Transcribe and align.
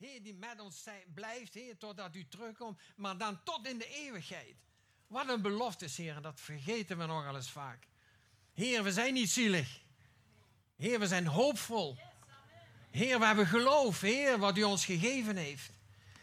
Heer, 0.00 0.22
die 0.22 0.34
met 0.34 0.60
ons 0.60 0.82
zij- 0.82 1.04
blijft, 1.14 1.54
Heer, 1.54 1.76
totdat 1.76 2.14
u 2.14 2.26
terugkomt, 2.28 2.80
maar 2.96 3.18
dan 3.18 3.40
tot 3.44 3.66
in 3.66 3.78
de 3.78 3.86
eeuwigheid. 3.86 4.54
Wat 5.06 5.28
een 5.28 5.42
belofte, 5.42 5.86
Heer, 5.96 6.20
dat 6.20 6.40
vergeten 6.40 6.98
we 6.98 7.06
nogal 7.06 7.36
eens 7.36 7.50
vaak. 7.50 7.86
Heer, 8.54 8.82
we 8.82 8.92
zijn 8.92 9.14
niet 9.14 9.30
zielig. 9.30 9.80
Heer, 10.76 10.98
we 10.98 11.06
zijn 11.06 11.26
hoopvol. 11.26 11.98
Heer, 12.90 13.18
we 13.18 13.26
hebben 13.26 13.46
geloof, 13.46 14.00
Heer, 14.00 14.38
wat 14.38 14.56
u 14.56 14.62
ons 14.62 14.84
gegeven 14.84 15.36
heeft. 15.36 15.70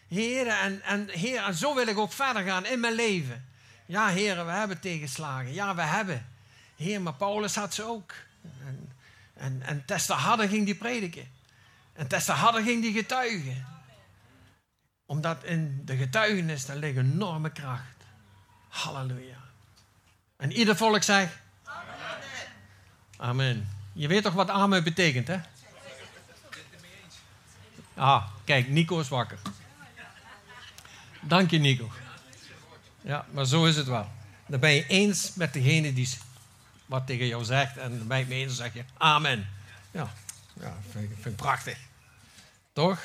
Heer, 0.07 0.47
en, 0.47 0.81
en, 0.81 1.09
Heer, 1.09 1.43
en 1.43 1.55
zo 1.55 1.75
wil 1.75 1.87
ik 1.87 1.97
ook 1.97 2.11
verder 2.11 2.43
gaan 2.43 2.65
in 2.65 2.79
mijn 2.79 2.93
leven. 2.93 3.49
Ja, 3.85 4.09
Heer, 4.09 4.45
we 4.45 4.51
hebben 4.51 4.79
tegenslagen. 4.79 5.53
Ja, 5.53 5.75
we 5.75 5.81
hebben. 5.81 6.29
Heer, 6.75 7.01
maar 7.01 7.13
Paulus 7.13 7.55
had 7.55 7.73
ze 7.73 7.83
ook. 7.83 8.13
En, 8.65 8.91
en, 9.33 9.61
en 9.87 10.01
harder 10.07 10.47
ging 10.47 10.65
die 10.65 10.75
prediken. 10.75 11.35
En 11.97 12.07
des 12.07 12.25
te 12.25 12.33
ging 12.63 12.81
die 12.81 12.93
getuigen. 12.93 13.65
Omdat 15.05 15.43
in 15.43 15.81
de 15.85 15.97
getuigenis, 15.97 16.65
daar 16.65 16.75
ligt 16.75 16.97
enorme 16.97 17.51
kracht. 17.51 17.95
Halleluja. 18.67 19.37
En 20.35 20.51
ieder 20.51 20.75
volk 20.75 21.03
zegt... 21.03 21.33
Amen. 23.17 23.69
Je 23.93 24.07
weet 24.07 24.23
toch 24.23 24.33
wat 24.33 24.49
amen 24.49 24.83
betekent, 24.83 25.27
hè? 25.27 25.39
Ah, 27.93 28.27
kijk, 28.43 28.67
Nico 28.67 28.99
is 28.99 29.07
wakker. 29.07 29.39
Dank 31.21 31.51
je, 31.51 31.57
Nico. 31.57 31.91
Ja, 33.01 33.25
maar 33.31 33.45
zo 33.45 33.65
is 33.65 33.75
het 33.75 33.87
wel. 33.87 34.09
Dan 34.47 34.59
ben 34.59 34.71
je 34.71 34.87
eens 34.87 35.33
met 35.33 35.53
degene 35.53 35.93
die 35.93 36.09
wat 36.85 37.07
tegen 37.07 37.27
jou 37.27 37.43
zegt. 37.43 37.77
En 37.77 37.97
dan 37.97 38.07
ben 38.07 38.19
je 38.19 38.25
mee 38.25 38.41
eens 38.41 38.51
en 38.51 38.57
zeg 38.57 38.73
je 38.73 38.83
amen. 38.97 39.49
Ja, 39.91 40.11
ja 40.53 40.77
vind, 40.91 41.09
vind 41.13 41.25
ik 41.25 41.35
prachtig. 41.35 41.86
Toch? 42.77 42.99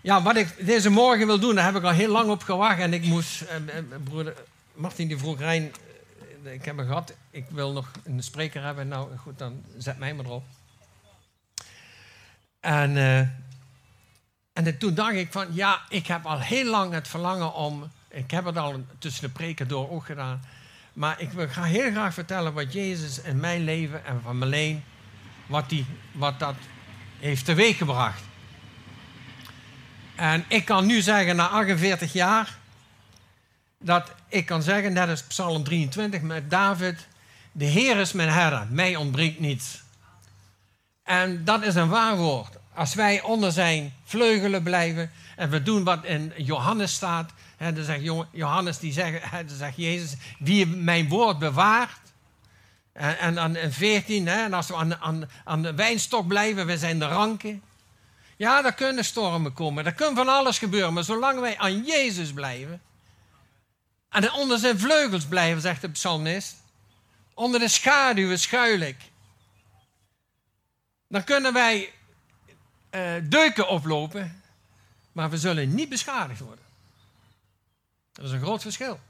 Ja, 0.00 0.22
wat 0.22 0.36
ik 0.36 0.66
deze 0.66 0.90
morgen 0.90 1.26
wil 1.26 1.38
doen, 1.38 1.54
daar 1.54 1.64
heb 1.64 1.76
ik 1.76 1.82
al 1.82 1.90
heel 1.90 2.10
lang 2.10 2.30
op 2.30 2.42
gewacht. 2.42 2.78
En 2.78 2.92
ik 2.92 3.04
moest, 3.04 3.40
eh, 3.40 3.56
eh, 3.78 3.84
broeder 4.02 4.34
Martin 4.74 5.08
die 5.08 5.18
vroeg, 5.18 5.38
Rijn, 5.38 5.72
eh, 6.44 6.52
ik 6.52 6.64
heb 6.64 6.76
hem 6.76 6.86
gehad. 6.86 7.14
Ik 7.30 7.44
wil 7.48 7.72
nog 7.72 7.90
een 8.02 8.22
spreker 8.22 8.62
hebben. 8.62 8.88
Nou 8.88 9.16
goed, 9.16 9.38
dan 9.38 9.64
zet 9.78 9.98
mij 9.98 10.14
maar 10.14 10.24
erop. 10.24 10.44
En, 12.60 12.96
eh, 12.96 13.18
en 14.52 14.78
toen 14.78 14.94
dacht 14.94 15.14
ik 15.14 15.32
van, 15.32 15.46
ja, 15.50 15.80
ik 15.88 16.06
heb 16.06 16.26
al 16.26 16.40
heel 16.40 16.70
lang 16.70 16.92
het 16.92 17.08
verlangen 17.08 17.54
om... 17.54 17.90
Ik 18.08 18.30
heb 18.30 18.44
het 18.44 18.56
al 18.56 18.84
tussen 18.98 19.22
de 19.22 19.32
preken 19.32 19.68
door 19.68 19.90
ook 19.90 20.04
gedaan. 20.04 20.42
Maar 20.92 21.20
ik 21.20 21.30
wil 21.30 21.48
heel 21.48 21.90
graag 21.90 22.14
vertellen 22.14 22.52
wat 22.52 22.72
Jezus 22.72 23.20
in 23.20 23.40
mijn 23.40 23.64
leven 23.64 24.04
en 24.04 24.20
van 24.22 24.38
Marleen... 24.38 24.84
Wat, 25.46 25.68
die, 25.68 25.86
wat 26.12 26.38
dat 26.38 26.54
heeft 27.24 27.44
teweeggebracht. 27.44 28.22
En 30.14 30.44
ik 30.48 30.64
kan 30.64 30.86
nu 30.86 31.00
zeggen, 31.00 31.36
na 31.36 31.48
48 31.48 32.12
jaar... 32.12 32.58
Dat 33.78 34.10
ik 34.28 34.46
kan 34.46 34.62
zeggen, 34.62 34.92
net 34.92 35.08
als 35.08 35.22
Psalm 35.22 35.64
23 35.64 36.20
met 36.20 36.50
David... 36.50 37.06
De 37.56 37.64
Heer 37.64 37.96
is 37.96 38.12
mijn 38.12 38.28
herder, 38.28 38.66
mij 38.70 38.96
ontbreekt 38.96 39.40
niets. 39.40 39.82
En 41.02 41.44
dat 41.44 41.62
is 41.62 41.74
een 41.74 41.88
waar 41.88 42.16
woord. 42.16 42.56
Als 42.74 42.94
wij 42.94 43.22
onder 43.22 43.52
zijn 43.52 43.92
vleugelen 44.04 44.62
blijven 44.62 45.10
en 45.36 45.50
we 45.50 45.62
doen 45.62 45.84
wat 45.84 46.04
in 46.04 46.32
Johannes 46.36 46.92
staat, 46.94 47.32
hè, 47.56 47.72
dan 47.72 47.84
zegt 47.84 48.02
Jo- 48.02 48.26
Johannes, 48.30 48.78
die 48.78 48.92
zegt, 48.92 49.30
dan 49.30 49.56
zegt 49.56 49.76
Jezus, 49.76 50.14
wie 50.38 50.66
mijn 50.66 51.08
woord 51.08 51.38
bewaart. 51.38 51.98
En, 52.94 53.34
dan 53.34 53.56
in 53.56 53.72
14, 53.72 54.26
hè, 54.26 54.44
en 54.44 54.52
als 54.52 54.66
we 54.66 54.74
aan, 54.74 54.96
aan, 54.96 55.30
aan 55.44 55.62
de 55.62 55.74
wijnstok 55.74 56.26
blijven, 56.26 56.66
we 56.66 56.78
zijn 56.78 56.98
de 56.98 57.06
ranken. 57.06 57.62
Ja, 58.36 58.64
er 58.64 58.74
kunnen 58.74 59.04
stormen 59.04 59.52
komen, 59.52 59.86
er 59.86 59.94
kan 59.94 60.14
van 60.14 60.28
alles 60.28 60.58
gebeuren, 60.58 60.92
maar 60.92 61.04
zolang 61.04 61.40
wij 61.40 61.58
aan 61.58 61.84
Jezus 61.84 62.32
blijven 62.32 62.82
en 64.08 64.32
onder 64.32 64.58
zijn 64.58 64.78
vleugels 64.78 65.24
blijven, 65.24 65.62
zegt 65.62 65.80
de 65.80 65.88
psalmist, 65.88 66.56
onder 67.34 67.60
de 67.60 67.68
schaduwen 67.68 68.38
schuil 68.38 68.80
ik 68.80 68.96
dan 71.14 71.24
kunnen 71.24 71.52
wij 71.52 71.92
eh, 72.90 73.14
deuken 73.22 73.68
oplopen, 73.68 74.42
maar 75.12 75.30
we 75.30 75.36
zullen 75.36 75.74
niet 75.74 75.88
beschadigd 75.88 76.40
worden. 76.40 76.64
Dat 78.12 78.24
is 78.24 78.30
een 78.30 78.40
groot 78.40 78.62
verschil. 78.62 79.00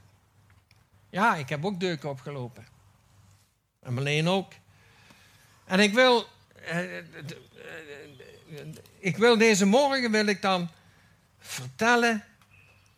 Ja, 1.09 1.35
ik 1.35 1.49
heb 1.49 1.65
ook 1.65 1.79
deuken 1.79 2.09
opgelopen. 2.09 2.67
En 3.85 3.93
Marleen 3.93 4.27
ook. 4.27 4.53
En 5.65 5.79
ik 5.79 5.93
wil, 5.93 6.27
eh, 6.65 6.97
eh, 6.97 7.05
ik 8.99 9.17
wil 9.17 9.37
deze 9.37 9.65
morgen 9.65 10.11
wil 10.11 10.25
ik 10.25 10.41
dan 10.41 10.69
vertellen, 11.39 12.23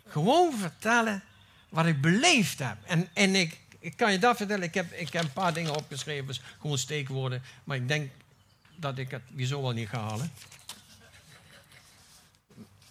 gewoon 0.08 0.53
vertellen 0.53 1.24
wat 1.70 1.86
ik 1.86 2.02
beleefd 2.02 2.59
heb. 2.59 2.78
En, 2.86 3.09
en 3.14 3.36
ik, 3.36 3.59
ik 3.80 3.97
kan 3.97 4.12
je 4.12 4.20
dat 4.20 4.38
vertellen, 4.38 4.64
ik 4.64 4.74
heb, 4.74 4.92
ik 4.92 5.14
heb 5.14 5.24
een 5.24 5.34
paar 5.34 5.53
dingen 5.53 5.76
opgeschreven, 5.76 6.28
dus 6.28 6.42
gewoon 6.62 6.78
steekwoorden, 6.78 7.44
maar 7.64 7.78
ik 7.78 7.88
denk 7.88 8.12
dat 8.76 8.97
ik 8.97 9.12
het 9.12 9.24
wieso 9.28 9.62
wel 9.62 9.72
niet 9.72 9.90
ga 9.90 10.00
halen. 10.00 10.31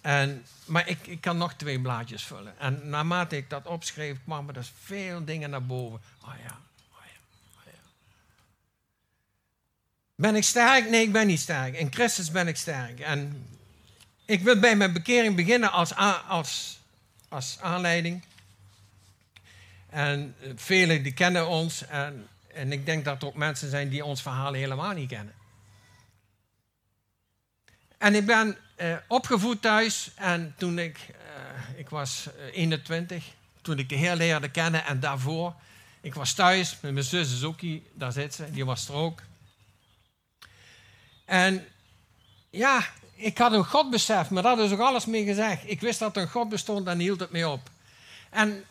En, 0.01 0.45
maar 0.65 0.87
ik, 0.87 1.07
ik 1.07 1.21
kan 1.21 1.37
nog 1.37 1.53
twee 1.53 1.79
blaadjes 1.79 2.23
vullen. 2.23 2.59
En 2.59 2.89
naarmate 2.89 3.37
ik 3.37 3.49
dat 3.49 3.65
opschreef, 3.65 4.17
kwamen 4.23 4.55
er 4.55 4.69
veel 4.83 5.25
dingen 5.25 5.49
naar 5.49 5.65
boven. 5.65 6.01
Oh 6.21 6.33
ja, 6.43 6.59
oh 6.91 7.05
ja. 7.05 7.79
Ben 10.17 10.35
ik 10.35 10.43
sterk? 10.43 10.89
Nee, 10.89 11.01
ik 11.01 11.11
ben 11.11 11.27
niet 11.27 11.39
sterk. 11.39 11.75
In 11.75 11.93
Christus 11.93 12.31
ben 12.31 12.47
ik 12.47 12.55
sterk. 12.55 12.99
En 12.99 13.47
ik 14.25 14.41
wil 14.41 14.59
bij 14.59 14.75
mijn 14.75 14.93
bekering 14.93 15.35
beginnen 15.35 15.71
als, 15.71 15.95
als, 16.27 16.79
als 17.29 17.57
aanleiding. 17.61 18.23
En 19.89 20.35
eh, 20.41 20.49
velen 20.55 21.03
die 21.03 21.13
kennen 21.13 21.47
ons. 21.47 21.87
En, 21.87 22.27
en 22.53 22.71
ik 22.71 22.85
denk 22.85 23.05
dat 23.05 23.21
er 23.21 23.27
ook 23.27 23.35
mensen 23.35 23.69
zijn 23.69 23.89
die 23.89 24.05
ons 24.05 24.21
verhaal 24.21 24.53
helemaal 24.53 24.93
niet 24.93 25.09
kennen. 25.09 25.33
En 27.97 28.15
ik 28.15 28.25
ben 28.25 28.57
eh, 28.75 28.95
opgevoed 29.07 29.61
thuis 29.61 30.11
en 30.15 30.53
toen 30.57 30.79
ik, 30.79 30.97
eh, 30.97 31.79
ik 31.79 31.89
was 31.89 32.27
eh, 32.37 32.55
21, 32.57 33.25
toen 33.61 33.79
ik 33.79 33.89
de 33.89 33.95
Heer 33.95 34.15
leerde 34.15 34.49
kennen 34.49 34.85
en 34.85 34.99
daarvoor, 34.99 35.53
ik 36.01 36.13
was 36.13 36.33
thuis, 36.33 36.77
met 36.81 36.93
mijn 36.93 37.05
zus 37.05 37.51
hier, 37.59 37.81
daar 37.93 38.11
zit 38.11 38.33
ze, 38.33 38.51
die 38.51 38.65
was 38.65 38.87
er 38.87 38.93
ook. 38.93 39.21
En 41.27 41.67
ja, 42.49 42.85
ik 43.15 43.37
had 43.37 43.51
een 43.51 43.65
God 43.65 43.89
besef, 43.89 44.29
maar 44.29 44.43
dat 44.43 44.59
is 44.59 44.71
ook 44.71 44.79
alles 44.79 45.05
mee 45.05 45.25
gezegd. 45.25 45.61
Ik 45.65 45.81
wist 45.81 45.99
dat 45.99 46.15
er 46.15 46.21
een 46.21 46.29
God 46.29 46.49
bestond 46.49 46.87
en 46.87 46.99
hield 46.99 47.19
het 47.19 47.31
mee 47.31 47.49
op. 47.49 47.69
En, 48.29 48.63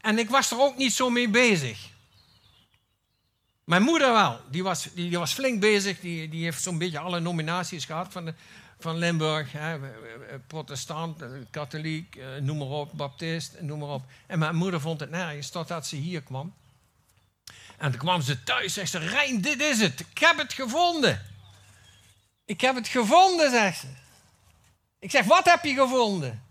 en 0.00 0.18
ik 0.18 0.30
was 0.30 0.50
er 0.50 0.60
ook 0.60 0.76
niet 0.76 0.92
zo 0.92 1.10
mee 1.10 1.28
bezig. 1.28 1.90
Mijn 3.64 3.82
moeder 3.82 4.12
wel, 4.12 4.40
die 4.50 4.62
was, 4.62 4.88
die, 4.94 5.18
was 5.18 5.32
flink 5.32 5.60
bezig. 5.60 6.00
Die, 6.00 6.28
die 6.28 6.44
heeft 6.44 6.62
zo'n 6.62 6.78
beetje 6.78 6.98
alle 6.98 7.20
nominaties 7.20 7.84
gehad 7.84 8.12
van, 8.12 8.24
de, 8.24 8.34
van 8.78 8.96
Limburg. 8.96 9.52
Hè, 9.52 9.78
protestant, 10.46 11.22
eh, 11.22 11.28
katholiek, 11.50 12.16
eh, 12.16 12.26
noem 12.40 12.58
maar 12.58 12.66
op, 12.66 12.90
baptist, 12.92 13.60
noem 13.60 13.78
maar 13.78 13.88
op. 13.88 14.02
En 14.26 14.38
mijn 14.38 14.56
moeder 14.56 14.80
vond 14.80 15.00
het 15.00 15.10
nergens 15.10 15.50
totdat 15.50 15.86
ze 15.86 15.96
hier 15.96 16.22
kwam. 16.22 16.54
En 17.78 17.90
toen 17.90 18.00
kwam 18.00 18.20
ze 18.22 18.42
thuis, 18.42 18.72
zegt 18.72 18.90
ze, 18.90 18.98
Rijn, 18.98 19.40
dit 19.40 19.60
is 19.60 19.80
het. 19.80 20.00
Ik 20.00 20.18
heb 20.18 20.38
het 20.38 20.52
gevonden. 20.52 21.31
Ik 22.52 22.60
heb 22.60 22.74
het 22.74 22.88
gevonden, 22.88 23.50
zegt 23.50 23.80
ze. 23.80 23.86
Ik 24.98 25.10
zeg, 25.10 25.24
wat 25.24 25.44
heb 25.44 25.64
je 25.64 25.74
gevonden? 25.74 26.42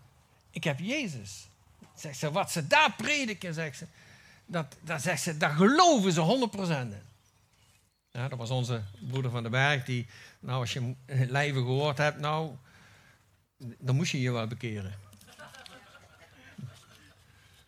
Ik 0.52 0.64
heb 0.64 0.80
Jezus. 0.80 1.48
Zegt 1.96 2.18
ze, 2.18 2.32
wat 2.32 2.52
ze 2.52 2.68
daar 2.68 2.94
prediken, 2.94 3.54
zegt 3.54 3.78
ze. 3.78 3.86
Dat, 4.46 4.76
dat 4.80 5.02
zegt 5.02 5.22
ze, 5.22 5.38
daar 5.38 5.56
geloven 5.56 6.12
ze 6.12 6.50
100% 6.56 6.62
in. 6.70 7.02
Ja, 8.12 8.28
dat 8.28 8.38
was 8.38 8.50
onze 8.50 8.84
broeder 9.10 9.32
van 9.32 9.42
den 9.42 9.52
Berg, 9.52 9.86
die, 9.86 10.08
nou 10.40 10.60
als 10.60 10.74
je 10.74 10.80
hem 10.80 10.98
lijve 11.30 11.60
gehoord 11.60 11.98
hebt, 11.98 12.20
nou, 12.20 12.56
dan 13.58 13.96
moest 13.96 14.12
je 14.12 14.22
je 14.22 14.32
wel 14.32 14.48
bekeren. 14.48 14.94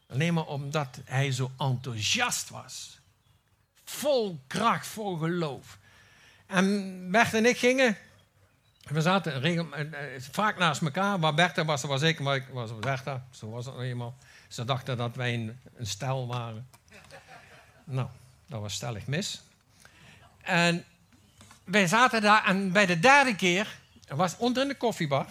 Alleen 0.08 0.34
maar 0.34 0.48
omdat 0.48 1.00
hij 1.06 1.32
zo 1.32 1.52
enthousiast 1.58 2.50
was. 2.50 3.00
Vol 3.84 4.40
kracht, 4.48 4.88
vol 4.88 5.18
geloof. 5.18 5.78
En 6.46 7.12
Bert 7.12 7.34
en 7.34 7.46
ik 7.46 7.58
gingen, 7.58 7.98
we 8.84 9.02
zaten 9.02 9.44
eh, 9.44 9.60
eh, 9.60 10.22
vaak 10.32 10.58
naast 10.58 10.82
elkaar. 10.82 11.20
Waar 11.20 11.34
Bertha 11.34 11.66
was, 11.66 11.82
was 11.82 12.02
ik, 12.02 12.20
maar 12.20 12.36
ik 12.36 12.46
was 12.52 12.80
Bertha. 12.80 13.26
Zo 13.32 13.50
was 13.50 13.66
het 13.66 13.76
nou 13.76 13.88
eenmaal. 13.88 14.18
Ze 14.48 14.66
dachten 14.66 14.98
dat 14.98 15.16
wij 15.16 15.34
een, 15.34 15.60
een 15.76 15.88
stel 15.88 16.28
waren. 16.28 16.68
Nou, 17.84 18.08
dat 18.48 18.62
was 18.62 18.74
stellig 18.74 19.08
mis. 19.08 19.42
En 20.42 20.86
wij 21.64 21.88
zaten 21.88 22.22
daar 22.22 22.46
en 22.46 22.72
bij 22.72 22.86
de 22.86 23.00
derde 23.00 23.36
keer, 23.36 23.80
er 24.08 24.16
was 24.16 24.38
onder 24.38 24.62
in 24.62 24.68
de 24.68 24.76
koffiebar. 24.76 25.28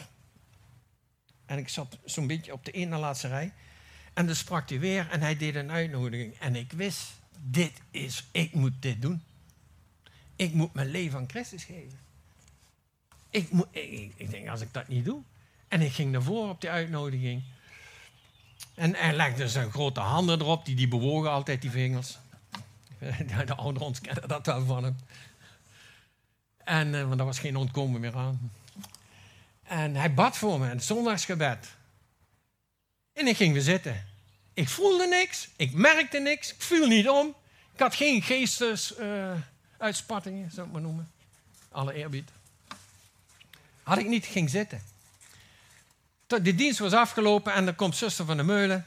En 1.47 1.59
ik 1.59 1.69
zat 1.69 1.99
zo'n 2.05 2.27
beetje 2.27 2.53
op 2.53 2.65
de 2.65 2.71
ene 2.71 2.97
laatste 2.97 3.29
rij. 3.29 3.53
En 4.13 4.27
dan 4.27 4.35
sprak 4.35 4.69
hij 4.69 4.79
weer 4.79 5.09
en 5.11 5.21
hij 5.21 5.37
deed 5.37 5.55
een 5.55 5.71
uitnodiging. 5.71 6.39
En 6.39 6.57
ik 6.57 6.73
wist, 6.73 7.13
dit 7.39 7.73
is, 7.91 8.25
ik 8.31 8.55
moet 8.55 8.83
dit 8.83 9.03
doen. 9.03 9.23
Ik 10.37 10.53
moet 10.53 10.75
mijn 10.75 10.91
leven 10.91 11.19
aan 11.19 11.29
Christus 11.29 11.65
geven. 11.65 11.99
Ik, 13.33 13.49
ik, 13.71 14.13
ik 14.17 14.31
denk, 14.31 14.49
als 14.49 14.61
ik 14.61 14.73
dat 14.73 14.89
niet 14.89 15.05
doe. 15.05 15.23
En 15.69 15.81
ik 15.81 15.93
ging 15.93 16.13
naar 16.13 16.23
voren 16.23 16.51
op 16.51 16.61
die 16.61 16.71
uitnodiging. 16.71 17.43
En 18.75 18.95
hij 18.95 19.13
legde 19.13 19.49
zijn 19.49 19.71
grote 19.71 20.01
handen 20.01 20.41
erop, 20.41 20.65
die, 20.65 20.75
die 20.75 20.89
bewogen 20.89 21.31
altijd, 21.31 21.61
die 21.61 21.71
vingers. 21.71 22.19
De 23.47 23.55
ouderen 23.55 23.89
ons 23.89 24.01
kennen 24.01 24.29
dat 24.29 24.47
wel 24.47 24.65
van 24.65 24.85
hem. 24.85 24.97
En, 26.65 26.95
uh, 26.95 27.09
want 27.09 27.21
er 27.21 27.27
was 27.27 27.39
geen 27.39 27.57
ontkomen 27.57 28.01
meer 28.01 28.17
aan. 28.17 28.51
En 29.63 29.97
hij 29.97 30.15
bad 30.15 30.37
voor 30.37 30.59
me, 30.59 30.67
het 30.67 30.85
zondagsgebed. 30.85 31.69
En 33.13 33.27
ik 33.27 33.37
ging 33.37 33.53
weer 33.53 33.63
zitten. 33.63 34.07
Ik 34.55 34.69
voelde 34.69 35.07
niks, 35.07 35.49
ik 35.57 35.73
merkte 35.73 36.19
niks, 36.19 36.55
ik 36.55 36.63
viel 36.63 36.87
niet 36.87 37.09
om. 37.09 37.35
Ik 37.73 37.81
had 37.81 37.95
geen 37.95 38.23
geestesuitspattingen, 38.23 40.45
uh, 40.45 40.51
zou 40.53 40.67
ik 40.67 40.73
maar 40.73 40.83
noemen. 40.83 41.11
Alle 41.69 41.95
eerbied. 41.95 42.31
Had 43.83 43.99
ik 43.99 44.09
niet, 44.09 44.27
ging 44.27 44.51
zitten. 44.51 44.81
De 46.27 46.55
dienst 46.55 46.79
was 46.79 46.93
afgelopen 46.93 47.53
en 47.53 47.67
er 47.67 47.75
komt 47.75 47.97
zuster 47.97 48.25
van 48.25 48.37
de 48.37 48.43
Meulen. 48.43 48.87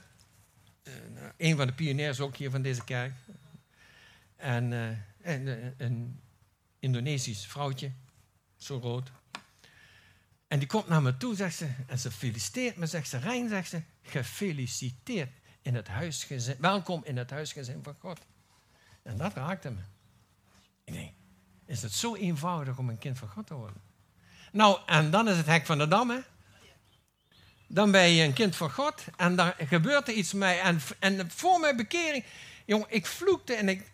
Uh, 0.83 0.93
een 1.37 1.57
van 1.57 1.67
de 1.67 1.73
pioniers 1.73 2.19
ook 2.19 2.35
hier 2.35 2.51
van 2.51 2.61
deze 2.61 2.83
kerk. 2.83 3.13
En, 4.35 4.73
en 5.21 5.41
uh, 5.41 5.65
een 5.77 6.19
Indonesisch 6.79 7.45
vrouwtje, 7.45 7.91
zo 8.57 8.77
rood. 8.77 9.11
En 10.47 10.59
die 10.59 10.67
komt 10.67 10.87
naar 10.87 11.01
me 11.01 11.17
toe, 11.17 11.35
zegt 11.35 11.55
ze, 11.55 11.69
en 11.87 11.99
ze 11.99 12.11
feliciteert 12.11 12.75
me, 12.75 12.85
zegt 12.85 13.09
ze, 13.09 13.17
Rijn, 13.17 13.49
zegt 13.49 13.69
ze, 13.69 13.81
gefeliciteerd 14.01 15.31
in 15.61 15.75
het 15.75 15.87
huisgezin, 15.87 16.55
welkom 16.59 17.01
in 17.03 17.17
het 17.17 17.29
huisgezin 17.29 17.83
van 17.83 17.95
God. 17.99 18.19
En 19.03 19.17
dat 19.17 19.33
raakte 19.33 19.69
me. 19.69 19.81
Ik 20.83 20.93
denk, 20.93 21.11
is 21.65 21.81
het 21.81 21.93
zo 21.93 22.15
eenvoudig 22.15 22.77
om 22.77 22.89
een 22.89 22.97
kind 22.97 23.17
van 23.17 23.29
God 23.29 23.47
te 23.47 23.53
worden? 23.53 23.81
Nou, 24.55 24.79
en 24.85 25.11
dan 25.11 25.27
is 25.27 25.37
het 25.37 25.45
hek 25.45 25.65
van 25.65 25.77
de 25.77 25.87
dam, 25.87 26.09
hè? 26.09 26.19
Dan 27.67 27.91
ben 27.91 28.09
je 28.09 28.23
een 28.23 28.33
kind 28.33 28.55
van 28.55 28.71
God 28.71 29.03
en 29.15 29.35
dan 29.35 29.53
gebeurt 29.57 30.07
er 30.07 30.13
iets 30.13 30.33
met 30.33 30.39
mij. 30.39 30.59
En, 30.59 30.79
en 30.99 31.31
voor 31.31 31.59
mijn 31.59 31.75
bekering, 31.75 32.23
jongen, 32.65 32.87
ik 32.89 33.05
vloekte 33.05 33.53
en 33.53 33.69
ik, 33.69 33.91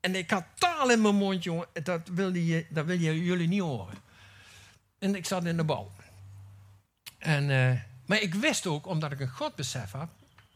en 0.00 0.14
ik 0.14 0.30
had 0.30 0.44
taal 0.54 0.90
in 0.90 1.02
mijn 1.02 1.14
mond, 1.14 1.44
jongen. 1.44 1.66
Dat 1.82 2.08
wil, 2.08 2.34
je, 2.34 2.66
dat 2.68 2.84
wil 2.84 2.98
je, 2.98 3.24
jullie 3.24 3.48
niet 3.48 3.60
horen. 3.60 3.94
En 4.98 5.14
ik 5.14 5.26
zat 5.26 5.44
in 5.44 5.56
de 5.56 5.64
bal. 5.64 5.92
En, 7.18 7.48
uh, 7.48 7.80
maar 8.06 8.20
ik 8.20 8.34
wist 8.34 8.66
ook, 8.66 8.86
omdat 8.86 9.12
ik 9.12 9.20
een 9.20 9.28
Godbesef 9.28 9.90
had, 9.90 10.10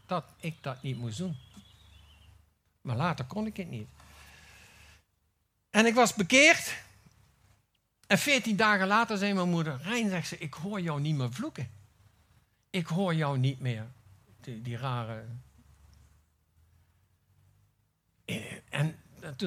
dat 0.07 0.25
ik 0.41 0.57
dat 0.61 0.83
niet 0.83 0.99
moest 0.99 1.19
doen. 1.19 1.37
Maar 2.81 2.97
later 2.97 3.25
kon 3.25 3.47
ik 3.47 3.57
het 3.57 3.71
niet. 3.71 3.89
En 5.71 5.87
ik 5.87 5.95
was 5.95 6.15
bekeerd. 6.15 6.75
En 8.13 8.19
veertien 8.19 8.57
dagen 8.57 8.87
later 8.87 9.19
zei 9.19 9.33
mijn 9.33 9.49
moeder, 9.49 9.81
Rijn, 9.83 10.09
zegt 10.09 10.29
ze, 10.29 10.39
ik 10.39 10.55
hoor 10.55 10.81
jou 10.81 11.01
niet 11.01 11.17
meer 11.17 11.33
vloeken. 11.33 11.71
Ik 12.71 12.87
hoor 12.87 13.15
jou 13.15 13.39
niet 13.39 13.61
meer. 13.61 13.87
Die, 14.41 14.63
die 14.63 14.77
rare... 14.77 15.25
En 18.69 18.99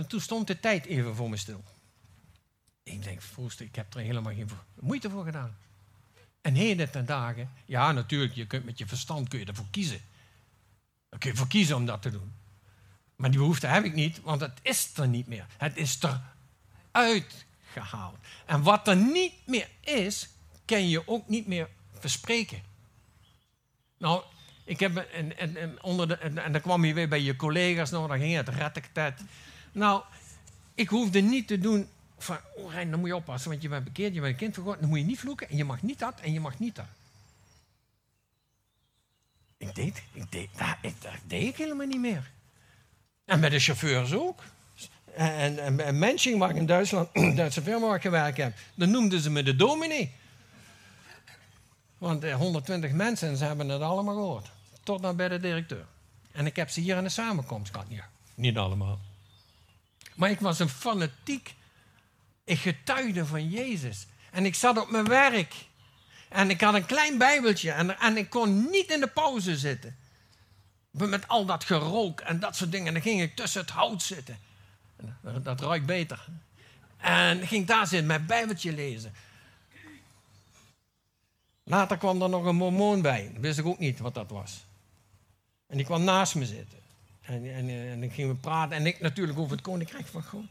toen, 0.07 0.21
stond 0.21 0.47
de 0.47 0.59
tijd 0.59 0.85
even 0.85 1.15
voor 1.15 1.29
me 1.29 1.37
stil. 1.37 1.63
Ik 2.83 3.03
denk, 3.03 3.21
Foost, 3.21 3.59
ik 3.59 3.75
heb 3.75 3.93
er 3.93 3.99
helemaal 3.99 4.33
geen 4.33 4.49
moeite 4.79 5.09
voor 5.09 5.23
gedaan. 5.23 5.57
En 6.41 6.53
heden 6.53 6.91
ten 6.91 7.05
dagen, 7.05 7.51
ja 7.65 7.91
natuurlijk, 7.91 8.33
je 8.33 8.47
kunt 8.47 8.65
met 8.65 8.77
je 8.77 8.87
verstand 8.87 9.27
kun 9.27 9.39
je 9.39 9.45
ervoor 9.45 9.69
kiezen. 9.71 10.01
Dan 11.09 11.19
kun 11.19 11.29
je 11.29 11.37
voor 11.37 11.47
kiezen 11.47 11.75
om 11.75 11.85
dat 11.85 12.01
te 12.01 12.11
doen. 12.11 12.33
Maar 13.15 13.29
die 13.29 13.39
behoefte 13.39 13.67
heb 13.67 13.83
ik 13.83 13.93
niet, 13.93 14.21
want 14.21 14.41
het 14.41 14.59
is 14.61 14.97
er 14.97 15.07
niet 15.07 15.27
meer. 15.27 15.45
Het 15.57 15.77
is 15.77 15.99
eruit 16.91 17.45
En 18.45 18.63
wat 18.63 18.87
er 18.87 18.95
niet 18.95 19.33
meer 19.45 19.69
is, 19.81 20.29
kan 20.65 20.89
je 20.89 21.07
ook 21.07 21.27
niet 21.27 21.47
meer 21.47 21.69
verspreken. 21.93 22.61
Nou, 23.97 24.23
ik 24.63 24.79
heb 24.79 24.97
en, 24.97 25.37
en, 25.37 25.57
en, 25.57 25.83
onder 25.83 26.07
de, 26.07 26.15
en, 26.15 26.51
dan 26.51 26.61
kwam 26.61 26.85
je 26.85 26.93
weer 26.93 27.07
bij 27.07 27.21
je 27.21 27.35
collega's, 27.35 27.89
nou, 27.89 28.07
dan 28.07 28.19
ging 28.19 28.35
het 28.35 28.49
rettektet. 28.49 29.21
Nou, 29.71 30.03
ik 30.75 30.89
hoefde 30.89 31.21
niet 31.21 31.47
te 31.47 31.59
doen 31.59 31.87
van, 32.17 32.37
oh 32.55 32.71
Rijn, 32.71 32.91
dan 32.91 32.99
moet 32.99 33.09
je 33.09 33.15
oppassen, 33.15 33.49
want 33.49 33.61
je 33.61 33.69
bent 33.69 33.83
bekeerd, 33.83 34.13
je 34.13 34.21
bent 34.21 34.33
een 34.33 34.39
kind 34.39 34.55
van 34.55 34.77
dan 34.79 34.89
moet 34.89 34.99
je 34.99 35.05
niet 35.05 35.19
vloeken 35.19 35.49
en 35.49 35.57
je 35.57 35.65
mag 35.65 35.81
niet 35.81 35.99
dat 35.99 36.19
en 36.19 36.33
je 36.33 36.39
mag 36.39 36.59
niet 36.59 36.75
dat. 36.75 36.85
Ik 39.57 39.75
deed, 39.75 40.03
ik 40.11 40.31
deed, 40.31 40.49
dat, 40.57 40.75
ik, 40.81 41.01
dat 41.01 41.13
deed 41.27 41.47
ik 41.47 41.55
helemaal 41.55 41.87
niet 41.87 41.99
meer. 41.99 42.31
En 43.25 43.39
bij 43.39 43.49
de 43.49 43.59
chauffeurs 43.59 44.13
ook. 44.13 44.43
En, 45.15 45.59
en, 45.59 45.85
en 45.85 45.99
Mensching, 45.99 46.39
waar 46.39 46.49
ik 46.49 46.55
in 46.55 46.65
Duitsland, 46.65 47.09
Duitse 47.37 47.61
firma 47.61 47.97
gewerkt 47.97 48.37
heb, 48.37 48.53
dan 48.75 48.91
noemden 48.91 49.19
ze 49.19 49.29
me 49.29 49.43
de 49.43 49.55
dominee. 49.55 50.13
Want 51.97 52.31
120 52.31 52.89
eh, 52.89 52.95
mensen 52.95 53.29
en 53.29 53.37
ze 53.37 53.45
hebben 53.45 53.69
het 53.69 53.81
allemaal 53.81 54.15
gehoord. 54.15 54.49
Tot 54.83 55.01
naar 55.01 55.15
bij 55.15 55.27
de 55.27 55.39
directeur. 55.39 55.85
En 56.31 56.45
ik 56.45 56.55
heb 56.55 56.69
ze 56.69 56.79
hier 56.79 56.95
aan 56.95 57.03
de 57.03 57.09
samenkomst 57.09 57.71
gehad. 57.71 57.87
Niet 58.35 58.57
allemaal. 58.57 58.99
Maar 60.15 60.29
ik 60.29 60.39
was 60.39 60.59
een 60.59 60.69
fanatiek. 60.69 61.55
Ik 62.43 62.59
getuigde 62.59 63.25
van 63.25 63.49
Jezus. 63.49 64.07
En 64.31 64.45
ik 64.45 64.55
zat 64.55 64.77
op 64.77 64.89
mijn 64.91 65.07
werk. 65.07 65.53
En 66.29 66.49
ik 66.49 66.61
had 66.61 66.73
een 66.73 66.85
klein 66.85 67.17
bijbeltje. 67.17 67.71
En, 67.71 67.99
en 67.99 68.17
ik 68.17 68.29
kon 68.29 68.69
niet 68.69 68.91
in 68.91 68.99
de 68.99 69.07
pauze 69.07 69.57
zitten. 69.57 69.95
Met 70.91 71.27
al 71.27 71.45
dat 71.45 71.63
gerook 71.63 72.19
en 72.19 72.39
dat 72.39 72.55
soort 72.55 72.71
dingen. 72.71 72.87
En 72.87 72.93
dan 72.93 73.01
ging 73.01 73.21
ik 73.21 73.35
tussen 73.35 73.61
het 73.61 73.69
hout 73.69 74.01
zitten. 74.01 74.37
Dat, 75.43 75.61
ruikt 75.61 75.85
beter. 75.85 76.25
En 76.97 77.47
ging 77.47 77.67
daar 77.67 77.87
zitten, 77.87 78.07
mijn 78.07 78.25
bijbeltje 78.25 78.73
lezen. 78.73 79.13
Later 81.63 81.97
kwam 81.97 82.21
er 82.21 82.29
nog 82.29 82.45
een 82.45 82.55
mormoon 82.55 83.01
bij. 83.01 83.31
Wist 83.39 83.59
ik 83.59 83.65
ook 83.65 83.79
niet 83.79 83.99
wat 83.99 84.13
dat 84.13 84.29
was. 84.29 84.65
En 85.67 85.77
die 85.77 85.85
kwam 85.85 86.03
naast 86.03 86.35
me 86.35 86.45
zitten. 86.45 86.79
En, 87.21 87.53
en, 87.53 87.69
en 87.69 87.99
dan 87.99 88.11
gingen 88.11 88.29
we 88.29 88.35
praten. 88.35 88.75
En 88.75 88.85
ik 88.85 88.99
natuurlijk 88.99 89.39
over 89.39 89.51
het 89.51 89.61
koninkrijk 89.61 90.07
van 90.07 90.23
God. 90.23 90.49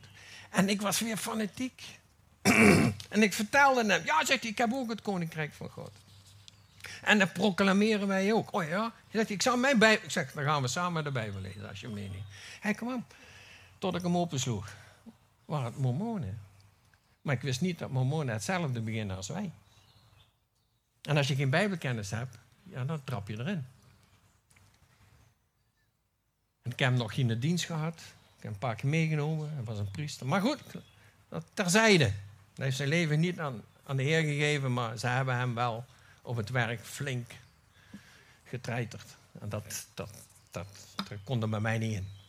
En 0.50 0.68
ik 0.68 0.80
was 0.80 1.00
weer 1.00 1.16
fanatiek. 1.16 1.82
en 3.14 3.22
ik 3.22 3.32
vertelde 3.32 3.86
hem. 3.86 4.04
Ja, 4.04 4.22
hij, 4.26 4.38
ik 4.40 4.58
heb 4.58 4.72
ook 4.72 4.90
het 4.90 5.02
koninkrijk 5.02 5.52
van 5.52 5.68
God. 5.68 5.90
En 7.02 7.18
dat 7.18 7.32
proclameren 7.32 8.06
wij 8.08 8.32
ook. 8.32 8.54
Oh 8.54 8.68
ja? 8.68 8.92
Zegt, 9.12 9.30
ik 9.30 9.42
zou 9.42 9.58
mijn 9.58 9.78
Bijbel... 9.78 10.04
Ik 10.04 10.10
zeg, 10.10 10.32
dan 10.32 10.44
gaan 10.44 10.62
we 10.62 10.68
samen 10.68 11.04
de 11.04 11.10
Bijbel 11.10 11.40
lezen, 11.40 11.68
als 11.68 11.80
je 11.80 11.88
meeneemt. 11.88 12.24
Hij 12.60 12.74
kwam. 12.74 13.04
Tot 13.84 13.94
ik 13.94 14.02
hem 14.02 14.16
opensloeg. 14.16 14.74
Waren 15.44 15.64
het 15.64 15.78
mormonen. 15.78 16.40
Maar 17.22 17.34
ik 17.34 17.40
wist 17.40 17.60
niet 17.60 17.78
dat 17.78 17.90
mormonen 17.90 18.34
hetzelfde 18.34 18.80
beginnen 18.80 19.16
als 19.16 19.28
wij. 19.28 19.50
En 21.02 21.16
als 21.16 21.28
je 21.28 21.34
geen 21.34 21.50
bijbelkennis 21.50 22.10
hebt, 22.10 22.38
ja, 22.62 22.84
dan 22.84 23.04
trap 23.04 23.28
je 23.28 23.38
erin. 23.38 23.66
Ik 26.62 26.78
heb 26.78 26.88
hem 26.88 26.94
nog 26.94 27.14
geen 27.14 27.40
dienst 27.40 27.64
gehad. 27.64 28.00
Ik 28.36 28.42
heb 28.42 28.52
een 28.52 28.58
paar 28.58 28.74
keer 28.74 28.90
meegenomen. 28.90 29.50
Hij 29.54 29.64
was 29.64 29.78
een 29.78 29.90
priester. 29.90 30.26
Maar 30.26 30.40
goed, 30.40 30.60
dat 31.28 31.44
terzijde. 31.54 32.04
Hij 32.54 32.64
heeft 32.64 32.76
zijn 32.76 32.88
leven 32.88 33.20
niet 33.20 33.38
aan, 33.38 33.62
aan 33.86 33.96
de 33.96 34.02
Heer 34.02 34.22
gegeven, 34.22 34.72
maar 34.72 34.98
ze 34.98 35.06
hebben 35.06 35.36
hem 35.36 35.54
wel 35.54 35.84
op 36.22 36.36
het 36.36 36.50
werk 36.50 36.80
flink 36.80 37.30
getreiterd. 38.44 39.16
En 39.40 39.48
dat, 39.48 39.86
dat, 39.94 40.10
dat, 40.50 40.66
dat 40.94 41.18
kon 41.24 41.42
er 41.42 41.48
bij 41.48 41.60
mij 41.60 41.78
niet 41.78 41.94
in. 41.94 42.22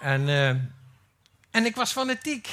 En, 0.00 0.28
uh, 0.28 0.48
en 1.50 1.64
ik 1.64 1.76
was 1.76 1.92
fanatiek. 1.92 2.48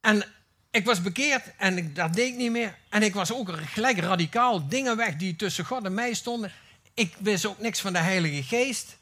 En 0.00 0.24
ik 0.70 0.84
was 0.84 1.02
bekeerd 1.02 1.56
en 1.56 1.76
ik, 1.76 1.96
dat 1.96 2.14
deed 2.14 2.28
ik 2.28 2.36
niet 2.36 2.50
meer. 2.50 2.76
En 2.88 3.02
ik 3.02 3.14
was 3.14 3.32
ook 3.32 3.50
gelijk 3.58 3.98
radicaal 3.98 4.68
dingen 4.68 4.96
weg 4.96 5.16
die 5.16 5.36
tussen 5.36 5.64
God 5.64 5.84
en 5.84 5.94
mij 5.94 6.14
stonden. 6.14 6.52
Ik 6.94 7.14
wist 7.18 7.46
ook 7.46 7.58
niks 7.58 7.80
van 7.80 7.92
de 7.92 7.98
Heilige 7.98 8.42
Geest. 8.42 8.96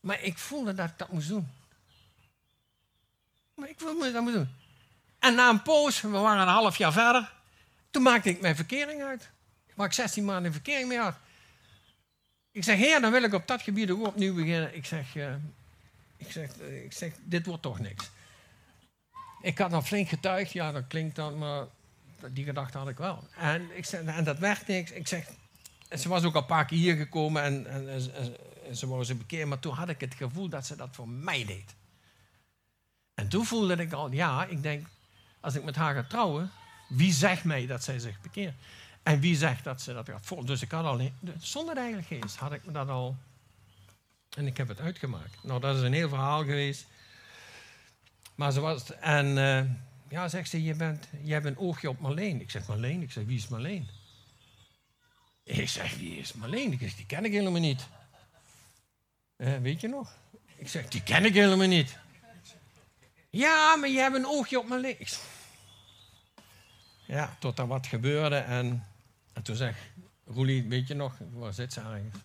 Maar 0.00 0.22
ik 0.22 0.38
voelde 0.38 0.74
dat 0.74 0.88
ik 0.88 0.98
dat 0.98 1.12
moest 1.12 1.28
doen. 1.28 1.48
Maar 3.54 3.68
ik 3.68 3.78
voelde 3.78 3.98
dat 3.98 4.14
ik 4.14 4.20
moest 4.20 4.34
doen. 4.34 4.48
En 5.18 5.34
na 5.34 5.48
een 5.48 5.62
poos, 5.62 6.00
we 6.00 6.08
waren 6.08 6.42
een 6.42 6.48
half 6.48 6.76
jaar 6.76 6.92
verder, 6.92 7.32
toen 7.90 8.02
maakte 8.02 8.28
ik 8.28 8.40
mijn 8.40 8.56
verkering 8.56 9.02
uit. 9.02 9.28
Waar 9.74 9.86
ik 9.86 9.92
16 9.92 10.24
maanden 10.24 10.52
verkering 10.52 10.88
mee 10.88 10.98
had. 10.98 11.14
Ik 12.52 12.64
zeg, 12.64 12.76
heer, 12.76 13.00
dan 13.00 13.10
wil 13.10 13.22
ik 13.22 13.34
op 13.34 13.46
dat 13.46 13.62
gebied 13.62 13.90
ook 13.90 14.06
opnieuw 14.06 14.34
beginnen. 14.34 14.76
Ik 14.76 14.86
zeg, 14.86 15.14
uh, 15.14 15.34
ik 16.18 16.30
zeg, 16.30 16.60
uh, 16.60 16.84
ik 16.84 16.92
zeg 16.92 17.12
dit 17.24 17.46
wordt 17.46 17.62
toch 17.62 17.78
niks. 17.78 18.10
Ik 19.42 19.58
had 19.58 19.70
dan 19.70 19.86
flink 19.86 20.08
getuigd, 20.08 20.52
ja, 20.52 20.72
dat 20.72 20.86
klinkt 20.88 21.16
dan, 21.16 21.38
maar 21.38 21.66
die 22.30 22.44
gedachte 22.44 22.78
had 22.78 22.88
ik 22.88 22.96
wel. 22.96 23.28
En, 23.36 23.76
ik 23.76 23.84
zeg, 23.84 24.02
en 24.02 24.24
dat 24.24 24.38
werd 24.38 24.66
niks. 24.66 24.90
Ik 24.90 25.06
zeg, 25.06 25.26
ze 25.98 26.08
was 26.08 26.24
ook 26.24 26.34
al 26.34 26.40
een 26.40 26.46
paar 26.46 26.66
keer 26.66 26.78
hier 26.78 26.96
gekomen 26.96 27.42
en, 27.42 27.66
en, 27.66 28.14
en, 28.14 28.76
ze 28.76 28.86
wou 28.86 29.04
ze 29.04 29.14
bekeren, 29.14 29.48
maar 29.48 29.58
toen 29.58 29.74
had 29.74 29.88
ik 29.88 30.00
het 30.00 30.14
gevoel 30.14 30.48
dat 30.48 30.66
ze 30.66 30.76
dat 30.76 30.88
voor 30.92 31.08
mij 31.08 31.44
deed. 31.44 31.74
En 33.14 33.28
toen 33.28 33.46
voelde 33.46 33.76
ik 33.76 33.92
al, 33.92 34.12
ja, 34.12 34.46
ik 34.46 34.62
denk, 34.62 34.86
als 35.40 35.54
ik 35.54 35.64
met 35.64 35.76
haar 35.76 35.94
ga 35.94 36.04
trouwen, 36.08 36.50
wie 36.88 37.12
zegt 37.12 37.44
mij 37.44 37.66
dat 37.66 37.84
zij 37.84 37.98
zich 37.98 38.20
bekeert? 38.20 38.54
En 39.02 39.20
wie 39.20 39.36
zegt 39.36 39.64
dat 39.64 39.82
ze 39.82 39.92
dat 39.92 40.08
gaat 40.08 40.26
volgen? 40.26 40.46
Dus 40.46 40.62
ik 40.62 40.70
had 40.70 40.84
al, 40.84 41.10
zonder 41.38 41.74
de 41.74 41.80
Heilige 41.80 42.14
Geest 42.14 42.36
had 42.36 42.52
ik 42.52 42.64
me 42.64 42.72
dat 42.72 42.88
al, 42.88 43.16
en 44.38 44.46
ik 44.46 44.56
heb 44.56 44.68
het 44.68 44.80
uitgemaakt. 44.80 45.36
Nou, 45.42 45.60
dat 45.60 45.76
is 45.76 45.82
een 45.82 45.92
heel 45.92 46.08
verhaal 46.08 46.44
geweest. 46.44 46.86
Maar 48.34 48.52
ze 48.52 48.60
was, 48.60 48.94
en 48.94 49.26
uh, 49.26 49.60
ja, 50.08 50.28
zegt 50.28 50.50
ze, 50.50 50.62
je, 50.62 50.74
bent, 50.74 51.08
je 51.22 51.32
hebt 51.32 51.46
een 51.46 51.58
oogje 51.58 51.88
op 51.88 52.00
Marleen. 52.00 52.40
Ik 52.40 52.50
zeg, 52.50 52.66
Marleen? 52.66 53.02
Ik 53.02 53.12
zeg, 53.12 53.24
wie 53.24 53.36
is 53.36 53.48
Marleen? 53.48 53.88
Ik 55.42 55.68
zeg, 55.68 55.96
wie 55.96 56.18
is 56.18 56.32
Marleen? 56.32 56.72
Ik 56.72 56.78
zeg, 56.78 56.94
die 56.94 57.06
ken 57.06 57.24
ik 57.24 57.32
helemaal 57.32 57.60
niet. 57.60 57.88
Eh, 59.36 59.56
weet 59.56 59.80
je 59.80 59.88
nog? 59.88 60.12
Ik 60.56 60.68
zeg, 60.68 60.88
die 60.88 61.02
ken 61.02 61.24
ik 61.24 61.34
helemaal 61.34 61.66
niet. 61.66 61.98
Ja, 63.30 63.76
maar 63.76 63.88
je 63.88 63.98
hebt 63.98 64.16
een 64.16 64.26
oogje 64.26 64.58
op 64.58 64.68
Marleen. 64.68 65.06
Ja, 67.04 67.36
tot 67.38 67.58
er 67.58 67.66
wat 67.66 67.86
gebeurde 67.86 68.36
en, 68.36 68.86
en 69.32 69.42
toen 69.42 69.56
zeg 69.56 69.76
Roelie, 70.26 70.68
weet 70.68 70.88
je 70.88 70.94
nog, 70.94 71.18
waar 71.32 71.52
zit 71.52 71.72
ze 71.72 71.80
eigenlijk? 71.80 72.16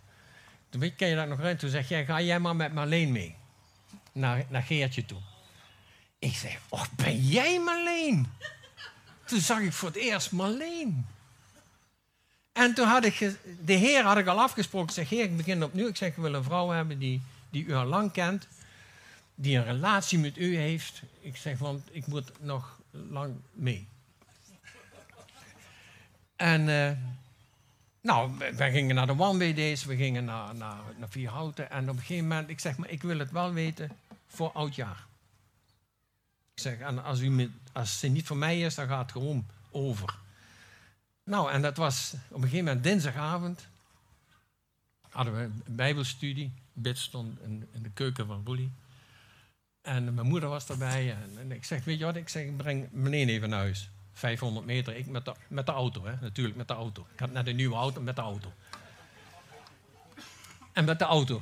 Toen 0.74 0.96
ken 0.96 1.08
je 1.08 1.16
dat 1.16 1.28
nog 1.28 1.40
uit. 1.40 1.60
Toen 1.60 1.70
zeg 1.70 1.90
jij, 1.90 2.06
ga 2.06 2.22
jij 2.22 2.40
maar 2.40 2.56
met 2.56 2.74
Marleen 2.74 3.12
mee. 3.12 3.36
Naar, 4.12 4.46
naar 4.50 4.64
Geertje 4.64 5.06
toe. 5.06 5.20
Ik 6.20 6.36
zeg, 6.36 6.60
oh, 6.70 6.84
ben 6.96 7.18
jij 7.18 7.60
Marleen? 7.60 8.28
Toen 9.26 9.40
zag 9.40 9.60
ik 9.60 9.74
voor 9.74 9.88
het 9.88 9.98
eerst 9.98 10.32
Marleen. 10.32 11.06
En 12.52 12.74
toen 12.74 12.88
had 12.88 13.06
ik, 13.06 13.36
de 13.66 13.74
heer 13.74 14.04
had 14.04 14.18
ik 14.18 14.28
al 14.28 14.42
afgesproken. 14.42 14.88
Ik 14.88 14.94
zeg, 14.94 15.10
heer, 15.10 15.24
ik 15.24 15.38
begin 15.38 15.64
opnieuw. 15.64 15.88
Ik 15.88 15.96
zeg, 15.96 16.10
ik 16.10 16.16
wil 16.16 16.34
een 16.34 16.44
vrouw 16.44 16.70
hebben 16.70 17.00
die, 17.00 17.22
die 17.50 17.66
u 17.66 17.74
al 17.74 17.86
lang 17.86 18.12
kent. 18.12 18.48
Die 19.36 19.58
een 19.58 19.64
relatie 19.64 20.20
met 20.20 20.38
u 20.38 20.56
heeft. 20.58 21.02
Ik 21.20 21.38
zeg, 21.38 21.58
want 21.58 21.88
ik 21.92 22.08
moet 22.08 22.32
nog 22.40 22.80
lang 22.92 23.36
mee. 23.52 23.88
En 26.36 26.68
uh, 26.68 26.92
nou, 28.04 28.32
wij 28.56 28.72
gingen 28.72 28.96
naar 28.96 29.08
de 29.08 29.20
one-way-days, 29.20 29.86
we 29.86 29.96
gingen 29.96 30.26
naar, 30.26 30.56
naar, 30.56 30.82
naar 30.98 31.10
Vierhouten. 31.10 31.72
En 31.72 31.90
op 31.90 31.96
een 31.96 32.02
gegeven 32.02 32.28
moment, 32.28 32.50
ik 32.50 32.60
zeg 32.60 32.78
maar, 32.78 32.90
ik 32.90 33.02
wil 33.02 33.20
het 33.20 33.32
wel 33.32 33.54
weten 33.54 33.92
voor 34.28 34.52
oudjaar. 34.52 35.06
Ik 36.54 36.62
zeg, 36.62 36.80
en 36.80 37.04
als, 37.04 37.20
u 37.20 37.52
als 37.72 38.00
ze 38.00 38.08
niet 38.08 38.28
voor 38.28 38.38
mij 38.38 38.62
is, 38.62 38.76
dan 38.76 38.88
gaat 38.88 39.02
het 39.02 39.12
gewoon 39.12 39.46
over. 39.72 40.16
Nou, 41.24 41.52
en 41.52 41.62
dat 41.62 41.78
was 41.78 42.14
op 42.28 42.36
een 42.36 42.42
gegeven 42.42 42.66
moment 42.66 42.84
dinsdagavond. 42.84 43.68
Hadden 45.10 45.36
we 45.36 45.42
een 45.42 45.76
bijbelstudie. 45.76 46.52
Bid 46.74 46.98
stond 46.98 47.40
in, 47.40 47.68
in 47.72 47.84
de 47.84 47.92
keuken 47.94 48.28
van 48.28 48.44
Woelie. 48.44 48.72
En 49.82 50.14
mijn 50.14 50.28
moeder 50.28 50.50
was 50.50 50.70
erbij. 50.70 51.12
En, 51.12 51.38
en, 51.38 51.52
ik 51.52 51.64
zeg, 51.64 51.84
weet 51.84 52.00
je 52.00 52.06
wat, 52.06 52.16
ik 52.16 52.30
zeg, 52.30 52.56
breng 52.56 52.92
meneer 52.92 53.28
even 53.28 53.50
naar 53.50 53.60
huis. 53.60 53.90
500 54.14 54.66
meter, 54.66 54.96
ik 54.96 55.08
met 55.08 55.26
de, 55.26 55.34
met 55.48 55.66
de 55.66 55.72
auto, 55.72 56.06
hè? 56.06 56.16
natuurlijk 56.22 56.56
met 56.56 56.68
de 56.68 56.74
auto. 56.74 57.08
Ik 57.14 57.20
had 57.20 57.32
net 57.32 57.48
een 57.48 57.56
nieuwe 57.56 57.76
auto 57.76 58.02
met 58.02 58.16
de 58.16 58.22
auto. 58.22 58.54
En 60.72 60.86
met 60.86 61.00
de 61.00 61.06
auto. 61.06 61.42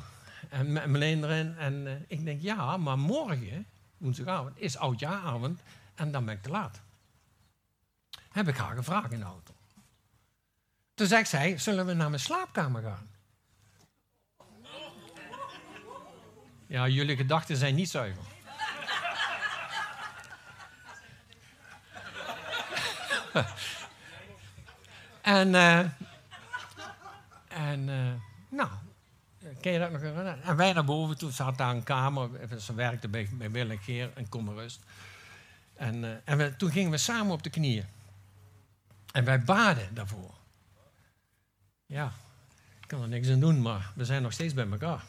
En 0.49 0.71
met 0.71 0.85
Marleen 0.85 1.23
erin. 1.23 1.57
En 1.57 1.73
uh, 1.73 1.91
ik 2.07 2.25
denk, 2.25 2.41
ja, 2.41 2.77
maar 2.77 2.99
morgen, 2.99 3.65
woensdagavond, 3.97 4.59
is 4.59 4.77
oudjaaravond. 4.77 5.61
En 5.95 6.11
dan 6.11 6.25
ben 6.25 6.35
ik 6.35 6.41
te 6.41 6.49
laat. 6.49 6.81
Heb 8.29 8.47
ik 8.47 8.57
haar 8.57 8.75
gevraagd 8.75 9.11
in 9.11 9.19
de 9.19 9.25
auto. 9.25 9.53
Toen 10.93 11.07
zegt 11.07 11.29
zij, 11.29 11.57
zullen 11.57 11.85
we 11.85 11.93
naar 11.93 12.09
mijn 12.09 12.21
slaapkamer 12.21 12.81
gaan? 12.81 13.09
Ja, 16.67 16.87
jullie 16.87 17.15
gedachten 17.15 17.57
zijn 17.57 17.75
niet 17.75 17.89
zuiver. 17.89 18.23
en 25.21 25.47
uh, 25.47 25.79
en 27.47 27.87
uh, 27.87 28.11
nou, 28.49 28.69
ken 29.61 29.71
je 29.71 29.79
dat 29.79 29.91
nog? 29.91 30.01
En 30.01 30.55
wij 30.55 30.73
naar 30.73 30.85
boven 30.85 31.17
toe, 31.17 31.31
zat 31.31 31.57
daar 31.57 31.75
een 31.75 31.83
kamer. 31.83 32.29
Ze 32.59 32.73
werkte 32.73 33.07
bij, 33.07 33.29
bij 33.31 33.51
Willem 33.51 33.79
Geer 33.79 34.11
en 34.15 34.29
Kommerust. 34.29 34.79
En, 35.75 36.03
uh, 36.03 36.09
en 36.23 36.37
we, 36.37 36.55
toen 36.55 36.71
gingen 36.71 36.91
we 36.91 36.97
samen 36.97 37.33
op 37.33 37.43
de 37.43 37.49
knieën. 37.49 37.85
En 39.11 39.25
wij 39.25 39.41
baden 39.41 39.93
daarvoor. 39.93 40.33
Ja, 41.85 42.11
ik 42.81 42.87
kan 42.87 43.01
er 43.01 43.07
niks 43.07 43.29
aan 43.29 43.39
doen, 43.39 43.61
maar 43.61 43.91
we 43.95 44.05
zijn 44.05 44.21
nog 44.21 44.33
steeds 44.33 44.53
bij 44.53 44.69
elkaar. 44.69 45.03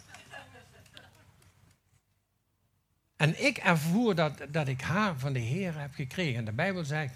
En 3.16 3.44
ik 3.44 3.56
ervoer 3.56 4.14
dat, 4.14 4.46
dat 4.48 4.68
ik 4.68 4.80
haar 4.80 5.18
van 5.18 5.32
de 5.32 5.38
Heer 5.38 5.78
heb 5.78 5.94
gekregen. 5.94 6.38
En 6.38 6.44
de 6.44 6.52
Bijbel 6.52 6.84
zegt, 6.84 7.14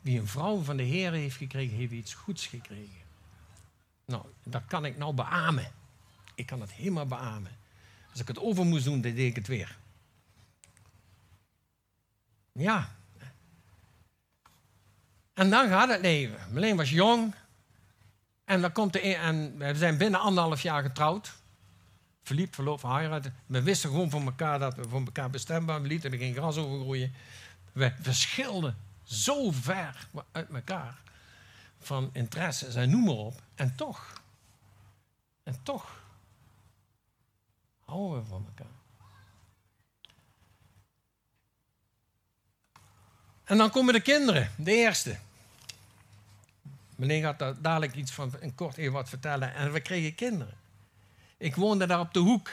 wie 0.00 0.18
een 0.18 0.26
vrouw 0.26 0.62
van 0.62 0.76
de 0.76 0.82
Heer 0.82 1.12
heeft 1.12 1.36
gekregen, 1.36 1.76
heeft 1.76 1.92
iets 1.92 2.14
goeds 2.14 2.46
gekregen. 2.46 3.00
Nou, 4.04 4.24
dat 4.42 4.62
kan 4.66 4.84
ik 4.84 4.96
nou 4.96 5.14
beamen. 5.14 5.72
Ik 6.34 6.46
kan 6.46 6.60
het 6.60 6.72
helemaal 6.72 7.06
beamen. 7.06 7.50
Als 8.10 8.20
ik 8.20 8.28
het 8.28 8.38
over 8.38 8.64
moest 8.64 8.84
doen, 8.84 9.00
dan 9.00 9.14
deed 9.14 9.28
ik 9.28 9.36
het 9.36 9.46
weer. 9.46 9.78
Ja. 12.52 12.96
En 15.34 15.50
dan 15.50 15.68
gaat 15.68 15.88
het 15.88 16.00
leven. 16.00 16.38
Meleen 16.50 16.76
was 16.76 16.90
jong. 16.90 17.34
En, 18.44 18.60
dan 18.60 18.72
komt 18.72 18.92
de, 18.92 19.00
en 19.00 19.58
we 19.58 19.74
zijn 19.74 19.96
binnen 19.96 20.20
anderhalf 20.20 20.62
jaar 20.62 20.82
getrouwd. 20.82 21.32
Verliep, 22.22 22.54
verloofd, 22.54 22.80
verheiratet. 22.80 23.32
We 23.46 23.62
wisten 23.62 23.90
gewoon 23.90 24.10
van 24.10 24.24
elkaar 24.24 24.58
dat 24.58 24.74
we 24.74 24.88
voor 24.88 25.00
elkaar 25.04 25.30
bestemd 25.30 25.66
waren. 25.66 25.82
We 25.82 25.88
lieten 25.88 26.12
er 26.12 26.18
geen 26.18 26.34
gras 26.34 26.56
over 26.56 26.80
groeien. 26.80 27.14
We 27.72 27.92
verschilden 28.00 28.76
zo 29.10 29.50
ver 29.50 30.08
uit 30.32 30.50
elkaar 30.50 31.02
van 31.78 32.10
interesses 32.12 32.74
en 32.74 32.90
noem 32.90 33.04
maar 33.04 33.14
op. 33.14 33.42
En 33.54 33.76
toch, 33.76 34.22
en 35.42 35.62
toch 35.62 36.02
houden 37.84 38.22
we 38.22 38.28
van 38.28 38.46
elkaar. 38.46 38.78
En 43.44 43.58
dan 43.58 43.70
komen 43.70 43.94
de 43.94 44.00
kinderen, 44.00 44.50
de 44.56 44.72
eerste. 44.72 45.18
Meneer 46.96 47.22
gaat 47.22 47.38
daar 47.38 47.60
dadelijk 47.60 47.94
iets 47.94 48.12
van, 48.12 48.32
een 48.40 48.54
kort 48.54 48.76
even 48.76 48.92
wat 48.92 49.08
vertellen. 49.08 49.54
En 49.54 49.72
we 49.72 49.80
kregen 49.80 50.14
kinderen. 50.14 50.54
Ik 51.36 51.56
woonde 51.56 51.86
daar 51.86 52.00
op 52.00 52.12
de 52.12 52.18
hoek. 52.18 52.50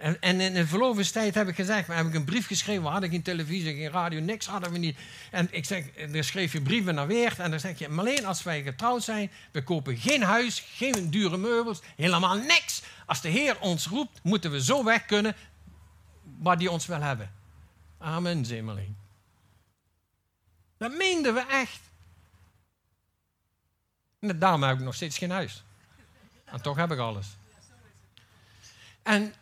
En, 0.00 0.20
en 0.20 0.40
in 0.40 0.54
de 0.54 0.66
verlovingstijd 0.66 1.34
heb 1.34 1.48
ik 1.48 1.54
gezegd, 1.54 1.86
we 1.86 1.92
hebben 1.92 2.14
een 2.14 2.24
brief 2.24 2.46
geschreven, 2.46 2.82
we 2.82 2.88
hadden 2.88 3.10
geen 3.10 3.22
televisie, 3.22 3.74
geen 3.74 3.90
radio, 3.90 4.20
niks 4.20 4.46
hadden 4.46 4.72
we 4.72 4.78
niet. 4.78 4.98
En 5.30 5.48
ik 5.50 5.64
zeg, 5.64 5.84
dan 6.12 6.24
schreef 6.24 6.52
je 6.52 6.62
brieven 6.62 6.94
naar 6.94 7.06
Weert 7.06 7.38
en 7.38 7.50
dan 7.50 7.60
zeg 7.60 7.78
je, 7.78 7.88
maar 7.88 8.04
alleen 8.04 8.26
als 8.26 8.42
wij 8.42 8.62
getrouwd 8.62 9.02
zijn, 9.02 9.30
we 9.50 9.62
kopen 9.62 9.96
geen 9.96 10.22
huis, 10.22 10.64
geen 10.74 11.10
dure 11.10 11.36
meubels, 11.36 11.80
helemaal 11.96 12.36
niks. 12.36 12.82
Als 13.06 13.20
de 13.20 13.28
Heer 13.28 13.60
ons 13.60 13.86
roept, 13.86 14.20
moeten 14.22 14.50
we 14.50 14.62
zo 14.62 14.84
weg 14.84 15.04
kunnen 15.04 15.36
waar 16.38 16.58
die 16.58 16.70
ons 16.70 16.86
wil 16.86 17.00
hebben. 17.00 17.32
Amen, 17.98 18.64
Marleen. 18.64 18.96
Dat 20.78 20.96
meenden 20.96 21.34
we 21.34 21.46
echt. 21.46 21.80
En 24.20 24.38
daarom 24.38 24.62
heb 24.62 24.78
ik 24.78 24.84
nog 24.84 24.94
steeds 24.94 25.18
geen 25.18 25.30
huis. 25.30 25.64
En 26.44 26.62
toch 26.62 26.76
heb 26.76 26.90
ik 26.90 26.98
alles. 26.98 27.26
En 29.02 29.34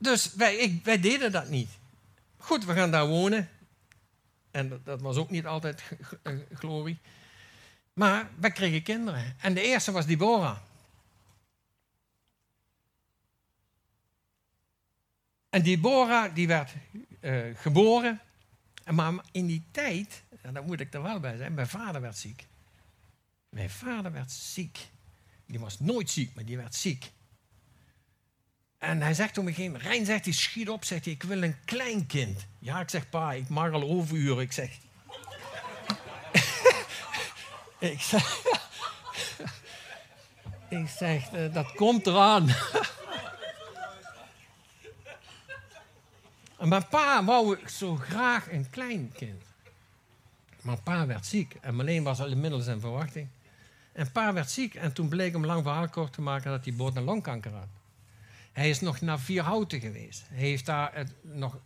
dus 0.00 0.34
wij, 0.34 0.56
ik, 0.56 0.84
deden 0.84 1.32
dat 1.32 1.48
niet. 1.48 1.68
Goed, 2.36 2.64
we 2.64 2.74
gaan 2.74 2.90
daar 2.90 3.06
wonen. 3.06 3.48
En 4.50 4.80
dat, 4.84 5.00
was 5.00 5.16
ook 5.16 5.30
niet 5.30 5.46
altijd 5.46 5.82
eh, 6.22 6.34
glorie. 6.52 6.98
Maar 7.92 8.30
wij 8.38 8.50
kregen 8.50 8.82
kinderen. 8.82 9.36
En 9.40 9.54
de 9.54 9.62
eerste 9.62 9.92
was 9.92 10.06
Deborah. 10.06 10.58
En 15.50 15.62
Deborah 15.62 16.34
die 16.34 16.46
werd 16.46 16.72
uh, 17.20 17.56
geboren. 17.56 18.20
Maar 18.90 19.14
in 19.32 19.46
die 19.46 19.64
tijd, 19.70 20.22
en 20.40 20.54
daar 20.54 20.64
moet 20.64 20.80
ik 20.80 20.94
er 20.94 21.02
wel 21.02 21.20
bij 21.20 21.36
zijn, 21.36 21.54
mijn 21.54 21.68
vader 21.68 22.00
werd 22.00 22.18
ziek. 22.18 22.46
Mijn 23.48 23.70
vader 23.70 24.12
werd 24.12 24.32
ziek. 24.32 24.88
Die 25.46 25.60
was 25.60 25.80
nooit 25.80 26.10
ziek, 26.10 26.34
maar 26.34 26.44
die 26.44 26.56
werd 26.56 26.74
ziek. 26.74 27.12
En 28.80 29.02
hij 29.02 29.14
zegt 29.14 29.38
op 29.38 29.46
een 29.46 29.54
gegeven 29.54 29.72
moment, 29.72 29.90
Rijn 29.90 30.04
zegt 30.04 30.24
hij, 30.24 30.34
schiet 30.34 30.68
op, 30.68 30.84
zegt 30.84 31.04
hij, 31.04 31.14
ik 31.14 31.22
wil 31.22 31.42
een 31.42 31.56
kleinkind. 31.64 32.46
Ja, 32.58 32.80
ik 32.80 32.88
zeg, 32.88 33.08
pa, 33.08 33.32
ik 33.32 33.48
mag 33.48 33.72
al 33.72 33.82
overuren. 33.82 34.42
Ik 34.42 34.52
zeg, 34.52 34.70
ik 37.78 38.00
zeg, 38.00 38.42
ik 40.78 40.88
zeg 40.88 41.32
uh, 41.32 41.54
dat 41.54 41.72
komt 41.72 42.06
eraan. 42.06 42.46
mijn 46.58 46.88
pa 46.88 47.24
wou 47.24 47.58
zo 47.68 47.96
graag 47.96 48.52
een 48.52 48.70
kleinkind. 48.70 49.42
Maar 50.60 50.82
pa 50.82 51.06
werd 51.06 51.26
ziek 51.26 51.56
en 51.60 51.74
Marleen 51.74 52.02
was 52.02 52.20
al 52.20 52.26
inmiddels 52.26 52.66
in 52.66 52.80
verwachting. 52.80 53.28
En 53.92 54.12
pa 54.12 54.32
werd 54.32 54.50
ziek 54.50 54.74
en 54.74 54.92
toen 54.92 55.08
bleek 55.08 55.34
om 55.34 55.46
lang 55.46 55.62
verhaal 55.62 55.88
kort 55.88 56.12
te 56.12 56.20
maken 56.20 56.50
dat 56.50 56.64
hij 56.64 56.74
boord 56.74 56.96
en 56.96 57.04
longkanker 57.04 57.52
had. 57.52 57.79
Hij 58.52 58.70
is 58.70 58.80
nog 58.80 59.00
naar 59.00 59.20
Vierhouten 59.20 59.80
geweest. 59.80 60.24
Hij 60.28 60.38
heeft 60.38 60.66
daar 60.66 61.06
nog 61.22 61.58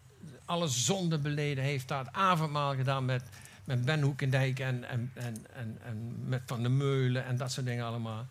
alle 0.45 0.69
zonden 0.69 1.23
beleden. 1.23 1.63
Hij 1.63 1.73
heeft 1.73 1.89
daar 1.89 2.05
het 2.05 2.15
avondmaal 2.15 2.75
gedaan 2.75 3.05
met, 3.05 3.23
met 3.65 3.85
Ben 3.85 4.03
Hoekendijk 4.03 4.59
en, 4.59 4.89
en, 4.89 5.11
en, 5.15 5.47
en, 5.55 5.79
en 5.85 6.29
met 6.29 6.43
Van 6.47 6.63
de 6.63 6.69
Meulen 6.69 7.25
en 7.25 7.37
dat 7.37 7.53
soort 7.53 7.67
dingen 7.67 7.85
allemaal. 7.85 8.27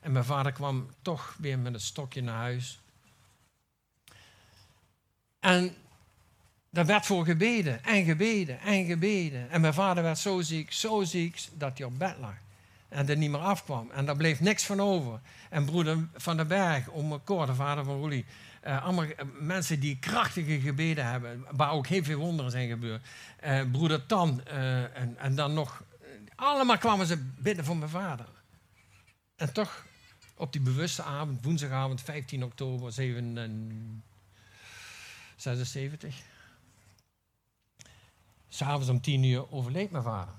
En 0.00 0.12
mijn 0.12 0.24
vader 0.24 0.52
kwam 0.52 0.90
toch 1.02 1.36
weer 1.38 1.58
met 1.58 1.74
een 1.74 1.80
stokje 1.80 2.22
naar 2.22 2.36
huis. 2.36 2.80
En 5.40 5.74
daar 6.70 6.86
werd 6.86 7.06
voor 7.06 7.24
gebeden 7.24 7.84
en 7.84 8.04
gebeden 8.04 8.60
en 8.60 8.84
gebeden. 8.84 9.50
En 9.50 9.60
mijn 9.60 9.74
vader 9.74 10.02
werd 10.02 10.18
zo 10.18 10.40
ziek, 10.40 10.72
zo 10.72 11.02
ziek, 11.02 11.40
dat 11.52 11.78
hij 11.78 11.86
op 11.86 11.98
bed 11.98 12.16
lag. 12.20 12.34
En 12.92 13.08
er 13.08 13.16
niet 13.16 13.30
meer 13.30 13.40
afkwam. 13.40 13.90
En 13.90 14.06
daar 14.06 14.16
bleef 14.16 14.40
niks 14.40 14.64
van 14.64 14.80
over. 14.80 15.20
En 15.50 15.64
broeder 15.64 16.08
Van 16.14 16.36
den 16.36 16.46
Berg, 16.48 16.88
om 16.88 17.24
Cor, 17.24 17.46
de 17.46 17.54
vader 17.54 17.84
van 17.84 17.98
Roelie. 17.98 18.24
Uh, 18.66 18.84
allemaal 18.84 19.04
eh, 19.04 19.26
mensen 19.40 19.80
die 19.80 19.98
krachtige 19.98 20.60
gebeden 20.60 21.06
hebben, 21.06 21.44
waar 21.50 21.70
ook 21.70 21.86
heel 21.86 22.02
veel 22.02 22.18
wonderen 22.18 22.50
zijn 22.50 22.68
gebeurd. 22.68 23.06
Uh, 23.44 23.70
broeder 23.70 24.06
Tan 24.06 24.44
en, 24.44 25.18
en, 25.18 25.34
dan 25.34 25.54
nog, 25.54 25.82
allemaal 26.34 26.78
kwamen 26.78 27.06
ze 27.06 27.18
bidden 27.38 27.64
voor 27.64 27.76
mijn 27.76 27.90
vader. 27.90 28.26
En 29.36 29.52
toch, 29.52 29.84
op 30.36 30.52
die 30.52 30.60
bewuste 30.60 31.02
avond, 31.02 31.44
woensdagavond 31.44 32.00
15 32.00 32.44
oktober 32.44 32.92
76, 35.36 36.14
s'avonds 38.48 38.88
om 38.88 39.00
10 39.00 39.22
uur 39.22 39.52
overleed 39.52 39.90
mijn 39.90 40.04
vader. 40.04 40.34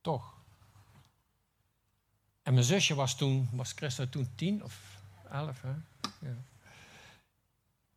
Toch. 0.00 0.35
En 2.46 2.54
mijn 2.54 2.64
zusje 2.64 2.94
was 2.94 3.16
toen, 3.16 3.48
was 3.52 3.72
Christa 3.72 4.06
toen 4.06 4.28
10 4.34 4.64
of 4.64 4.74
11, 5.30 5.60
hè? 5.60 5.68
Ja. 6.28 6.34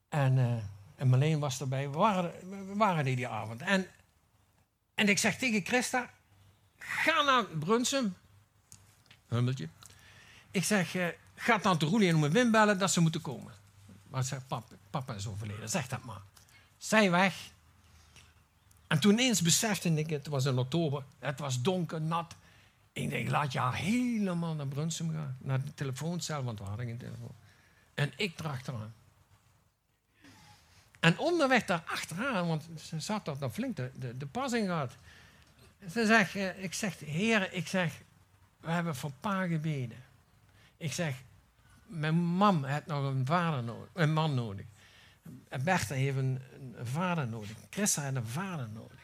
En, 0.09 0.37
uh, 0.37 0.53
en 0.95 1.07
Marleen 1.07 1.39
was 1.39 1.59
erbij. 1.59 1.89
We 1.89 1.97
waren, 1.97 2.31
we 2.67 2.75
waren 2.75 3.05
er 3.05 3.15
die 3.15 3.27
avond. 3.27 3.61
En, 3.61 3.87
en 4.95 5.09
ik 5.09 5.17
zeg 5.17 5.37
tegen 5.37 5.65
Christa, 5.65 6.09
ga 6.77 7.21
naar 7.21 7.43
Brunsum. 7.43 8.15
Hummeltje. 9.27 9.69
Ik 10.51 10.63
zeg, 10.63 10.95
uh, 10.95 11.07
ga 11.35 11.57
dan 11.57 11.77
te 11.77 11.85
Roelie 11.85 12.09
en 12.09 12.15
om 12.15 12.29
Wim 12.29 12.51
bellen 12.51 12.79
dat 12.79 12.91
ze 12.91 13.01
moeten 13.01 13.21
komen. 13.21 13.53
Maar 14.07 14.23
zegt, 14.23 14.47
papa, 14.47 14.75
papa 14.89 15.13
is 15.13 15.27
overleden, 15.27 15.69
zeg 15.69 15.87
dat 15.87 16.03
maar. 16.03 16.21
Zij 16.77 17.11
weg. 17.11 17.35
En 18.87 18.99
toen 18.99 19.17
eens 19.17 19.41
besefte 19.41 19.89
ik, 19.89 20.09
het 20.09 20.27
was 20.27 20.45
in 20.45 20.57
oktober, 20.57 21.03
het 21.19 21.39
was 21.39 21.61
donker, 21.61 22.01
nat. 22.01 22.35
Ik 22.93 23.09
denk, 23.09 23.29
laat 23.29 23.51
je 23.51 23.59
haar 23.59 23.75
helemaal 23.75 24.55
naar 24.55 24.67
Brunsum 24.67 25.11
gaan. 25.11 25.37
Naar 25.39 25.63
de 25.63 25.73
telefooncel, 25.73 26.43
want 26.43 26.59
we 26.59 26.65
hadden 26.65 26.85
geen 26.85 26.97
telefoon. 26.97 27.35
En 27.93 28.11
ik 28.15 28.39
erachteraan. 28.39 28.93
En 30.99 31.17
onderweg 31.17 31.65
daar 31.65 31.83
achteraan, 31.85 32.47
want 32.47 32.67
ze 32.77 32.99
zat 32.99 33.25
dat 33.25 33.39
dan 33.39 33.53
flink 33.53 33.75
de, 33.75 33.91
de, 33.95 34.17
de 34.17 34.25
passing 34.25 34.67
gehad. 34.67 34.91
Ze 35.91 36.05
zegt, 36.05 36.35
eh, 36.35 36.63
ik 36.63 36.73
zeg, 36.73 36.99
heren, 36.99 37.55
ik 37.55 37.67
zeg, 37.67 38.01
we 38.59 38.71
hebben 38.71 38.95
voor 38.95 39.11
pa 39.19 39.47
gebeden. 39.47 39.97
Ik 40.77 40.93
zeg, 40.93 41.15
mijn 41.85 42.15
mam 42.15 42.63
heeft 42.63 42.85
nog 42.85 43.05
een, 43.05 43.25
vader 43.25 43.63
nodig, 43.63 44.07
man 44.07 44.33
nodig. 44.33 44.65
Bertha 45.63 45.95
heeft 45.95 46.17
een, 46.17 46.41
een 46.75 46.85
vader 46.85 47.27
nodig. 47.27 47.51
Christa 47.69 48.01
heeft 48.01 48.15
een 48.15 48.27
vader 48.27 48.69
nodig. 48.69 48.98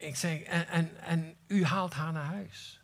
Ik 0.00 0.16
zeg, 0.16 0.42
en, 0.42 0.68
en, 0.68 1.00
en 1.00 1.36
u 1.46 1.64
haalt 1.64 1.94
haar 1.94 2.12
naar 2.12 2.24
huis. 2.24 2.80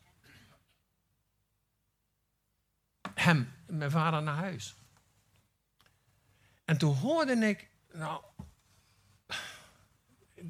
Hem, 3.15 3.53
mijn 3.67 3.91
vader, 3.91 4.23
naar 4.23 4.37
huis. 4.37 4.75
En 6.65 6.79
toen 6.79 6.95
hoorde 6.95 7.33
ik, 7.33 7.71
nou, 7.93 8.23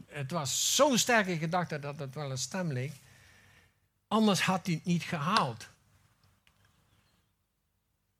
het 0.07 0.31
was 0.31 0.75
zo'n 0.75 0.99
sterke 0.99 1.39
gedachte 1.39 1.79
dat 1.79 1.99
het 1.99 2.15
wel 2.15 2.31
een 2.31 2.39
stem 2.39 2.73
leek. 2.73 2.93
Anders 4.09 4.41
had 4.41 4.67
hij 4.67 4.75
het 4.75 4.85
niet 4.85 5.03
gehaald. 5.03 5.69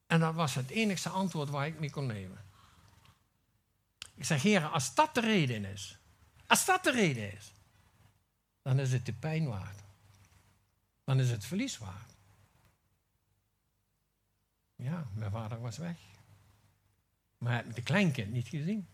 En 0.07 0.21
dat 0.21 0.35
was 0.35 0.55
het 0.55 0.71
enigste 0.71 1.09
antwoord 1.09 1.49
waar 1.49 1.67
ik 1.67 1.79
mee 1.79 1.91
kon 1.91 2.07
nemen. 2.07 2.45
Ik 4.15 4.25
zeg, 4.25 4.43
heren, 4.43 4.71
als 4.71 4.95
dat 4.95 5.15
de 5.15 5.21
reden 5.21 5.65
is, 5.65 5.99
als 6.47 6.65
dat 6.65 6.85
de 6.85 6.91
reden 6.91 7.33
is, 7.33 7.55
dan 8.67 8.79
is 8.79 8.93
het 8.93 9.07
de 9.07 9.13
pijn 9.13 9.47
waard. 9.47 9.83
Dan 11.05 11.21
is 11.21 11.31
het 11.31 11.45
verlies 11.45 11.79
waard. 11.79 12.15
Ja, 14.77 15.07
mijn 15.15 15.31
vader 15.31 15.61
was 15.61 15.77
weg. 15.77 15.97
Maar 17.39 17.73
de 17.75 17.83
kleinkind 17.83 18.33
niet 18.33 18.49
gezien. 18.49 18.87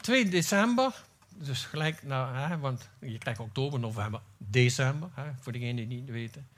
2 0.00 0.28
december, 0.28 1.04
dus 1.28 1.64
gelijk 1.64 2.02
naar, 2.02 2.48
hè, 2.48 2.58
want 2.58 2.88
je 2.98 3.18
krijgt 3.18 3.40
oktober, 3.40 3.80
november, 3.80 4.20
december, 4.36 5.10
hè, 5.14 5.32
voor 5.40 5.52
degenen 5.52 5.88
die 5.88 6.00
niet 6.00 6.10
weten. 6.10 6.48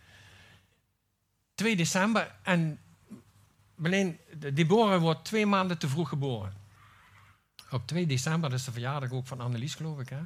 2 1.54 1.76
december 1.76 2.34
en 2.42 2.80
Marleen, 3.74 4.18
Deborah 4.36 5.00
wordt 5.00 5.24
twee 5.24 5.46
maanden 5.46 5.78
te 5.78 5.88
vroeg 5.88 6.08
geboren. 6.08 6.54
Op 7.70 7.86
2 7.86 8.06
december, 8.06 8.52
is 8.52 8.64
de 8.64 8.72
verjaardag 8.72 9.10
ook 9.10 9.26
van 9.26 9.40
Annelies, 9.40 9.74
geloof 9.74 10.00
ik. 10.00 10.08
Hè? 10.08 10.20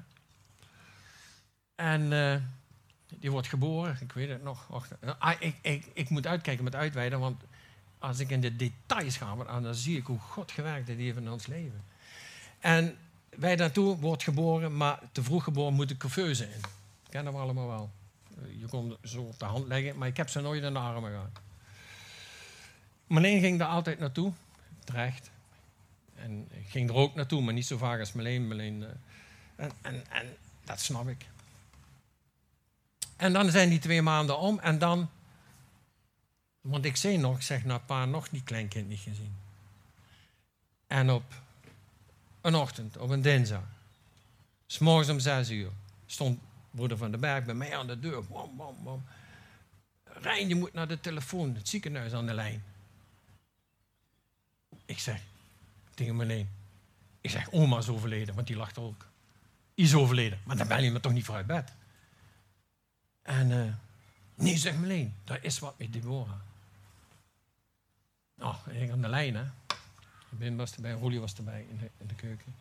En 1.81 2.13
uh, 2.13 2.37
die 3.19 3.31
wordt 3.31 3.49
geboren, 3.49 3.99
ik 4.01 4.13
weet 4.13 4.29
het 4.29 4.43
nog. 4.43 4.67
Wacht, 4.67 4.93
ah, 5.19 5.35
ik, 5.39 5.55
ik, 5.61 5.87
ik 5.93 6.09
moet 6.09 6.27
uitkijken 6.27 6.65
met 6.65 6.75
uitweiden, 6.75 7.21
want 7.21 7.43
als 7.99 8.19
ik 8.19 8.31
in 8.31 8.41
de 8.41 8.57
details 8.57 9.17
ga, 9.17 9.61
dan 9.61 9.75
zie 9.75 9.97
ik 9.97 10.07
hoe 10.07 10.19
God 10.19 10.53
gewerkt 10.53 10.89
heeft 10.89 11.17
in 11.17 11.31
ons 11.31 11.47
leven. 11.47 11.85
En 12.59 12.97
wij 13.29 13.57
daartoe 13.57 13.97
wordt 13.97 14.23
geboren, 14.23 14.77
maar 14.77 14.99
te 15.13 15.23
vroeg 15.23 15.45
geboren 15.45 15.75
moet 15.75 15.91
ik 15.91 15.99
curveus 15.99 16.39
zijn. 16.39 16.61
Kennen 17.09 17.33
we 17.33 17.39
allemaal 17.39 17.67
wel. 17.67 17.91
Je 18.59 18.67
kon 18.67 18.97
zo 19.05 19.21
op 19.21 19.39
de 19.39 19.45
hand 19.45 19.67
leggen, 19.67 19.99
maar 19.99 20.09
ik 20.09 20.17
heb 20.17 20.29
ze 20.29 20.41
nooit 20.41 20.63
in 20.63 20.73
de 20.73 20.79
armen 20.79 21.11
gehad. 21.11 21.41
Marleen 23.07 23.41
ging 23.41 23.59
daar 23.59 23.69
altijd 23.69 23.99
naartoe, 23.99 24.33
terecht. 24.85 25.31
En 26.15 26.49
ging 26.67 26.89
er 26.89 26.95
ook 26.95 27.15
naartoe, 27.15 27.43
maar 27.43 27.55
niet 27.55 27.67
zo 27.67 27.77
vaak 27.77 28.01
als 28.01 28.15
uh, 28.15 28.25
en, 28.25 29.73
en, 29.83 30.05
en 30.11 30.27
dat 30.65 30.81
snap 30.81 31.09
ik. 31.09 31.27
En 33.21 33.33
dan 33.33 33.51
zijn 33.51 33.69
die 33.69 33.79
twee 33.79 34.03
maanden 34.03 34.39
om 34.39 34.59
en 34.59 34.79
dan 34.79 35.09
want 36.61 36.85
ik 36.85 36.97
zei 36.97 37.17
nog, 37.17 37.43
zeg, 37.43 37.65
nou 37.65 37.81
pa, 37.81 38.05
nog 38.05 38.29
die 38.29 38.43
kleinkind 38.43 38.89
niet 38.89 38.99
gezien. 38.99 39.37
En 40.87 41.11
op 41.11 41.25
een 42.41 42.55
ochtend, 42.55 42.97
op 42.97 43.11
een 43.11 43.23
dinsdag, 43.23 43.63
s'morgens 44.67 45.09
om 45.09 45.19
zes 45.19 45.51
uur, 45.51 45.71
stond 46.07 46.39
broeder 46.71 46.97
van 46.97 47.11
den 47.11 47.21
Berg 47.21 47.45
bij 47.45 47.55
mij 47.55 47.77
aan 47.77 47.87
de 47.87 48.01
deur. 48.01 48.25
Bam, 48.25 48.57
bam, 48.57 48.77
bam. 48.85 49.05
Rijn, 50.05 50.49
je 50.49 50.55
moet 50.55 50.73
naar 50.73 50.89
de 50.89 51.01
telefoon, 51.01 51.55
het 51.55 51.69
ziekenhuis 51.69 52.13
aan 52.13 52.27
de 52.27 52.35
lijn. 52.35 52.65
Ik 54.85 54.99
zeg 54.99 55.21
tegen 55.95 56.17
Marleen, 56.17 56.49
ik 57.21 57.31
zeg, 57.31 57.53
oma 57.53 57.79
is 57.79 57.89
overleden, 57.89 58.35
want 58.35 58.47
die 58.47 58.57
lacht 58.57 58.79
ook. 58.79 59.07
Die 59.75 59.85
is 59.85 59.95
overleden, 59.95 60.41
maar 60.45 60.57
dan 60.57 60.69
ben 60.69 60.83
je 60.83 60.91
me 60.91 61.01
toch 61.01 61.13
niet 61.13 61.25
voor 61.25 61.35
uit 61.35 61.47
bed. 61.47 61.73
En 63.23 63.51
uh, 63.51 63.73
nee, 64.35 64.57
zeg 64.57 64.75
Marleen, 64.75 65.15
daar 65.25 65.45
is 65.45 65.59
wat 65.59 65.79
met 65.79 65.93
Deborah. 65.93 66.41
Oh, 68.39 68.57
ik 68.71 68.91
aan 68.91 69.01
de 69.01 69.09
lijn, 69.09 69.37
hè. 69.37 69.45
Wim 70.29 70.57
was 70.57 70.75
erbij, 70.75 70.93
Roelie 70.93 71.21
was 71.21 71.35
erbij 71.35 71.67
in 71.71 72.07
de, 72.07 72.15
keuken. 72.15 72.55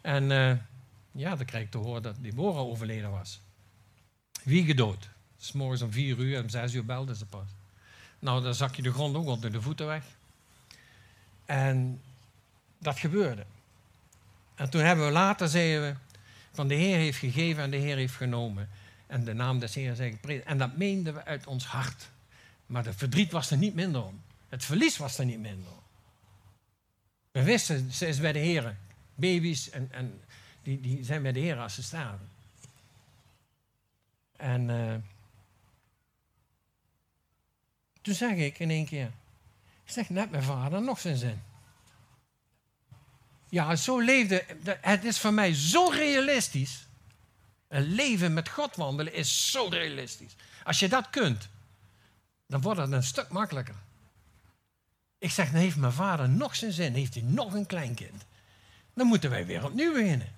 En 0.00 0.30
uh, 0.30 0.56
ja, 1.12 1.36
dan 1.36 1.44
krijg 1.44 1.64
ik 1.64 1.70
te 1.70 1.78
horen 1.78 2.02
dat 2.02 2.16
Deborah 2.20 2.58
overleden 2.58 3.10
was. 3.10 3.40
Wie 4.42 4.64
gedood? 4.64 5.08
S'morgens 5.36 5.82
om 5.82 5.92
vier 5.92 6.18
uur 6.18 6.36
en 6.36 6.42
om 6.42 6.48
zes 6.48 6.74
uur 6.74 6.84
belde 6.84 7.16
ze 7.16 7.26
pas. 7.26 7.48
Nou, 8.18 8.42
dan 8.42 8.54
zak 8.54 8.74
je 8.74 8.82
de 8.82 8.92
grond 8.92 9.16
ook 9.16 9.26
onder 9.26 9.52
de 9.52 9.62
voeten 9.62 9.86
weg. 9.86 10.04
En 11.44 12.00
dat 12.78 12.98
gebeurde. 12.98 13.44
En 14.54 14.70
toen 14.70 14.80
hebben 14.80 15.06
we 15.06 15.12
later, 15.12 15.48
zeiden 15.48 15.82
we, 15.82 15.98
van 16.52 16.68
de 16.68 16.74
Heer 16.74 16.96
heeft 16.96 17.18
gegeven 17.18 17.62
en 17.62 17.70
de 17.70 17.76
Heer 17.76 17.96
heeft 17.96 18.14
genomen. 18.14 18.68
En 19.08 19.24
de 19.24 19.32
naam 19.32 19.58
des 19.58 19.74
Heer 19.74 19.90
is 19.90 19.98
geprezen. 19.98 20.46
En 20.46 20.58
dat 20.58 20.76
meenden 20.76 21.14
we 21.14 21.24
uit 21.24 21.46
ons 21.46 21.66
hart. 21.66 22.08
Maar 22.66 22.82
de 22.82 22.92
verdriet 22.92 23.32
was 23.32 23.50
er 23.50 23.56
niet 23.56 23.74
minder 23.74 24.04
om. 24.04 24.22
Het 24.48 24.64
verlies 24.64 24.96
was 24.96 25.18
er 25.18 25.24
niet 25.24 25.38
minder. 25.38 25.72
We 27.30 27.42
wisten, 27.42 27.92
ze 27.92 28.06
is 28.06 28.20
bij 28.20 28.32
de 28.32 28.38
heren. 28.38 28.78
Baby's 29.14 29.70
en, 29.70 29.88
en 29.92 30.20
die, 30.62 30.80
die 30.80 31.04
zijn 31.04 31.22
bij 31.22 31.32
de 31.32 31.40
heren 31.40 31.62
als 31.62 31.74
ze 31.74 31.82
sterven. 31.82 32.28
En 34.36 34.68
uh, 34.68 34.94
toen 38.02 38.14
zeg 38.14 38.36
ik 38.36 38.58
in 38.58 38.70
één 38.70 38.86
keer, 38.86 39.10
ik 39.84 39.92
zeg 39.92 40.08
net 40.08 40.30
mijn 40.30 40.42
vader 40.42 40.82
nog 40.82 40.98
zijn 40.98 41.16
zin. 41.16 41.42
Ja, 43.48 43.76
zo 43.76 44.00
leefde, 44.00 44.44
het 44.80 45.04
is 45.04 45.18
voor 45.18 45.34
mij 45.34 45.54
zo 45.54 45.88
realistisch. 45.88 46.87
Een 47.68 47.82
leven 47.82 48.34
met 48.34 48.48
God 48.48 48.76
wandelen 48.76 49.12
is 49.12 49.50
zo 49.50 49.66
realistisch. 49.70 50.36
Als 50.64 50.78
je 50.78 50.88
dat 50.88 51.10
kunt, 51.10 51.48
dan 52.46 52.60
wordt 52.60 52.80
het 52.80 52.92
een 52.92 53.02
stuk 53.02 53.28
makkelijker. 53.28 53.74
Ik 55.18 55.30
zeg, 55.30 55.50
dan 55.50 55.60
heeft 55.60 55.76
mijn 55.76 55.92
vader 55.92 56.28
nog 56.28 56.56
zijn 56.56 56.72
zin, 56.72 56.94
heeft 56.94 57.14
hij 57.14 57.22
nog 57.22 57.52
een 57.52 57.66
kleinkind. 57.66 58.24
Dan 58.94 59.06
moeten 59.06 59.30
wij 59.30 59.46
weer 59.46 59.64
opnieuw 59.64 59.92
beginnen. 59.92 60.28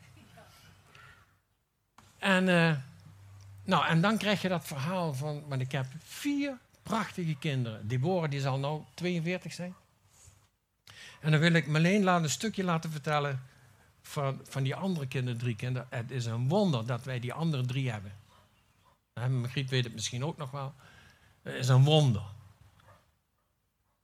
En, 2.19 2.49
uh, 2.49 2.77
nou, 3.64 3.87
en 3.87 4.01
dan 4.01 4.19
krijg 4.19 4.43
je 4.43 4.49
dat 4.49 4.66
verhaal 4.66 5.14
van, 5.14 5.49
want 5.49 5.61
ik 5.61 5.73
heb 5.73 5.87
vier 6.05 6.59
prachtige 6.83 7.35
kinderen. 7.35 7.88
Deborah 7.88 8.31
die 8.31 8.40
zal 8.40 8.59
nou 8.59 8.83
42 8.95 9.53
zijn. 9.53 9.75
En 11.21 11.31
dan 11.31 11.40
wil 11.40 11.53
ik 11.53 11.66
Marleen 11.66 12.03
laten 12.03 12.25
een 12.25 12.31
stukje 12.31 12.64
laten 12.64 12.90
vertellen 12.90 13.43
van, 14.11 14.40
van 14.42 14.62
die 14.62 14.75
andere 14.75 15.07
kinderen, 15.07 15.38
drie 15.38 15.57
kinderen. 15.57 15.88
Het 15.90 16.11
is 16.11 16.25
een 16.25 16.49
wonder 16.49 16.87
dat 16.87 17.05
wij 17.05 17.20
die 17.20 17.33
andere 17.33 17.66
drie 17.66 17.90
hebben. 17.90 18.12
En 19.12 19.40
Margriet 19.40 19.70
weet 19.70 19.85
het 19.85 19.92
misschien 19.92 20.25
ook 20.25 20.37
nog 20.37 20.51
wel. 20.51 20.75
Het 21.42 21.55
is 21.55 21.68
een 21.68 21.85
wonder. 21.85 22.23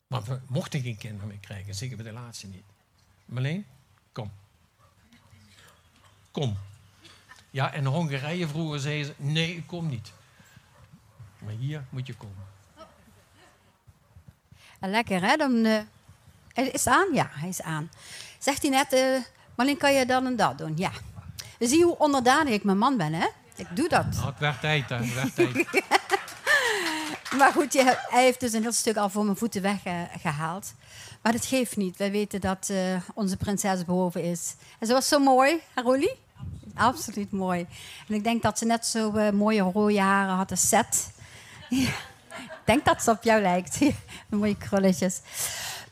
Maar 0.07 0.23
we 0.23 0.41
mochten 0.47 0.81
geen 0.83 0.97
kinderen 0.97 1.29
meer 1.29 1.39
krijgen, 1.39 1.75
zeker 1.75 1.97
bij 1.97 2.07
de 2.07 2.13
laatste 2.13 2.47
niet. 2.47 2.65
Marleen, 3.25 3.67
kom. 4.13 4.33
Kom. 6.31 6.57
Ja, 7.51 7.73
in 7.73 7.85
Hongarije 7.85 8.49
vroeger 8.49 8.81
zeiden 8.81 9.07
ze, 9.07 9.15
nee, 9.17 9.57
ik 9.57 9.67
kom 9.67 9.89
niet. 9.89 10.13
Maar 11.39 11.53
hier 11.53 11.85
moet 11.91 12.07
je 12.07 12.15
komen. 12.15 12.45
Lekker, 14.81 15.23
hè? 15.23 15.37
Dan, 15.37 15.53
uh, 15.53 15.81
hij 16.53 16.69
is 16.69 16.87
aan? 16.87 17.15
Ja, 17.15 17.29
hij 17.31 17.49
is 17.49 17.63
aan. 17.63 17.91
Zegt 18.39 18.63
hij 18.63 18.71
net, 18.71 18.93
uh, 18.93 19.36
Marleen, 19.57 19.77
kan 19.77 19.93
je 19.93 20.07
dan 20.07 20.27
en 20.27 20.37
dat 20.37 20.59
doen? 20.59 20.73
Ja. 20.77 20.91
Zie 21.59 21.85
hoe 21.85 21.99
onderdanig 21.99 22.53
ik 22.53 22.65
mijn 22.65 22.79
man 22.79 22.97
ben, 22.97 23.13
hè? 23.13 23.27
Ik 23.57 23.67
doe 23.77 23.89
dat. 23.89 24.07
Nou, 24.11 24.27
het 24.27 24.39
werd 24.39 24.61
tijd, 24.61 24.89
hè. 24.89 24.97
Het 24.97 25.15
werd 25.15 25.35
tijd. 25.35 25.83
maar 27.39 27.53
goed, 27.53 27.73
hij 27.73 28.25
heeft 28.25 28.41
dus 28.41 28.53
een 28.53 28.63
heel 28.63 28.73
stuk 28.73 28.97
al 28.97 29.11
voor 29.11 29.25
mijn 29.25 29.37
voeten 29.37 29.63
weggehaald. 29.63 30.73
Maar 31.23 31.33
dat 31.33 31.45
geeft 31.45 31.77
niet. 31.77 31.97
Wij 31.97 32.11
weten 32.11 32.41
dat 32.41 32.69
uh, 32.71 32.79
onze 33.15 33.37
prinses 33.37 33.85
boven 33.85 34.23
is. 34.23 34.55
En 34.79 34.87
ze 34.87 34.93
was 34.93 35.09
zo 35.09 35.19
mooi, 35.19 35.61
Rolly? 35.75 36.17
Absoluut 36.75 37.33
mooi. 37.33 37.67
En 38.09 38.15
ik 38.15 38.25
denk 38.25 38.43
dat 38.43 38.59
ze 38.59 38.65
net 38.65 38.87
zo 38.87 39.13
uh, 39.15 39.31
mooie 39.31 39.61
rode 39.61 40.01
haren 40.01 40.35
had 40.35 40.51
als 40.51 40.69
Seth. 40.69 41.11
Ja. 41.69 41.89
Ik 42.43 42.75
denk 42.75 42.85
dat 42.85 43.03
ze 43.03 43.11
op 43.11 43.23
jou 43.23 43.43
lijkt. 43.43 43.79
mooie 44.29 44.57
krulletjes. 44.57 45.21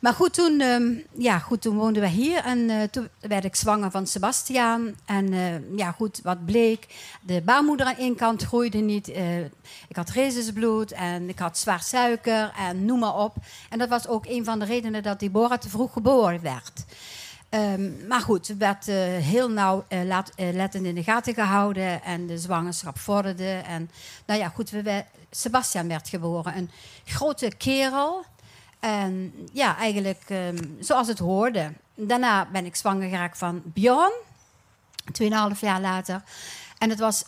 Maar 0.05 0.15
goed, 0.15 0.35
toen, 0.35 0.61
uh, 0.61 0.99
ja, 1.19 1.39
goed, 1.39 1.61
toen 1.63 1.77
woonden 1.77 2.03
we 2.03 2.09
hier 2.09 2.45
en 2.45 2.59
uh, 2.59 2.83
toen 2.83 3.09
werd 3.21 3.45
ik 3.45 3.55
zwanger 3.55 3.91
van 3.91 4.07
Sebastiaan. 4.07 4.95
En 5.05 5.33
uh, 5.33 5.77
ja, 5.77 5.93
goed, 5.93 6.21
wat 6.23 6.45
bleek, 6.45 6.87
de 7.23 7.43
baarmoeder 7.43 7.87
aan 7.87 7.97
één 7.97 8.17
kant 8.17 8.43
groeide 8.43 8.79
niet. 8.79 9.09
Eh, 9.09 9.45
ik 9.89 9.97
had 9.97 10.11
rhizosbloed 10.11 10.93
en 10.93 11.29
ik 11.29 11.39
had 11.39 11.59
zwaar 11.59 11.83
suiker 11.83 12.53
en 12.59 12.85
noem 12.85 12.99
maar 12.99 13.17
op. 13.17 13.37
En 13.71 13.79
dat 13.79 13.89
was 13.89 14.09
ook 14.09 14.27
een 14.27 14.45
van 14.45 14.59
de 14.59 14.65
redenen 14.65 15.03
dat 15.03 15.21
Deborah 15.21 15.59
te 15.59 15.69
vroeg 15.69 15.93
geboren 15.93 16.43
werd. 16.43 16.85
Um, 17.51 18.07
maar 18.09 18.21
goed, 18.21 18.49
het 18.49 18.57
werd 18.57 18.87
heel 19.23 19.51
nauw 19.51 19.85
lettend 20.37 20.87
in 20.87 20.95
de 20.95 21.03
gaten 21.03 21.35
gehouden 21.35 22.03
en 22.03 22.27
de 22.27 22.39
zwangerschap 22.39 22.99
vorderde. 22.99 23.63
En 23.67 23.91
nou 24.27 24.41
ja, 24.41 24.49
goed, 24.49 24.71
we, 24.71 25.05
Sebastian 25.31 25.89
werd 25.89 26.09
geboren. 26.09 26.57
Een 26.57 26.71
grote 27.05 27.53
kerel 27.57 28.25
en 28.85 29.33
ja, 29.53 29.77
eigenlijk 29.77 30.23
um, 30.31 30.77
zoals 30.81 31.09
het 31.09 31.19
hoorde. 31.19 31.73
Daarna 31.95 32.49
ben 32.53 32.65
ik 32.65 32.77
zwanger 32.77 33.09
geraakt 33.09 33.39
van 33.39 33.63
Bjorn, 33.65 34.13
tweeënhalf 35.13 35.61
jaar 35.61 35.81
later. 35.81 36.23
En 36.79 36.91
het 36.91 36.99
was 36.99 37.25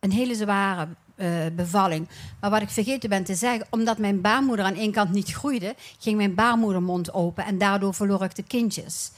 een 0.00 0.12
hele 0.12 0.34
zware 0.34 0.88
uh, 1.16 1.46
bevalling. 1.52 2.08
Maar 2.40 2.50
wat 2.50 2.62
ik 2.62 2.70
vergeten 2.70 3.08
ben 3.08 3.24
te 3.24 3.34
zeggen, 3.34 3.66
omdat 3.70 3.98
mijn 3.98 4.20
baarmoeder 4.20 4.64
aan 4.64 4.74
één 4.74 4.92
kant 4.92 5.10
niet 5.10 5.32
groeide, 5.32 5.74
ging 5.98 6.16
mijn 6.16 6.34
baarmoedermond 6.34 7.12
open 7.12 7.44
en 7.44 7.58
daardoor 7.58 7.94
verloor 7.94 8.22
ik 8.22 8.34
de 8.34 8.42
kindjes. 8.42 9.10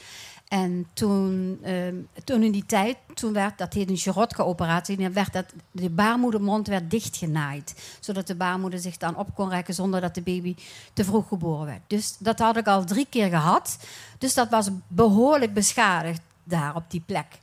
En 0.51 0.87
toen, 0.93 1.59
uh, 1.65 1.95
toen 2.25 2.43
in 2.43 2.53
die 2.53 2.67
tijd, 2.67 2.97
toen 3.15 3.33
werd, 3.33 3.59
dat 3.59 3.73
heet 3.73 3.91
een 3.91 3.97
Girotke-operatie, 3.97 4.97
dan 4.97 5.13
werd 5.13 5.33
dat, 5.33 5.45
de 5.71 5.91
baarmoedermond 5.91 6.67
werd 6.67 6.91
dichtgenaaid. 6.91 7.97
Zodat 8.01 8.27
de 8.27 8.35
baarmoeder 8.35 8.79
zich 8.79 8.97
dan 8.97 9.17
op 9.17 9.35
kon 9.35 9.49
rekken 9.49 9.75
zonder 9.75 10.01
dat 10.01 10.15
de 10.15 10.21
baby 10.23 10.57
te 10.93 11.05
vroeg 11.05 11.29
geboren 11.29 11.67
werd. 11.67 11.81
Dus 11.87 12.17
dat 12.19 12.39
had 12.39 12.57
ik 12.57 12.67
al 12.67 12.85
drie 12.85 13.07
keer 13.11 13.29
gehad. 13.29 13.79
Dus 14.19 14.35
dat 14.35 14.49
was 14.49 14.69
behoorlijk 14.89 15.55
beschadigd 15.55 16.21
daar 16.45 16.75
op 16.75 16.85
die 16.89 17.03
plek. 17.07 17.39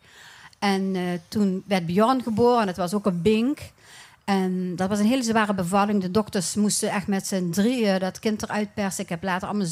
En 0.59 0.95
uh, 0.95 1.01
toen 1.27 1.63
werd 1.67 1.85
Bjorn 1.85 2.23
geboren, 2.23 2.61
en 2.61 2.67
het 2.67 2.77
was 2.77 2.93
ook 2.93 3.05
een 3.05 3.21
bink. 3.21 3.59
En 4.23 4.75
dat 4.75 4.89
was 4.89 4.99
een 4.99 5.05
hele 5.05 5.23
zware 5.23 5.53
bevalling. 5.53 6.01
De 6.01 6.11
dokters 6.11 6.55
moesten 6.55 6.89
echt 6.89 7.07
met 7.07 7.27
z'n 7.27 7.49
drieën 7.49 7.99
dat 7.99 8.19
kind 8.19 8.43
eruit 8.43 8.73
persen. 8.73 9.03
Ik 9.03 9.09
heb 9.09 9.23
later 9.23 9.47
allemaal 9.47 9.67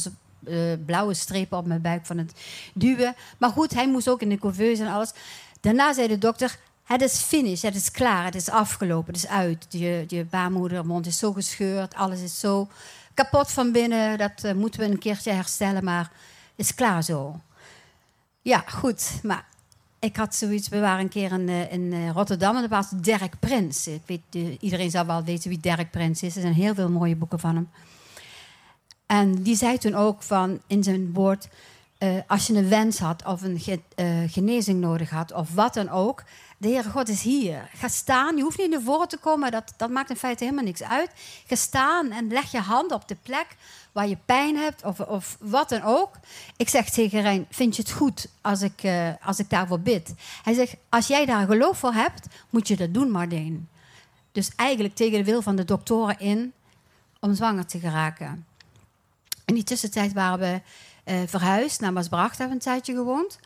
uh, 0.48 0.74
blauwe 0.86 1.14
strepen 1.14 1.58
op 1.58 1.66
mijn 1.66 1.82
buik 1.82 2.06
van 2.06 2.18
het 2.18 2.34
duwen. 2.74 3.16
Maar 3.38 3.50
goed, 3.50 3.74
hij 3.74 3.88
moest 3.88 4.10
ook 4.10 4.22
in 4.22 4.30
de 4.30 4.40
couveuse 4.40 4.84
en 4.84 4.94
alles. 4.94 5.14
Daarna 5.62 5.94
zei 5.94 6.08
de 6.08 6.18
dokter, 6.18 6.58
het 6.84 7.02
is 7.02 7.22
finish, 7.22 7.62
het 7.62 7.76
is 7.76 7.92
klaar, 7.92 8.26
het 8.26 8.36
is 8.36 8.50
afgelopen, 8.50 9.14
het 9.14 9.24
is 9.24 9.30
uit. 9.30 9.66
Je, 9.70 10.26
baarmoedermond 10.30 11.06
is 11.06 11.18
zo 11.18 11.34
gescheurd, 11.34 11.96
alles 11.96 12.22
is 12.22 12.40
zo 12.40 12.68
kapot 13.14 13.52
van 13.52 13.72
binnen. 13.72 14.18
Dat 14.18 14.44
uh, 14.46 14.54
moeten 14.54 14.80
we 14.80 14.86
een 14.86 15.00
keertje 15.00 15.32
herstellen, 15.32 15.84
maar 15.84 16.12
het 16.56 16.66
is 16.66 16.76
klaar 16.76 17.04
zo. 17.04 17.40
Ja, 18.42 18.64
goed, 18.68 19.20
maar 19.24 19.46
ik 20.00 20.16
had 20.16 20.36
zoiets, 20.36 20.68
we 20.68 20.80
waren 20.80 21.00
een 21.00 21.10
keer 21.10 21.32
in, 21.32 21.48
uh, 21.48 21.72
in 21.72 22.10
Rotterdam 22.10 22.56
en 22.56 22.62
dat 22.62 22.70
was 22.70 22.90
Dirk 22.90 23.40
Prins. 23.40 23.88
Ik 23.88 24.02
weet, 24.06 24.46
iedereen 24.60 24.90
zal 24.90 25.06
wel 25.06 25.24
weten 25.24 25.50
wie 25.50 25.60
Dirk 25.60 25.92
Prins 25.92 26.24
is. 26.24 26.36
Er 26.36 26.42
zijn 26.42 26.54
heel 26.54 26.76
veel 26.76 26.90
mooie 26.90 27.16
boeken 27.16 27.40
van 27.40 27.56
hem. 27.56 27.70
En 29.06 29.44
die 29.44 29.56
zei 29.56 29.78
toen 29.78 29.96
ook 29.96 30.24
van 30.24 30.62
in 30.68 30.84
zijn 30.84 31.14
woord: 31.14 31.48
uh, 32.00 32.10
als 32.28 32.48
je 32.48 32.54
een 32.54 32.70
wens 32.70 33.00
had 33.00 33.26
of 33.26 33.42
een 33.42 33.60
ge 33.60 33.80
uh, 33.96 34.06
genezing 34.28 34.80
nodig 34.80 35.10
had 35.10 35.32
of 35.34 35.54
wat 35.54 35.74
dan 35.74 35.90
ook, 35.90 36.24
de 36.58 36.68
Heere 36.68 36.90
God 36.90 37.10
is 37.10 37.22
hier. 37.22 37.70
Ga 37.74 37.88
staan, 37.88 38.38
je 38.38 38.44
hoeft 38.44 38.58
niet 38.58 38.70
naar 38.70 38.82
voren 38.82 39.08
te 39.08 39.18
komen, 39.18 39.52
dat, 39.52 39.74
dat 39.78 39.90
maakt 39.90 40.10
in 40.10 40.16
feite 40.16 40.44
helemaal 40.44 40.66
niks 40.66 40.84
uit. 40.84 41.10
Ga 41.48 41.56
staan 41.56 42.12
en 42.12 42.28
leg 42.28 42.52
je 42.52 42.60
hand 42.60 42.92
op 42.92 43.08
de 43.08 43.18
plek 43.24 43.48
waar 43.92 44.08
je 44.08 44.18
pijn 44.26 44.56
hebt 44.56 44.84
of, 44.84 45.00
of 45.00 45.38
wat 45.40 45.70
dan 45.70 45.82
ook. 45.82 46.12
Ik 46.58 46.70
zeg 46.70 46.90
tegen 46.90 47.22
Rijn, 47.22 47.46
vind 47.50 47.76
je 47.76 47.82
het 47.82 47.92
goed 47.92 48.28
als 48.42 48.62
ik, 48.62 48.84
uh, 48.84 49.10
als 49.22 49.40
ik 49.40 49.50
daarvoor 49.50 49.80
bid? 49.80 50.14
Hij 50.44 50.54
zegt, 50.54 50.76
als 50.90 51.08
jij 51.08 51.26
daar 51.26 51.46
geloof 51.46 51.78
voor 51.78 51.94
hebt, 51.94 52.28
moet 52.50 52.68
je 52.68 52.76
dat 52.76 52.94
doen, 52.94 53.12
Marleen. 53.12 53.70
Dus 54.32 54.52
eigenlijk 54.56 54.96
tegen 54.96 55.18
de 55.18 55.24
wil 55.24 55.42
van 55.42 55.56
de 55.56 55.66
doktoren 55.66 56.20
in 56.20 56.54
om 57.20 57.36
zwanger 57.36 57.66
te 57.66 57.80
geraken. 57.80 58.46
In 59.46 59.54
die 59.54 59.64
tussentijd 59.64 60.14
waren 60.14 60.40
we 60.40 60.62
uh, 61.12 61.20
verhuisd 61.26 61.80
naar 61.80 61.94
Maasbracht, 61.94 62.38
hebben 62.38 62.58
we 62.58 62.66
een 62.66 62.72
tijdje 62.72 62.94
gewoond. 62.94 63.40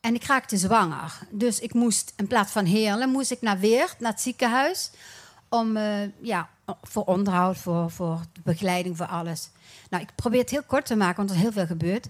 En 0.00 0.14
ik 0.14 0.24
raakte 0.24 0.56
zwanger. 0.56 1.18
Dus 1.30 1.58
ik 1.58 1.74
moest, 1.74 2.12
in 2.16 2.26
plaats 2.26 2.52
van 2.52 2.64
Heerlen, 2.64 3.10
moest 3.10 3.30
ik 3.30 3.40
naar 3.40 3.58
Weert, 3.58 4.00
naar 4.00 4.12
het 4.12 4.20
ziekenhuis. 4.20 4.90
Om, 5.48 5.76
uh, 5.76 5.92
ja, 6.20 6.48
voor 6.82 7.04
onderhoud, 7.04 7.56
voor, 7.56 7.90
voor 7.90 8.20
begeleiding, 8.42 8.96
voor 8.96 9.06
alles. 9.06 9.50
Nou, 9.90 10.02
ik 10.02 10.14
probeer 10.14 10.40
het 10.40 10.50
heel 10.50 10.62
kort 10.62 10.86
te 10.86 10.96
maken, 10.96 11.16
want 11.16 11.30
er 11.30 11.36
is 11.36 11.42
heel 11.42 11.52
veel 11.52 11.66
gebeurd. 11.66 12.06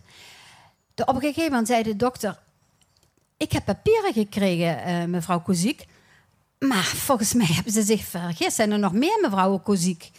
De, 0.94 1.07
op 1.07 1.14
een 1.14 1.21
gegeven 1.21 1.51
moment 1.51 1.66
zei 1.66 1.83
de 1.83 1.97
dokter... 1.97 2.38
Ik 3.37 3.53
heb 3.53 3.64
papieren 3.64 4.12
gekregen, 4.12 4.88
uh, 4.88 5.05
mevrouw 5.05 5.40
Koziek. 5.40 5.87
Maar 6.59 6.85
volgens 6.85 7.35
mij 7.35 7.47
hebben 7.47 7.73
ze 7.73 7.83
zich 7.83 8.05
vergist. 8.05 8.55
Zijn 8.55 8.71
er 8.71 8.79
nog 8.79 8.92
meer 8.92 9.18
mevrouw 9.23 9.59
Koziek? 9.59 10.11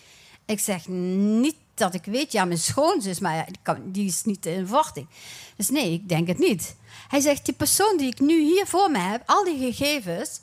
Ik 0.46 0.60
zeg, 0.60 0.88
niet 0.88 1.56
dat 1.80 1.94
ik 1.94 2.06
weet, 2.06 2.32
ja, 2.32 2.46
mijn 2.46 2.60
schoonzus, 2.60 3.20
maar 3.20 3.48
die 3.84 4.06
is 4.08 4.24
niet 4.24 4.46
in 4.46 4.68
verwachting. 4.68 5.08
Dus 5.56 5.70
nee, 5.70 5.92
ik 5.94 6.10
denk 6.10 6.28
het 6.28 6.38
niet. 6.38 6.76
Hij 7.08 7.20
zegt, 7.20 7.46
die 7.46 7.54
persoon 7.54 7.98
die 7.98 8.08
ik 8.08 8.20
nu 8.20 8.42
hier 8.42 8.68
voor 8.68 8.92
me 8.92 8.98
heb, 8.98 9.24
al 9.26 9.44
die 9.44 9.58
gegevens, 9.58 10.40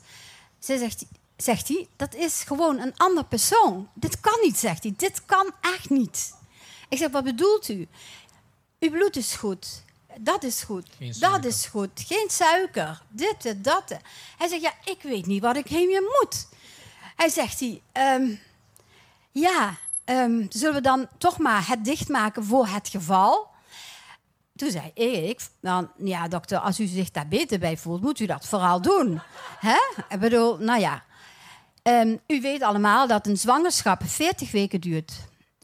ze 0.59 0.77
zegt, 0.77 1.05
zegt 1.37 1.67
hij, 1.67 1.87
dat 1.95 2.15
is 2.15 2.43
gewoon 2.43 2.79
een 2.79 2.97
ander 2.97 3.25
persoon. 3.25 3.89
Dit 3.93 4.19
kan 4.19 4.39
niet, 4.41 4.57
zegt 4.57 4.83
hij. 4.83 4.93
Dit 4.97 5.25
kan 5.25 5.51
echt 5.61 5.89
niet. 5.89 6.33
Ik 6.89 6.97
zeg, 6.97 7.11
wat 7.11 7.23
bedoelt 7.23 7.69
u? 7.69 7.87
Uw 8.79 8.91
bloed 8.91 9.15
is 9.15 9.33
goed. 9.33 9.83
Dat 10.19 10.43
is 10.43 10.61
goed. 10.61 10.87
Dat 11.19 11.45
is 11.45 11.65
goed. 11.65 11.89
Geen 11.95 12.27
suiker. 12.29 13.01
Dit, 13.09 13.55
dat. 13.63 13.97
Hij 14.37 14.47
zegt, 14.47 14.61
ja, 14.61 14.73
ik 14.83 15.01
weet 15.01 15.25
niet 15.25 15.41
wat 15.41 15.57
ik 15.57 15.67
heen 15.67 16.03
moet. 16.03 16.47
Hij 17.15 17.29
zegt, 17.29 17.59
hij, 17.59 17.81
um, 18.15 18.39
ja, 19.31 19.77
um, 20.09 20.45
zullen 20.49 20.75
we 20.75 20.81
dan 20.81 21.07
toch 21.17 21.37
maar 21.37 21.67
het 21.67 21.85
dichtmaken 21.85 22.43
voor 22.43 22.67
het 22.67 22.87
geval? 22.87 23.47
Toen 24.55 24.71
zei 24.71 24.91
ik, 24.93 25.39
dan, 25.61 25.91
ja 25.97 26.27
dokter, 26.27 26.57
als 26.57 26.79
u 26.79 26.85
zich 26.85 27.11
daar 27.11 27.27
beter 27.27 27.59
bij 27.59 27.77
voelt, 27.77 28.01
moet 28.01 28.19
u 28.19 28.25
dat 28.25 28.47
vooral 28.47 28.81
doen. 28.81 29.21
Ik 30.09 30.19
bedoel, 30.19 30.57
nou 30.57 30.79
ja. 30.79 31.03
Um, 31.83 32.19
u 32.27 32.41
weet 32.41 32.61
allemaal 32.61 33.07
dat 33.07 33.27
een 33.27 33.37
zwangerschap 33.37 34.01
40 34.05 34.51
weken 34.51 34.81
duurt. 34.81 35.13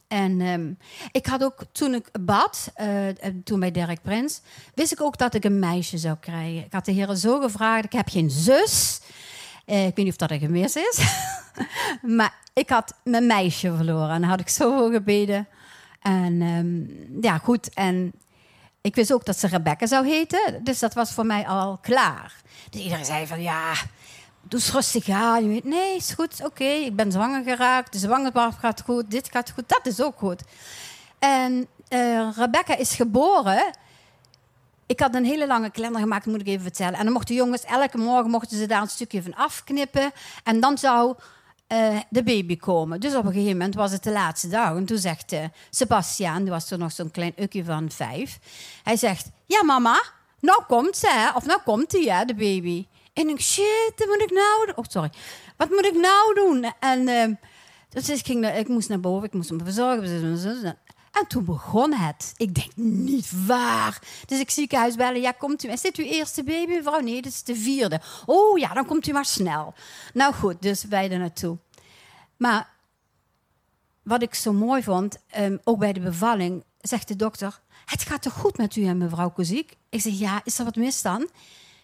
En 0.08 0.40
um, 0.40 0.78
ik 1.12 1.26
had 1.26 1.44
ook, 1.44 1.64
toen 1.72 1.94
ik 1.94 2.08
bad, 2.20 2.72
uh, 2.80 3.08
toen 3.44 3.60
bij 3.60 3.70
Dirk 3.70 4.02
Prins, 4.02 4.40
wist 4.74 4.92
ik 4.92 5.00
ook 5.00 5.18
dat 5.18 5.34
ik 5.34 5.44
een 5.44 5.58
meisje 5.58 5.98
zou 5.98 6.16
krijgen. 6.20 6.64
Ik 6.64 6.72
had 6.72 6.84
de 6.84 6.92
heren 6.92 7.16
zo 7.16 7.40
gevraagd, 7.40 7.84
ik 7.84 7.92
heb 7.92 8.08
geen 8.08 8.30
zus. 8.30 9.00
Uh, 9.66 9.86
ik 9.86 9.96
weet 9.96 10.04
niet 10.04 10.08
of 10.08 10.16
dat 10.16 10.30
een 10.30 10.38
gemis 10.38 10.76
is. 10.76 10.98
maar 12.16 12.34
ik 12.52 12.68
had 12.68 12.94
mijn 13.04 13.26
meisje 13.26 13.74
verloren 13.76 14.10
en 14.10 14.22
had 14.22 14.40
ik 14.40 14.48
zoveel 14.48 14.90
gebeden. 14.90 15.48
En 16.00 16.42
um, 16.42 17.18
ja, 17.20 17.38
goed. 17.38 17.74
En 17.74 18.12
ik 18.80 18.94
wist 18.94 19.12
ook 19.12 19.24
dat 19.24 19.38
ze 19.38 19.46
Rebecca 19.46 19.86
zou 19.86 20.06
heten. 20.06 20.60
Dus 20.64 20.78
dat 20.78 20.94
was 20.94 21.12
voor 21.12 21.26
mij 21.26 21.46
al 21.46 21.78
klaar. 21.82 22.34
Dus 22.70 22.80
iedereen 22.80 23.04
zei 23.04 23.26
van 23.26 23.42
ja, 23.42 23.72
doe 24.42 24.60
eens 24.60 24.72
rustig 24.72 25.08
aan. 25.08 25.60
Nee, 25.64 25.96
is 25.96 26.12
goed, 26.12 26.44
oké. 26.44 26.64
Ik 26.64 26.96
ben 26.96 27.12
zwanger 27.12 27.42
geraakt. 27.42 27.92
De 27.92 27.98
zwangerschap 27.98 28.58
gaat 28.58 28.82
goed. 28.82 29.10
Dit 29.10 29.30
gaat 29.30 29.50
goed. 29.50 29.68
Dat 29.68 29.86
is 29.86 30.02
ook 30.02 30.18
goed. 30.18 30.42
En 31.18 31.66
uh, 31.88 32.28
Rebecca 32.36 32.76
is 32.76 32.94
geboren 32.94 33.74
ik 34.86 35.00
had 35.00 35.14
een 35.14 35.24
hele 35.24 35.46
lange 35.46 35.70
kalender 35.70 36.00
gemaakt, 36.00 36.26
moet 36.26 36.40
ik 36.40 36.46
even 36.46 36.62
vertellen. 36.62 36.98
En 36.98 37.04
dan 37.04 37.12
mochten 37.12 37.34
jongens, 37.34 37.64
elke 37.64 37.98
morgen 37.98 38.30
mochten 38.30 38.58
ze 38.58 38.66
daar 38.66 38.82
een 38.82 38.88
stukje 38.88 39.22
van 39.22 39.34
afknippen. 39.34 40.12
En 40.44 40.60
dan 40.60 40.78
zou 40.78 41.14
uh, 41.68 41.98
de 42.10 42.22
baby 42.22 42.56
komen. 42.56 43.00
Dus 43.00 43.14
op 43.14 43.24
een 43.24 43.32
gegeven 43.32 43.56
moment 43.56 43.74
was 43.74 43.92
het 43.92 44.02
de 44.02 44.12
laatste 44.12 44.48
dag. 44.48 44.76
En 44.76 44.84
toen 44.84 44.98
zegt 44.98 45.32
uh, 45.32 45.44
Sebastiaan, 45.70 46.42
die 46.42 46.50
was 46.50 46.68
toen 46.68 46.78
nog 46.78 46.92
zo'n 46.92 47.10
klein 47.10 47.32
ukje 47.36 47.64
van 47.64 47.90
vijf. 47.90 48.38
Hij 48.82 48.96
zegt, 48.96 49.30
ja 49.46 49.64
mama, 49.64 50.02
nou 50.40 50.62
komt 50.66 50.96
ze, 50.96 51.08
hè? 51.10 51.36
of 51.36 51.46
nou 51.46 51.60
komt 51.64 51.92
hij, 51.92 52.02
hè, 52.02 52.24
de 52.24 52.34
baby. 52.34 52.86
En 53.12 53.28
ik 53.28 53.40
shit, 53.40 53.92
wat 53.96 54.06
moet 54.06 54.22
ik 54.22 54.30
nou 54.30 54.66
doen? 54.66 54.76
Oh, 54.76 54.84
sorry. 54.88 55.10
Wat 55.56 55.70
moet 55.70 55.84
ik 55.84 55.94
nou 55.94 56.34
doen? 56.34 56.72
En 56.80 57.08
uh, 57.08 57.36
dus 57.88 58.08
ik, 58.08 58.26
ik 58.56 58.68
moest 58.68 58.88
naar 58.88 59.00
boven, 59.00 59.26
ik 59.26 59.32
moest 59.32 59.48
hem 59.48 59.60
verzorgen. 59.64 60.78
En 61.14 61.26
toen 61.26 61.44
begon 61.44 61.92
het. 61.92 62.34
Ik 62.36 62.54
denk, 62.54 62.76
niet 62.76 63.46
waar. 63.46 64.02
Dus 64.26 64.40
ik 64.40 64.50
ziekenhuis 64.50 64.94
bellen. 64.94 65.20
Ja, 65.20 65.32
komt 65.32 65.64
u. 65.64 65.70
Is 65.70 65.80
dit 65.80 65.96
uw 65.96 66.04
eerste 66.04 66.44
baby, 66.44 66.72
mevrouw? 66.72 67.00
Nee, 67.00 67.22
dit 67.22 67.32
is 67.32 67.42
de 67.42 67.56
vierde. 67.56 68.00
Oh 68.26 68.58
ja, 68.58 68.74
dan 68.74 68.86
komt 68.86 69.06
u 69.06 69.12
maar 69.12 69.24
snel. 69.24 69.74
Nou 70.12 70.34
goed, 70.34 70.62
dus 70.62 70.84
wij 70.84 71.10
er 71.10 71.18
naartoe. 71.18 71.58
Maar 72.36 72.68
wat 74.02 74.22
ik 74.22 74.34
zo 74.34 74.52
mooi 74.52 74.82
vond, 74.82 75.16
um, 75.38 75.60
ook 75.64 75.78
bij 75.78 75.92
de 75.92 76.00
bevalling, 76.00 76.64
zegt 76.80 77.08
de 77.08 77.16
dokter... 77.16 77.62
Het 77.84 78.02
gaat 78.02 78.22
toch 78.22 78.32
goed 78.32 78.56
met 78.56 78.76
u 78.76 78.86
en 78.86 78.98
mevrouw 78.98 79.30
Koziek? 79.30 79.76
Ik 79.88 80.00
zeg, 80.00 80.18
ja, 80.18 80.40
is 80.44 80.58
er 80.58 80.64
wat 80.64 80.76
mis 80.76 81.02
dan? 81.02 81.28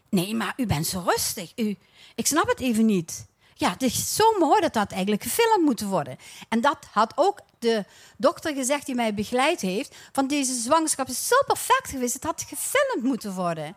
Nee, 0.08 0.34
maar 0.34 0.54
u 0.56 0.66
bent 0.66 0.86
zo 0.86 1.02
rustig. 1.06 1.52
U, 1.56 1.76
ik 2.14 2.26
snap 2.26 2.48
het 2.48 2.60
even 2.60 2.86
niet. 2.86 3.26
Ja, 3.60 3.70
het 3.70 3.82
is 3.82 4.14
zo 4.14 4.38
mooi 4.38 4.60
dat 4.60 4.72
dat 4.72 4.92
eigenlijk 4.92 5.22
gefilmd 5.22 5.64
moet 5.64 5.80
worden. 5.80 6.16
En 6.48 6.60
dat 6.60 6.86
had 6.90 7.12
ook 7.14 7.40
de 7.58 7.84
dokter 8.16 8.54
gezegd 8.54 8.86
die 8.86 8.94
mij 8.94 9.14
begeleid 9.14 9.60
heeft. 9.60 9.96
Van 10.12 10.26
deze 10.26 10.54
zwangerschap 10.54 11.08
is 11.08 11.28
zo 11.28 11.36
perfect 11.46 11.88
geweest. 11.90 12.14
Het 12.14 12.24
had 12.24 12.44
gefilmd 12.48 13.02
moeten 13.02 13.34
worden. 13.34 13.76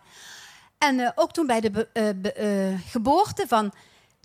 En 0.78 1.00
uh, 1.00 1.10
ook 1.15 1.32
toen 1.32 1.48
bij 1.48 1.60
de 1.60 1.88
uh, 1.93 2.69
uh, 2.72 2.80
geboorte 2.88 3.46
van... 3.48 3.74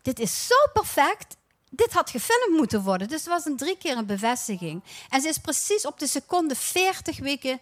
Dit 0.02 0.18
is 0.18 0.46
zo 0.46 0.54
perfect. 0.72 1.36
Dit 1.70 1.92
had 1.92 2.10
gefilmd 2.10 2.56
moeten 2.56 2.82
worden. 2.82 3.08
Dus 3.08 3.20
het 3.20 3.28
was 3.28 3.44
een 3.44 3.56
drie 3.56 3.78
keer 3.78 3.96
een 3.96 4.06
bevestiging. 4.06 4.82
En 5.08 5.20
ze 5.20 5.28
is 5.28 5.38
precies 5.38 5.86
op 5.86 5.98
de 5.98 6.06
seconde 6.06 6.54
40 6.54 7.18
weken 7.18 7.60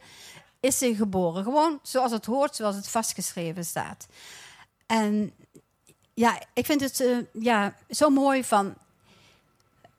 is 0.61 0.79
ze 0.79 0.95
geboren. 0.95 1.45
Gewoon 1.45 1.79
zoals 1.83 2.13
het 2.13 2.27
hoort, 2.27 2.57
zoals 2.57 2.77
het 2.77 2.89
vastgeschreven 2.89 3.65
staat. 3.65 4.07
En 4.87 5.33
ja, 6.17 6.43
ik 6.53 6.67
vind 6.67 6.81
het 6.81 7.01
uh, 7.01 7.19
ja, 7.33 7.77
zo 7.91 8.11
mooi 8.11 8.45
van... 8.45 8.75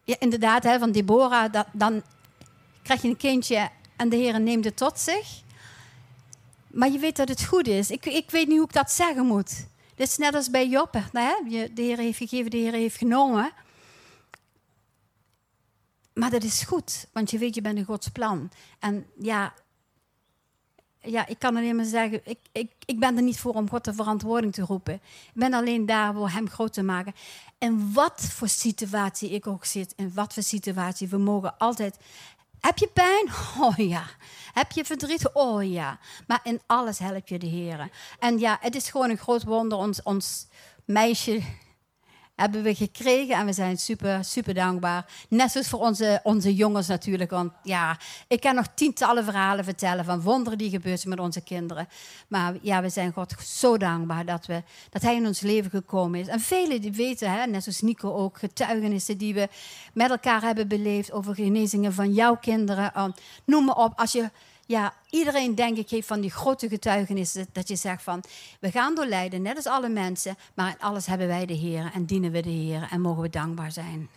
Ja, 0.03 0.15
inderdaad, 0.19 0.63
hè, 0.63 0.79
van 0.79 0.91
Deborah, 0.91 1.51
dat, 1.51 1.67
dan 1.71 2.03
krijg 2.83 3.01
je 3.01 3.07
een 3.07 3.17
kindje 3.17 3.69
en 3.95 4.09
de 4.09 4.15
Heer 4.15 4.39
neemt 4.41 4.65
het 4.65 4.77
tot 4.77 4.99
zich. 4.99 5.41
Maar 6.67 6.91
je 6.91 6.99
weet 6.99 7.15
dat 7.15 7.29
het 7.29 7.45
goed 7.45 7.67
is. 7.67 7.89
Ik, 7.91 8.05
ik 8.05 8.31
weet 8.31 8.47
niet 8.47 8.57
hoe 8.57 8.65
ik 8.65 8.73
dat 8.73 8.91
zeggen 8.91 9.25
moet. 9.25 9.67
Dit 9.95 10.07
is 10.07 10.17
net 10.17 10.35
als 10.35 10.49
bij. 10.49 10.67
Nou, 10.67 11.07
hè? 11.11 11.33
De 11.73 11.81
Heer 11.81 11.97
heeft 11.97 12.17
gegeven, 12.17 12.51
de 12.51 12.57
Heer 12.57 12.73
heeft 12.73 12.97
genomen. 12.97 13.51
Maar 16.13 16.29
dat 16.29 16.43
is 16.43 16.61
goed, 16.61 17.07
want 17.11 17.31
je 17.31 17.37
weet, 17.37 17.55
je 17.55 17.61
bent 17.61 17.77
een 17.77 17.85
Gods 17.85 18.07
plan. 18.07 18.51
En 18.79 19.05
ja, 19.19 19.53
ja, 21.09 21.27
ik 21.27 21.39
kan 21.39 21.55
alleen 21.55 21.75
maar 21.75 21.85
zeggen, 21.85 22.21
ik, 22.23 22.39
ik, 22.51 22.71
ik 22.85 22.99
ben 22.99 23.15
er 23.15 23.23
niet 23.23 23.39
voor 23.39 23.53
om 23.53 23.69
God 23.69 23.83
de 23.83 23.93
verantwoording 23.93 24.53
te 24.53 24.61
roepen. 24.61 24.93
Ik 24.93 25.31
ben 25.33 25.53
alleen 25.53 25.85
daar 25.85 26.13
voor 26.13 26.29
Hem 26.29 26.49
groot 26.49 26.73
te 26.73 26.83
maken. 26.83 27.13
En 27.57 27.93
wat 27.93 28.21
voor 28.21 28.47
situatie 28.47 29.29
ik 29.29 29.47
ook 29.47 29.65
zit, 29.65 29.93
in 29.95 30.11
wat 30.13 30.33
voor 30.33 30.43
situatie, 30.43 31.07
we 31.07 31.17
mogen 31.17 31.57
altijd... 31.57 31.97
Heb 32.59 32.77
je 32.77 32.87
pijn? 32.87 33.29
Oh 33.65 33.77
ja. 33.77 34.03
Heb 34.53 34.71
je 34.71 34.85
verdriet? 34.85 35.33
Oh 35.33 35.71
ja. 35.71 35.99
Maar 36.27 36.39
in 36.43 36.61
alles 36.65 36.99
help 36.99 37.27
je 37.27 37.39
de 37.39 37.45
Heer. 37.45 37.89
En 38.19 38.39
ja, 38.39 38.57
het 38.61 38.75
is 38.75 38.89
gewoon 38.89 39.09
een 39.09 39.17
groot 39.17 39.43
wonder. 39.43 39.77
Ons, 39.77 40.03
ons 40.03 40.47
meisje 40.85 41.41
hebben 42.37 42.63
we 42.63 42.75
gekregen 42.75 43.35
en 43.35 43.45
we 43.45 43.53
zijn 43.53 43.77
super, 43.77 44.25
super 44.25 44.53
dankbaar. 44.53 45.05
Net 45.29 45.51
zoals 45.51 45.67
voor 45.69 45.79
onze, 45.79 46.19
onze 46.23 46.55
jongens 46.55 46.87
natuurlijk. 46.87 47.31
Want 47.31 47.51
ja, 47.63 47.97
ik 48.27 48.39
kan 48.39 48.55
nog 48.55 48.67
tientallen 48.73 49.23
verhalen 49.23 49.63
vertellen 49.63 50.05
van 50.05 50.21
wonderen 50.21 50.57
die 50.57 50.69
gebeurd 50.69 50.99
zijn 50.99 51.15
met 51.15 51.23
onze 51.23 51.41
kinderen. 51.41 51.87
Maar 52.27 52.53
ja, 52.61 52.81
we 52.81 52.89
zijn 52.89 53.13
God 53.13 53.35
zo 53.45 53.77
dankbaar 53.77 54.25
dat, 54.25 54.45
we, 54.45 54.63
dat 54.89 55.01
Hij 55.01 55.15
in 55.15 55.25
ons 55.25 55.39
leven 55.39 55.69
gekomen 55.69 56.19
is. 56.19 56.27
En 56.27 56.39
velen 56.39 56.81
die 56.81 56.93
weten, 56.93 57.31
hè, 57.31 57.45
net 57.45 57.63
zoals 57.63 57.81
Nico 57.81 58.13
ook, 58.13 58.37
getuigenissen 58.37 59.17
die 59.17 59.33
we 59.33 59.47
met 59.93 60.09
elkaar 60.09 60.41
hebben 60.41 60.67
beleefd 60.67 61.11
over 61.11 61.35
genezingen 61.35 61.93
van 61.93 62.13
jouw 62.13 62.35
kinderen. 62.35 63.13
Noem 63.45 63.65
maar 63.65 63.75
op, 63.77 63.93
als 63.99 64.11
je 64.11 64.29
ja, 64.67 64.93
iedereen 65.09 65.55
denk 65.55 65.77
ik 65.77 65.89
heeft 65.89 66.07
van 66.07 66.21
die 66.21 66.31
grote 66.31 66.69
getuigenissen 66.69 67.47
dat 67.51 67.67
je 67.67 67.75
zegt 67.75 68.03
van 68.03 68.23
we 68.59 68.71
gaan 68.71 68.95
door 68.95 69.05
lijden, 69.05 69.41
net 69.41 69.55
als 69.55 69.65
alle 69.65 69.89
mensen, 69.89 70.37
maar 70.53 70.69
in 70.69 70.79
alles 70.79 71.05
hebben 71.05 71.27
wij 71.27 71.45
de 71.45 71.53
Heer 71.53 71.91
en 71.93 72.05
dienen 72.05 72.31
we 72.31 72.41
de 72.41 72.49
Heer 72.49 72.87
en 72.91 73.01
mogen 73.01 73.21
we 73.21 73.29
dankbaar 73.29 73.71
zijn. 73.71 74.09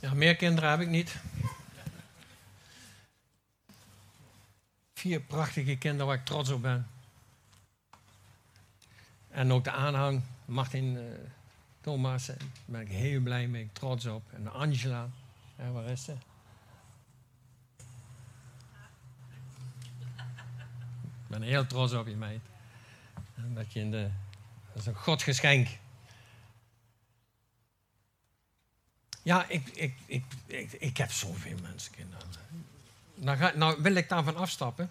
Ja, 0.00 0.14
meer 0.14 0.36
kinderen 0.36 0.70
heb 0.70 0.80
ik 0.80 0.88
niet. 0.88 1.16
Vier 4.94 5.20
prachtige 5.20 5.76
kinderen 5.76 6.06
waar 6.06 6.16
ik 6.16 6.24
trots 6.24 6.50
op 6.50 6.62
ben. 6.62 6.86
En 9.28 9.52
ook 9.52 9.64
de 9.64 9.70
aanhang, 9.70 10.22
Martin. 10.44 10.98
Thomas, 11.80 12.26
daar 12.26 12.36
ben 12.64 12.80
ik 12.80 12.88
heel 12.88 13.20
blij 13.20 13.46
mee, 13.46 13.68
trots 13.72 14.06
op. 14.06 14.32
En 14.32 14.52
Angela, 14.52 15.08
ja, 15.58 15.70
waar 15.70 15.84
is 15.84 16.04
ze? 16.04 16.12
Ik 21.22 21.36
ben 21.36 21.42
heel 21.42 21.66
trots 21.66 21.92
op 21.92 22.06
je, 22.06 22.16
meid. 22.16 22.40
Dat, 23.34 23.72
je 23.72 23.80
in 23.80 23.90
de, 23.90 24.10
dat 24.72 24.82
is 24.82 24.86
een 24.86 24.94
godgeschenk. 24.94 25.68
Ja, 29.22 29.48
ik, 29.48 29.68
ik, 29.68 29.94
ik, 30.06 30.72
ik, 30.72 30.96
heb 30.96 31.10
zoveel 31.10 31.58
mensen, 31.62 31.92
kinderen. 31.92 32.28
Nou, 33.14 33.56
nou 33.56 33.82
wil 33.82 33.94
ik 33.94 34.08
daarvan 34.08 34.36
afstappen. 34.36 34.90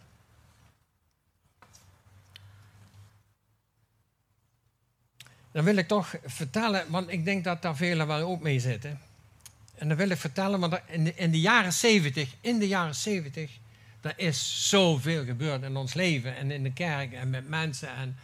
Dan 5.59 5.67
wil 5.67 5.77
ik 5.77 5.87
toch 5.87 6.15
vertellen, 6.25 6.85
want 6.89 7.11
ik 7.11 7.25
denk 7.25 7.43
dat 7.43 7.61
daar 7.61 7.75
velen 7.75 8.07
wel 8.07 8.27
ook 8.27 8.41
mee 8.41 8.59
zitten. 8.59 8.99
En 9.75 9.87
dan 9.87 9.97
wil 9.97 10.09
ik 10.09 10.17
vertellen, 10.17 10.59
want 10.59 10.79
in 10.85 11.03
de, 11.03 11.15
in 11.15 11.31
de 11.31 11.39
jaren 11.39 11.73
70, 11.73 12.35
in 12.41 12.59
de 12.59 12.67
jaren 12.67 12.95
70, 12.95 13.51
er 14.01 14.13
is 14.15 14.69
zoveel 14.69 15.25
gebeurd 15.25 15.63
in 15.63 15.75
ons 15.75 15.93
leven 15.93 16.35
en 16.35 16.51
in 16.51 16.63
de 16.63 16.73
kerk 16.73 17.13
en 17.13 17.29
met 17.29 17.49
mensen. 17.49 17.89
En, 17.95 18.17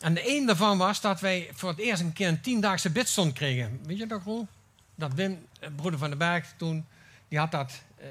en 0.00 0.14
de 0.14 0.36
een 0.36 0.46
daarvan 0.46 0.78
was 0.78 1.00
dat 1.00 1.20
wij 1.20 1.50
voor 1.52 1.68
het 1.68 1.78
eerst 1.78 2.02
een 2.02 2.12
keer 2.12 2.28
een 2.28 2.40
tiendaagse 2.40 2.90
bidstond 2.90 3.32
kregen. 3.32 3.80
Weet 3.84 3.98
je 3.98 4.06
dat, 4.06 4.22
Roel? 4.22 4.46
Dat 4.94 5.14
Wim, 5.14 5.46
broeder 5.76 5.98
van 5.98 6.10
de 6.10 6.16
Berg, 6.16 6.54
toen, 6.56 6.86
die 7.28 7.38
had 7.38 7.50
dat 7.50 7.82
uh, 8.00 8.06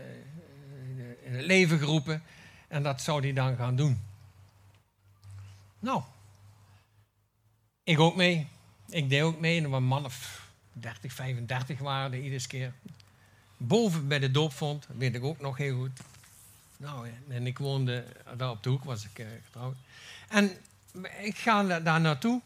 in 1.26 1.36
het 1.36 1.46
leven 1.46 1.80
geroepen. 1.80 2.24
En 2.68 2.84
dat 2.84 3.02
zou 3.02 3.22
hij 3.22 3.34
dan 3.34 3.56
gaan 3.56 3.76
doen. 3.76 4.02
Nou, 5.80 6.02
ik 7.88 8.00
ook 8.00 8.16
mee. 8.16 8.48
Ik 8.90 9.10
deed 9.10 9.22
ook 9.22 9.40
mee. 9.40 9.58
En 9.58 9.64
er 9.64 9.70
waren 9.70 9.88
mannen 9.88 10.12
30, 10.74 11.14
35 11.14 11.80
waren 11.80 12.14
er 12.14 12.20
iedere 12.20 12.48
keer. 12.48 12.74
Boven 13.58 14.08
bij 14.08 14.20
de 14.20 14.32
doopvond, 14.32 14.88
weet 14.98 15.16
ik 15.16 15.24
ook 15.24 15.40
nog 15.40 15.58
heel 15.58 15.78
goed. 15.78 16.00
Nou, 16.78 17.10
en 17.30 17.48
ik 17.48 17.58
woonde 17.58 18.06
daar 18.38 18.50
op 18.50 18.64
de 18.64 18.70
hoek, 18.70 18.84
was 18.84 19.06
ik 19.06 19.20
uh, 19.20 19.28
getrouwd. 19.46 19.76
En 20.28 20.58
ik 21.22 21.38
ga 21.38 21.80
daar 21.80 22.02
naartoe. 22.02 22.42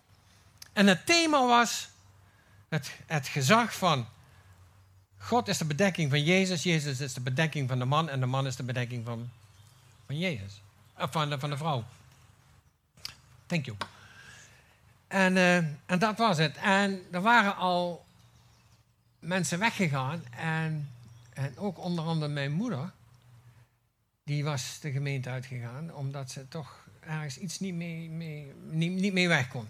En 0.73 0.87
het 0.87 1.05
thema 1.05 1.47
was 1.47 1.89
het, 2.69 2.91
het 3.05 3.27
gezag 3.27 3.75
van 3.75 4.07
God 5.17 5.47
is 5.47 5.57
de 5.57 5.65
bedekking 5.65 6.09
van 6.09 6.23
Jezus, 6.23 6.63
Jezus 6.63 6.99
is 6.99 7.13
de 7.13 7.21
bedekking 7.21 7.69
van 7.69 7.79
de 7.79 7.85
man 7.85 8.09
en 8.09 8.19
de 8.19 8.25
man 8.25 8.47
is 8.47 8.55
de 8.55 8.63
bedekking 8.63 9.05
van, 9.05 9.29
van 10.05 10.17
Jezus. 10.17 10.61
Of 10.97 11.11
van 11.11 11.29
de, 11.29 11.39
van 11.39 11.49
de 11.49 11.57
vrouw. 11.57 11.83
Thank 13.45 13.65
you. 13.65 13.77
En, 15.11 15.35
uh, 15.35 15.55
en 15.85 15.99
dat 15.99 16.17
was 16.17 16.37
het. 16.37 16.57
En 16.57 17.01
er 17.11 17.21
waren 17.21 17.55
al 17.55 18.05
mensen 19.19 19.59
weggegaan. 19.59 20.23
En, 20.37 20.89
en 21.33 21.57
ook 21.57 21.79
onder 21.79 22.05
andere 22.05 22.31
mijn 22.31 22.51
moeder. 22.51 22.91
Die 24.23 24.43
was 24.43 24.79
de 24.79 24.91
gemeente 24.91 25.29
uitgegaan. 25.29 25.93
Omdat 25.93 26.31
ze 26.31 26.47
toch 26.47 26.87
ergens 26.99 27.37
iets 27.37 27.59
niet 27.59 27.73
mee, 27.73 28.09
mee, 28.09 28.51
niet, 28.69 28.91
niet 28.91 29.13
mee 29.13 29.27
weg 29.27 29.47
kon. 29.47 29.67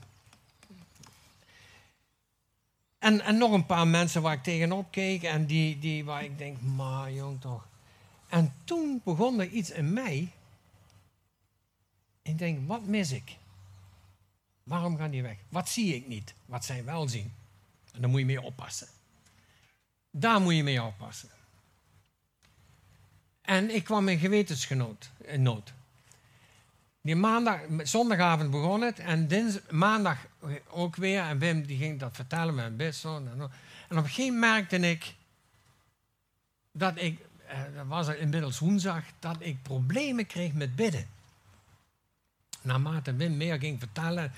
En, 3.00 3.22
en 3.22 3.38
nog 3.38 3.52
een 3.52 3.66
paar 3.66 3.88
mensen 3.88 4.22
waar 4.22 4.34
ik 4.34 4.44
tegenop 4.44 4.92
keek. 4.92 5.24
En 5.24 5.46
die, 5.46 5.80
die 5.80 6.06
waar 6.06 6.24
ik 6.24 6.38
denk, 6.38 6.62
maar 6.62 7.12
jong 7.12 7.42
toch. 7.42 7.68
En 8.30 8.54
toen 8.64 9.02
begon 9.04 9.40
er 9.40 9.48
iets 9.48 9.70
in 9.70 9.94
mij. 9.94 10.32
Ik 12.22 12.38
denk, 12.38 12.68
wat 12.68 12.86
mis 12.86 13.12
ik? 13.12 13.40
Waarom 14.64 14.98
gaan 14.98 15.12
die 15.12 15.22
weg? 15.22 15.38
Wat 15.50 15.70
zie 15.70 15.96
ik 15.96 16.08
niet, 16.08 16.34
wat 16.46 16.66
zij 16.66 16.84
wel 16.84 17.08
zien? 17.08 17.34
En 17.94 18.02
daar 18.02 18.10
moet 18.10 18.20
je 18.20 18.26
mee 18.26 18.42
oppassen. 18.42 18.88
Daar 20.12 20.42
moet 20.42 20.56
je 20.56 20.64
mee 20.64 20.84
oppassen. 20.84 21.30
En 23.42 23.76
ik 23.76 23.84
kwam 23.84 24.08
in 24.08 24.20
gewetensgenoot 24.20 25.10
in 25.18 25.42
nood. 25.42 25.74
Die 27.02 27.16
maandag, 27.16 27.60
zondagavond 27.84 28.52
begon 28.52 28.82
het 28.82 29.00
en 29.00 29.28
dins, 29.28 29.60
maandag 29.70 30.18
ook 30.70 30.96
weer. 30.96 31.22
En 31.22 31.40
Wim 31.40 31.66
die 31.66 31.78
ging 31.78 32.00
dat 32.00 32.16
vertellen 32.16 32.56
met 32.56 32.66
een 32.66 32.76
bidstond. 32.76 33.28
En, 33.28 33.42
op 33.44 33.52
een 33.90 34.04
gegeven 34.04 34.40
merkte 34.40 34.78
ik 34.78 35.16
dat 36.72 37.02
ik, 37.02 37.20
eh, 37.48 37.60
dat 37.76 37.88
was 37.88 38.08
inmiddels 38.08 38.60
woensdag, 38.60 39.04
dat 39.20 39.36
ik 39.40 39.62
problemen 39.62 40.26
kreeg 40.26 40.54
met 40.54 40.76
bidden. 40.76 41.08
Naarmate 42.62 43.16
Wim 43.16 43.38
meer 43.38 43.60
ging 43.60 43.80
vertellen, 43.80 44.32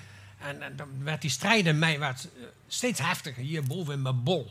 en, 0.44 0.62
en 0.62 0.76
dan 0.76 1.04
werd 1.04 1.20
die 1.20 1.30
strijd 1.30 1.66
in 1.66 1.78
mij 1.78 1.98
werd 1.98 2.24
eh, 2.24 2.42
steeds 2.66 3.00
heftiger, 3.00 3.42
hier 3.42 3.62
boven 3.62 3.94
in 3.94 4.02
mijn 4.02 4.22
bol. 4.22 4.50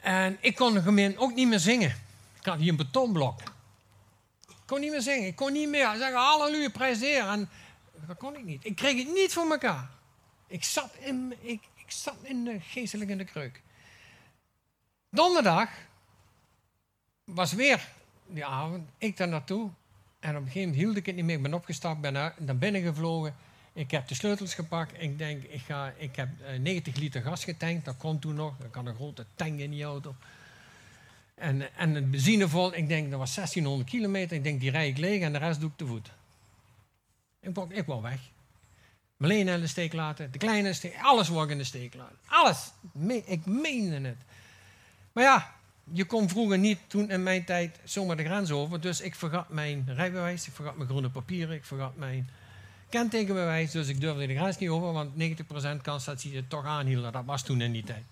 En 0.00 0.38
ik 0.40 0.54
kon 0.54 0.82
gemeen 0.82 1.18
ook 1.18 1.34
niet 1.34 1.48
meer 1.48 1.58
zingen. 1.58 1.94
Ik 2.38 2.44
had 2.46 2.58
hier 2.58 2.70
een 2.70 2.76
betonblok. 2.76 3.40
Ik 4.48 4.56
kon 4.66 4.80
niet 4.80 4.90
meer 4.90 5.00
zingen. 5.00 5.26
Ik 5.26 5.36
kon 5.36 5.52
niet 5.52 5.68
meer 5.68 5.94
zeggen 5.96 6.18
halleluja, 6.18 6.70
prijs 6.70 6.98
de 6.98 7.06
Heer. 7.06 7.26
En 7.26 7.48
dat 8.06 8.16
kon 8.16 8.36
ik 8.36 8.44
niet. 8.44 8.64
Ik 8.64 8.76
kreeg 8.76 8.98
het 8.98 9.14
niet 9.14 9.32
voor 9.32 9.50
elkaar. 9.50 9.90
Ik 10.46 10.64
zat 10.64 10.94
in, 10.98 11.34
ik, 11.40 11.62
ik 11.74 11.90
zat 11.90 12.16
in 12.22 12.44
de 12.44 12.60
geestelijk 12.60 13.10
in 13.10 13.18
de 13.18 13.24
kreuk. 13.24 13.62
Donderdag 15.10 15.68
was 17.24 17.52
weer 17.52 17.88
die 18.26 18.44
avond. 18.44 18.88
Ik 18.98 19.16
daar 19.16 19.28
naartoe. 19.28 19.70
En 20.24 20.30
op 20.30 20.36
een 20.36 20.46
gegeven 20.46 20.60
moment 20.60 20.76
hield 20.76 20.96
ik 20.96 21.06
het 21.06 21.14
niet 21.14 21.24
meer. 21.24 21.36
Ik 21.36 21.42
ben 21.42 21.54
opgestapt, 21.54 22.00
ben 22.00 22.12
naar 22.12 22.56
binnen 22.58 22.82
gevlogen. 22.82 23.34
Ik 23.72 23.90
heb 23.90 24.08
de 24.08 24.14
sleutels 24.14 24.54
gepakt. 24.54 24.92
Ik 25.02 25.18
denk, 25.18 25.42
ik, 25.42 25.60
ga, 25.60 25.92
ik 25.96 26.16
heb 26.16 26.28
90 26.60 26.96
liter 26.96 27.22
gas 27.22 27.44
getankt. 27.44 27.84
Dat 27.84 27.96
kon 27.96 28.18
toen 28.18 28.34
nog. 28.34 28.54
Ik 28.58 28.74
had 28.74 28.86
een 28.86 28.94
grote 28.94 29.26
tank 29.34 29.58
in 29.58 29.70
die 29.70 29.84
auto. 29.84 30.14
En, 31.34 31.76
en 31.76 31.94
het 31.94 32.10
benzine 32.10 32.48
vol. 32.48 32.74
Ik 32.74 32.88
denk, 32.88 33.10
dat 33.10 33.18
was 33.18 33.34
1600 33.34 33.90
kilometer. 33.90 34.36
Ik 34.36 34.42
denk, 34.42 34.60
die 34.60 34.70
rij 34.70 34.88
ik 34.88 34.98
leeg 34.98 35.22
en 35.22 35.32
de 35.32 35.38
rest 35.38 35.60
doe 35.60 35.70
ik 35.70 35.76
te 35.76 35.86
voet. 35.86 36.10
Ik 37.40 37.54
wou, 37.54 37.74
ik 37.74 37.86
wou 37.86 38.02
weg. 38.02 38.20
Marlene 39.16 39.52
in 39.52 39.60
de 39.60 39.66
steek 39.66 39.92
laten. 39.92 40.32
De 40.32 40.38
kleine 40.38 40.72
steek. 40.72 40.98
Alles 41.02 41.28
wou 41.28 41.44
ik 41.44 41.50
in 41.50 41.58
de 41.58 41.64
steek 41.64 41.94
laten. 41.94 42.16
Alles. 42.26 42.70
Ik 43.24 43.46
meende 43.46 44.08
het. 44.08 44.18
Maar 45.12 45.24
ja, 45.24 45.53
je 45.92 46.04
kon 46.04 46.28
vroeger 46.28 46.58
niet, 46.58 46.78
toen 46.86 47.10
in 47.10 47.22
mijn 47.22 47.44
tijd, 47.44 47.78
zomaar 47.84 48.16
de 48.16 48.24
grens 48.24 48.50
over. 48.50 48.80
Dus 48.80 49.00
ik 49.00 49.14
vergat 49.14 49.48
mijn 49.48 49.84
rijbewijs, 49.86 50.46
ik 50.46 50.52
vergat 50.52 50.76
mijn 50.76 50.88
groene 50.88 51.10
papieren, 51.10 51.54
ik 51.54 51.64
vergat 51.64 51.96
mijn 51.96 52.30
kentekenbewijs. 52.88 53.70
Dus 53.70 53.88
ik 53.88 54.00
durfde 54.00 54.26
de 54.26 54.34
grens 54.34 54.58
niet 54.58 54.68
over, 54.68 54.92
want 54.92 55.12
90% 55.78 55.82
kans 55.82 56.04
dat 56.04 56.20
ze 56.20 56.30
je 56.30 56.46
toch 56.46 56.64
aanhielden. 56.64 57.12
Dat 57.12 57.24
was 57.24 57.42
toen 57.42 57.60
in 57.60 57.72
die 57.72 57.84
tijd. 57.84 58.04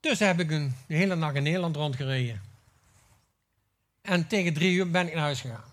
Dus 0.00 0.18
heb 0.18 0.40
ik 0.40 0.50
een, 0.50 0.74
de 0.86 0.94
hele 0.94 1.14
nacht 1.14 1.34
in 1.34 1.42
Nederland 1.42 1.76
rondgereden. 1.76 2.42
En 4.02 4.26
tegen 4.26 4.54
drie 4.54 4.74
uur 4.74 4.90
ben 4.90 5.06
ik 5.06 5.14
naar 5.14 5.22
huis 5.22 5.40
gegaan. 5.40 5.70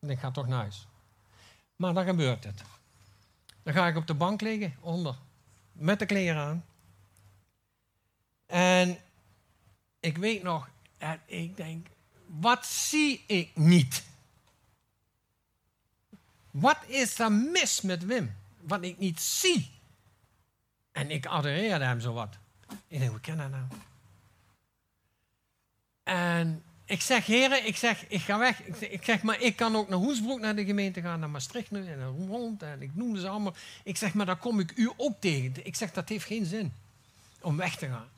En 0.00 0.10
ik 0.10 0.18
ga 0.18 0.30
toch 0.30 0.46
naar 0.46 0.60
huis. 0.60 0.86
Maar 1.76 1.94
dan 1.94 2.04
gebeurt 2.04 2.44
het. 2.44 2.62
Dan 3.62 3.74
ga 3.74 3.86
ik 3.86 3.96
op 3.96 4.06
de 4.06 4.14
bank 4.14 4.40
liggen, 4.40 4.74
onder, 4.80 5.14
met 5.72 5.98
de 5.98 6.06
kleren 6.06 6.42
aan. 6.42 6.64
En 8.46 8.98
ik 10.00 10.18
weet 10.18 10.42
nog, 10.42 10.68
en 10.98 11.20
ik 11.26 11.56
denk, 11.56 11.86
wat 12.26 12.66
zie 12.66 13.24
ik 13.26 13.56
niet? 13.56 14.04
Wat 16.50 16.78
is 16.86 17.18
er 17.18 17.32
mis 17.32 17.80
met 17.80 18.04
Wim? 18.04 18.36
Wat 18.60 18.82
ik 18.82 18.98
niet 18.98 19.20
zie. 19.20 19.70
En 20.92 21.10
ik 21.10 21.26
adoreerde 21.26 21.84
hem 21.84 22.00
zo 22.00 22.12
wat. 22.12 22.38
Ik 22.88 22.98
denk, 22.98 23.10
hoe 23.10 23.20
kan 23.20 23.36
dat 23.36 23.50
nou? 23.50 23.64
En 26.02 26.62
ik 26.84 27.00
zeg, 27.00 27.26
heren, 27.26 27.66
ik 27.66 27.76
zeg, 27.76 28.08
ik 28.08 28.20
ga 28.20 28.38
weg. 28.38 28.62
Ik 28.62 29.04
zeg, 29.04 29.22
maar 29.22 29.40
ik 29.40 29.56
kan 29.56 29.76
ook 29.76 29.88
naar 29.88 29.98
Hoesbroek, 29.98 30.40
naar 30.40 30.56
de 30.56 30.64
gemeente 30.64 31.00
gaan, 31.00 31.20
naar 31.20 31.30
Maastricht 31.30 31.72
en 31.72 32.26
Rond. 32.28 32.62
En 32.62 32.82
ik 32.82 32.94
noem 32.94 33.16
ze 33.16 33.28
allemaal. 33.28 33.54
Ik 33.84 33.96
zeg, 33.96 34.14
maar 34.14 34.26
daar 34.26 34.36
kom 34.36 34.60
ik 34.60 34.72
u 34.76 34.92
ook 34.96 35.20
tegen. 35.20 35.66
Ik 35.66 35.74
zeg, 35.74 35.92
dat 35.92 36.08
heeft 36.08 36.26
geen 36.26 36.44
zin 36.44 36.72
om 37.40 37.56
weg 37.56 37.76
te 37.76 37.88
gaan. 37.88 38.08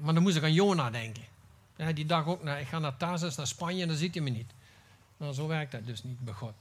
Maar 0.00 0.14
dan 0.14 0.22
moest 0.22 0.36
ik 0.36 0.42
aan 0.42 0.52
Jona 0.52 0.90
denken. 0.90 1.22
Ja, 1.76 1.92
die 1.92 2.06
dag 2.06 2.26
ook, 2.26 2.44
ik 2.44 2.66
ga 2.66 2.78
naar 2.78 2.96
Tarsus, 2.96 3.36
naar 3.36 3.46
Spanje, 3.46 3.82
en 3.82 3.88
dan 3.88 3.96
ziet 3.96 4.14
hij 4.14 4.22
me 4.22 4.30
niet. 4.30 4.52
Nou, 5.16 5.32
zo 5.32 5.46
werkt 5.46 5.72
dat 5.72 5.86
dus 5.86 6.02
niet 6.02 6.20
bij 6.20 6.34
God. 6.34 6.54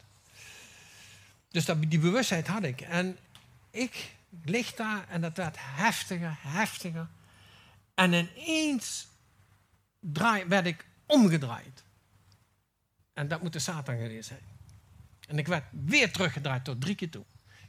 Dus 1.50 1.66
dat, 1.66 1.78
die 1.82 2.00
bewustheid 2.00 2.48
had 2.48 2.64
ik. 2.64 2.82
En 2.82 3.18
ik 3.72 4.12
lig 4.44 4.74
daar 4.74 5.08
en 5.10 5.22
dat 5.22 5.38
werd 5.38 5.56
heftiger, 5.60 6.38
heftiger. 6.40 7.08
En 7.94 8.14
ineens 8.14 9.08
draai, 10.00 10.46
werd 10.46 10.66
ik 10.66 10.86
omgedraaid. 11.06 11.84
En 13.14 13.28
dat 13.28 13.42
moet 13.42 13.54
de 13.54 13.60
Satan 13.60 13.98
geweest 13.98 14.28
zijn. 14.28 14.56
En 15.28 15.38
ik 15.38 15.48
werd 15.48 15.64
weer 15.72 16.12
teruggedraaid 16.12 16.64
tot 16.64 16.82
drie 16.82 16.96
keer 16.96 17.10
toe. 17.10 17.24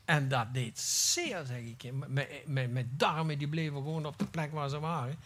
En 0.05 0.29
dat 0.29 0.55
deed 0.55 0.79
zeer, 0.79 1.45
zeg 1.45 1.61
ik. 1.61 1.93
Mijn, 2.47 2.73
mijn 2.73 2.91
darmen 2.97 3.39
die 3.39 3.49
bleven 3.49 3.77
gewoon 3.77 4.07
op 4.07 4.19
de 4.19 4.27
plek 4.27 4.53
waar 4.53 4.69
ze 4.69 4.79
waren. 4.79 5.19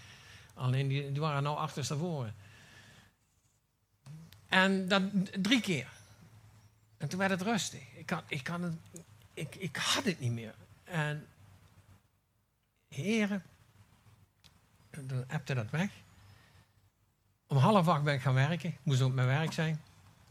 Alleen 0.55 0.89
die, 0.89 1.21
waren 1.21 1.43
nou 1.43 1.57
achterstevoren. 1.57 2.35
En 4.49 4.89
dat 4.89 5.03
drie 5.41 5.61
keer. 5.61 5.89
En 6.97 7.09
toen 7.09 7.19
werd 7.19 7.31
het 7.31 7.43
rustig. 7.43 7.83
Ik 7.95 8.11
had, 8.11 8.25
ik 8.27 8.47
had, 8.47 8.61
het, 8.61 8.75
ik, 9.35 9.55
ik 9.55 9.77
had 9.77 10.05
het 10.05 10.21
niet 10.21 10.33
meer. 10.33 10.55
En 10.85 11.27
heren, 12.89 13.43
dan 14.91 15.25
appte 15.29 15.55
dat 15.55 15.71
weg. 15.71 15.91
Om 17.47 17.57
half 17.57 17.89
acht 17.89 18.03
ben 18.03 18.15
ik 18.15 18.21
gaan 18.21 18.35
werken. 18.35 18.71
Ik 18.71 18.79
moest 18.83 19.03
op 19.03 19.13
mijn 19.13 19.27
werk 19.27 19.53
zijn. 19.53 19.81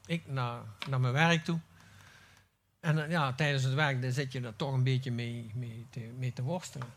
Ik 0.05 0.27
naar, 0.27 0.62
naar 0.89 0.99
mijn 0.99 1.13
werk 1.13 1.43
toe. 1.43 1.60
En 2.79 3.10
ja, 3.10 3.34
tijdens 3.34 3.63
het 3.63 3.73
werk 3.73 4.13
zit 4.13 4.31
je 4.31 4.41
er 4.41 4.55
toch 4.55 4.73
een 4.73 4.84
beetje 4.84 5.12
mee, 5.12 5.51
mee, 5.53 5.88
te, 5.89 5.99
mee 5.99 6.34
te 6.34 6.41
worstelen. 6.41 6.88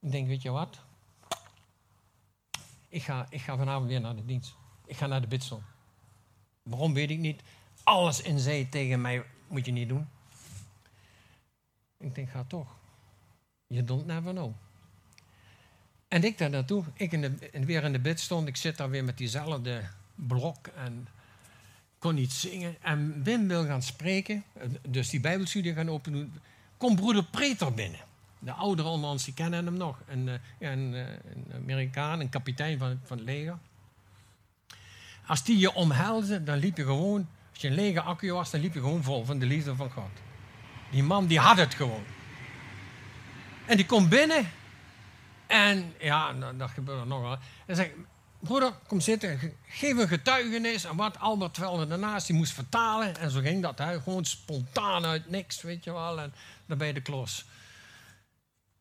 Ik 0.00 0.10
denk, 0.10 0.26
weet 0.26 0.42
je 0.42 0.50
wat? 0.50 0.78
Ik 2.92 3.02
ga, 3.02 3.26
ik 3.30 3.40
ga 3.40 3.56
vanavond 3.56 3.88
weer 3.88 4.00
naar 4.00 4.16
de 4.16 4.24
dienst. 4.24 4.54
Ik 4.86 4.96
ga 4.96 5.06
naar 5.06 5.20
de 5.20 5.26
bidstond. 5.26 5.62
Waarom 6.62 6.94
weet 6.94 7.10
ik 7.10 7.18
niet. 7.18 7.42
Alles 7.82 8.20
in 8.20 8.38
zee 8.38 8.68
tegen 8.68 9.00
mij 9.00 9.24
moet 9.48 9.66
je 9.66 9.72
niet 9.72 9.88
doen. 9.88 10.08
Ik 11.98 12.14
denk, 12.14 12.30
ga 12.30 12.44
toch. 12.44 12.76
Je 13.66 13.84
don't 13.84 14.06
never 14.06 14.32
know. 14.32 14.52
En 16.08 16.24
ik 16.24 16.38
daar 16.38 16.50
naartoe, 16.50 16.84
ik 16.94 17.12
in 17.12 17.20
de, 17.20 17.64
weer 17.64 17.84
in 17.84 17.92
de 17.92 18.00
bid 18.00 18.20
stond, 18.20 18.48
ik 18.48 18.56
zit 18.56 18.76
daar 18.76 18.90
weer 18.90 19.04
met 19.04 19.18
diezelfde 19.18 19.82
blok 20.14 20.66
en 20.66 21.08
kon 21.98 22.14
niet 22.14 22.32
zingen. 22.32 22.76
En 22.82 23.22
Wim 23.22 23.48
wil 23.48 23.64
gaan 23.64 23.82
spreken, 23.82 24.44
dus 24.88 25.08
die 25.08 25.20
bijbelstudie 25.20 25.74
gaan 25.74 25.90
openen. 25.90 26.34
Komt 26.76 26.96
broeder 26.96 27.24
Preter 27.24 27.74
binnen. 27.74 28.00
De 28.44 28.52
ouderen 28.52 28.90
onder 28.90 29.10
ons, 29.10 29.24
die 29.24 29.34
kennen 29.34 29.64
hem 29.64 29.76
nog. 29.76 29.98
Een, 30.06 30.28
eh, 30.28 30.34
eh, 30.58 30.70
een 30.70 31.46
Amerikaan, 31.54 32.20
een 32.20 32.28
kapitein 32.28 32.78
van, 32.78 33.00
van 33.04 33.16
het 33.16 33.26
leger. 33.26 33.58
Als 35.26 35.44
die 35.44 35.58
je 35.58 35.74
omhelsde, 35.74 36.42
dan 36.42 36.58
liep 36.58 36.76
je 36.76 36.84
gewoon... 36.84 37.28
Als 37.52 37.60
je 37.60 37.68
een 37.68 37.74
lege 37.74 38.00
accu 38.00 38.32
was, 38.32 38.50
dan 38.50 38.60
liep 38.60 38.74
je 38.74 38.80
gewoon 38.80 39.02
vol 39.02 39.24
van 39.24 39.38
de 39.38 39.46
liefde 39.46 39.76
van 39.76 39.90
God. 39.90 40.10
Die 40.90 41.02
man, 41.02 41.26
die 41.26 41.38
had 41.38 41.56
het 41.56 41.74
gewoon. 41.74 42.04
En 43.66 43.76
die 43.76 43.86
komt 43.86 44.08
binnen. 44.08 44.50
En 45.46 45.94
ja, 45.98 46.32
nou, 46.32 46.56
dat 46.56 46.70
gebeurt 46.70 47.00
er 47.00 47.06
nog 47.06 47.20
wel. 47.20 47.38
En 47.66 47.76
zegt, 47.76 47.90
broeder, 48.38 48.72
kom 48.86 49.00
zitten. 49.00 49.38
Geef 49.66 49.96
een 49.96 50.08
getuigenis. 50.08 50.84
En 50.84 50.96
wat 50.96 51.18
Albert 51.18 51.58
Velder 51.58 51.88
daarnaast, 51.88 52.26
die 52.26 52.36
moest 52.36 52.52
vertalen. 52.52 53.16
En 53.16 53.30
zo 53.30 53.40
ging 53.40 53.62
dat. 53.62 53.78
Hè. 53.78 54.00
Gewoon 54.00 54.24
spontaan 54.24 55.04
uit 55.04 55.30
niks, 55.30 55.62
weet 55.62 55.84
je 55.84 55.92
wel. 55.92 56.20
En 56.20 56.34
dan 56.66 56.78
de 56.78 57.00
klos. 57.00 57.44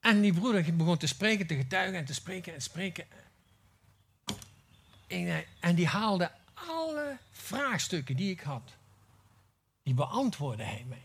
En 0.02 0.22
die 0.22 0.34
broeder 0.34 0.76
begon 0.76 0.98
te 0.98 1.08
spreken, 1.08 1.48
te 1.48 1.56
getuigen 1.56 2.00
en 2.00 2.06
te 2.06 2.14
spreken 2.14 2.54
en 2.54 2.62
spreken. 2.62 3.06
En 5.60 5.76
die 5.76 5.88
haalde 5.88 6.32
alle 6.54 7.18
vraagstukken 7.32 8.16
die 8.16 8.32
ik 8.32 8.42
had. 8.42 8.76
Die 9.84 9.94
beantwoordde 9.94 10.64
hij 10.64 10.86
mij. 10.88 11.02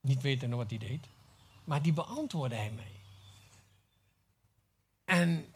Niet 0.00 0.22
weten 0.22 0.56
wat 0.56 0.70
hij 0.70 0.78
deed, 0.78 1.06
maar 1.64 1.82
die 1.82 1.92
beantwoordde 1.92 2.56
hij 2.56 2.70
mij. 2.70 2.92
En 5.04 5.52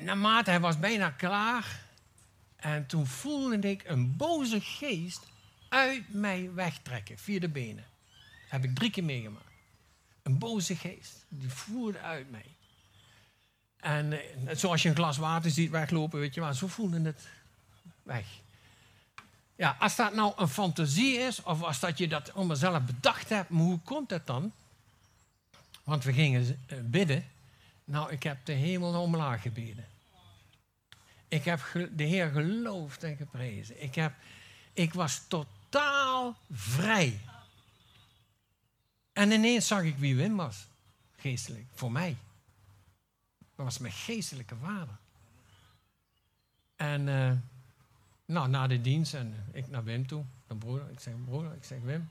naarmate 0.00 0.50
hij 0.50 0.60
was 0.60 0.78
bijna 0.78 1.10
klaar, 1.10 1.84
en 2.56 2.86
toen 2.86 3.06
voelde 3.06 3.58
ik 3.58 3.84
een 3.84 4.16
boze 4.16 4.60
geest 4.60 5.26
uit 5.68 6.14
mij 6.14 6.52
wegtrekken, 6.52 7.18
via 7.18 7.40
de 7.40 7.48
benen. 7.48 7.84
Dat 8.42 8.50
heb 8.50 8.64
ik 8.64 8.74
drie 8.74 8.90
keer 8.90 9.04
meegemaakt. 9.04 9.49
Een 10.22 10.38
boze 10.38 10.76
geest. 10.76 11.24
Die 11.28 11.50
voerde 11.50 11.98
uit 11.98 12.30
mij. 12.30 12.46
En 13.76 14.12
eh, 14.12 14.56
zoals 14.56 14.82
je 14.82 14.88
een 14.88 14.94
glas 14.94 15.16
water 15.16 15.50
ziet 15.50 15.70
weglopen, 15.70 16.20
weet 16.20 16.34
je 16.34 16.40
wel, 16.40 16.54
zo 16.54 16.66
voelde 16.66 17.00
het 17.00 17.28
weg. 18.02 18.26
Ja, 19.56 19.76
als 19.78 19.96
dat 19.96 20.14
nou 20.14 20.32
een 20.36 20.48
fantasie 20.48 21.18
is, 21.18 21.42
of 21.42 21.62
als 21.62 21.80
dat 21.80 21.98
je 21.98 22.08
dat 22.08 22.32
om 22.32 22.46
mezelf 22.46 22.82
bedacht 22.82 23.28
hebt, 23.28 23.48
maar 23.48 23.62
hoe 23.62 23.80
komt 23.84 24.08
dat 24.08 24.26
dan? 24.26 24.52
Want 25.84 26.04
we 26.04 26.12
gingen 26.12 26.58
eh, 26.66 26.78
bidden. 26.82 27.24
Nou, 27.84 28.12
ik 28.12 28.22
heb 28.22 28.38
de 28.44 28.52
hemel 28.52 29.00
omlaag 29.00 29.42
gebeden. 29.42 29.84
Ik 31.28 31.44
heb 31.44 31.60
de 31.92 32.04
Heer 32.04 32.30
geloofd 32.30 33.02
en 33.02 33.16
geprezen. 33.16 33.82
Ik, 33.82 33.94
heb, 33.94 34.12
ik 34.72 34.94
was 34.94 35.22
totaal 35.28 36.36
vrij. 36.52 37.20
En 39.20 39.30
ineens 39.30 39.66
zag 39.66 39.82
ik 39.82 39.96
wie 39.96 40.16
Wim 40.16 40.36
was. 40.36 40.66
Geestelijk, 41.16 41.66
voor 41.74 41.92
mij. 41.92 42.16
Dat 43.38 43.64
was 43.64 43.78
mijn 43.78 43.92
geestelijke 43.92 44.56
vader. 44.62 44.96
En 46.76 47.06
uh, 47.06 47.32
nou, 48.24 48.48
na 48.48 48.66
de 48.66 48.80
dienst 48.80 49.14
en 49.14 49.34
ik 49.52 49.68
naar 49.68 49.84
Wim 49.84 50.06
toe, 50.06 50.24
mijn 50.46 50.58
broeder. 50.58 50.90
Ik 50.90 51.00
zeg, 51.00 51.14
broeder, 51.24 51.54
ik 51.54 51.64
zeg, 51.64 51.78
Wim. 51.80 52.08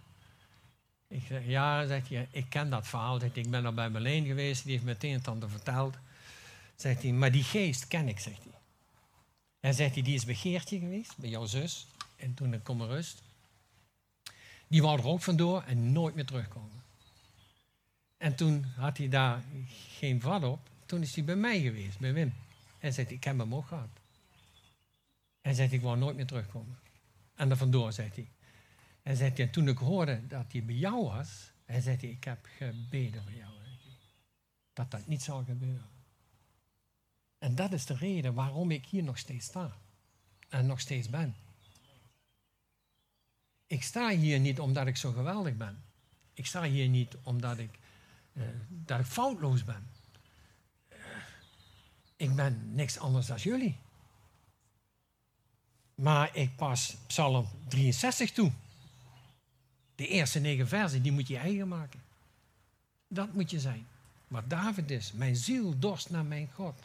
Ik 1.08 1.24
zeg, 1.28 1.46
ja, 1.46 1.88
zegt 1.88 2.10
hij, 2.10 2.28
ik 2.32 2.50
ken 2.50 2.70
dat 2.70 2.88
verhaal. 2.88 3.24
Ik 3.24 3.50
ben 3.50 3.66
al 3.66 3.74
bij 3.74 3.90
Marleen 3.90 4.26
geweest, 4.26 4.64
die 4.64 4.72
heeft 4.72 4.84
meteen 4.84 5.14
het 5.14 5.24
tante 5.24 5.50
verteld. 5.50 5.96
Zegt 6.76 7.02
hij, 7.02 7.12
maar 7.12 7.32
die 7.32 7.44
geest 7.44 7.88
ken 7.88 8.08
ik, 8.08 8.20
zegt 8.20 8.44
hij. 8.44 8.60
En 9.60 9.74
zegt 9.74 9.94
hij, 9.94 10.04
die 10.04 10.16
is 10.16 10.26
begeertje 10.26 10.80
geweest 10.80 11.18
bij 11.18 11.30
jouw 11.30 11.46
zus. 11.46 11.88
En 12.16 12.34
toen 12.34 12.54
ik 12.54 12.64
kom 12.64 12.82
rust. 12.82 13.22
Die 14.68 14.82
wou 14.82 15.00
er 15.00 15.08
ook 15.08 15.22
vandoor 15.22 15.62
en 15.62 15.92
nooit 15.92 16.16
meer 16.16 16.26
terugkomen. 16.26 16.79
En 18.20 18.36
toen 18.36 18.64
had 18.64 18.98
hij 18.98 19.10
daar 19.10 19.44
geen 19.98 20.22
vat 20.22 20.44
op. 20.44 20.70
Toen 20.86 21.02
is 21.02 21.16
hij 21.16 21.24
bij 21.24 21.36
mij 21.36 21.62
geweest, 21.62 22.00
bij 22.00 22.14
Wim. 22.14 22.34
En 22.80 22.94
zegt 22.94 23.12
ik 23.12 23.24
heb 23.24 23.38
hem 23.38 23.56
ook 23.56 23.68
gehad. 23.68 23.90
En 25.42 25.56
zegt 25.56 25.72
ik 25.72 25.82
wou 25.82 25.98
nooit 25.98 26.16
meer 26.16 26.26
terugkomen. 26.26 26.80
En 27.36 27.50
er 27.50 27.58
vandoor, 27.58 27.94
zegt 27.94 28.16
hij. 28.16 28.28
En 29.04 29.16
zegt 29.16 29.38
hij, 29.38 29.46
en 29.46 29.52
toen 29.52 29.68
ik 29.68 29.78
hoorde 29.78 30.28
dat 30.28 30.52
hij 30.52 30.64
bij 30.64 30.76
jou 30.76 31.04
was, 31.04 31.52
en 31.66 31.82
zegt 31.82 32.02
hij, 32.02 32.10
ik 32.10 32.24
heb 32.24 32.48
gebeden 32.58 33.24
voor 33.24 33.34
jou. 33.34 33.52
Dat 34.74 34.92
dat 34.92 35.08
niet 35.08 35.22
zou 35.22 35.46
gebeuren. 35.46 35.90
En 37.38 37.56
dat 37.56 37.74
is 37.74 37.86
de 37.86 37.96
reden 37.96 38.34
waarom 38.34 38.72
ik 38.72 38.86
hier 38.86 39.04
nog 39.04 39.18
steeds 39.18 39.46
sta. 39.46 39.78
En 40.50 40.66
nog 40.66 40.80
steeds 40.80 41.10
ben. 41.10 41.36
Ik 43.68 43.84
sta 43.84 44.10
hier 44.10 44.40
niet 44.40 44.60
omdat 44.60 44.88
ik 44.88 44.98
zo 44.98 45.12
geweldig 45.12 45.56
ben. 45.56 45.84
Ik 46.34 46.46
sta 46.46 46.64
hier 46.64 46.88
niet 46.88 47.16
omdat 47.24 47.58
ik, 47.58 47.80
uh, 48.34 48.44
dat 48.70 49.00
ik 49.00 49.06
foutloos 49.06 49.64
ben. 49.64 49.88
Uh, 50.90 50.98
ik 52.16 52.36
ben 52.36 52.76
niks 52.76 52.98
anders 52.98 53.28
dan 53.28 53.38
jullie. 53.38 53.78
Maar 55.96 56.36
ik 56.36 56.56
pas 56.56 56.98
Psalm 57.08 57.48
63 57.68 58.32
toe. 58.32 58.52
De 59.96 60.08
eerste 60.08 60.40
negen 60.40 60.68
versen, 60.68 61.02
die 61.02 61.12
moet 61.12 61.28
je 61.28 61.38
eigen 61.38 61.68
maken. 61.68 62.02
Dat 63.08 63.34
moet 63.34 63.52
je 63.52 63.60
zijn. 63.60 63.88
Wat 64.28 64.50
David 64.50 64.92
is. 64.92 65.12
Mijn 65.12 65.36
ziel 65.36 65.80
dorst 65.80 66.10
naar 66.10 66.26
mijn 66.26 66.50
God. 66.54 66.76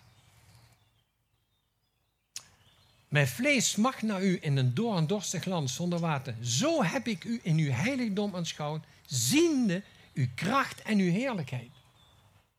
Mijn 3.15 3.29
vlees 3.29 3.71
smacht 3.71 4.03
naar 4.03 4.25
u 4.25 4.39
in 4.41 4.57
een 4.57 4.75
door 4.75 4.97
en 4.97 5.07
dorstig 5.07 5.45
land 5.45 5.71
zonder 5.71 5.99
water. 5.99 6.35
Zo 6.41 6.83
heb 6.83 7.07
ik 7.07 7.25
u 7.25 7.41
in 7.43 7.59
uw 7.59 7.71
heiligdom 7.71 8.35
aanschouwd, 8.35 8.85
ziende 9.07 9.83
uw 10.15 10.29
kracht 10.35 10.83
en 10.83 10.99
uw 10.99 11.11
heerlijkheid. 11.11 11.71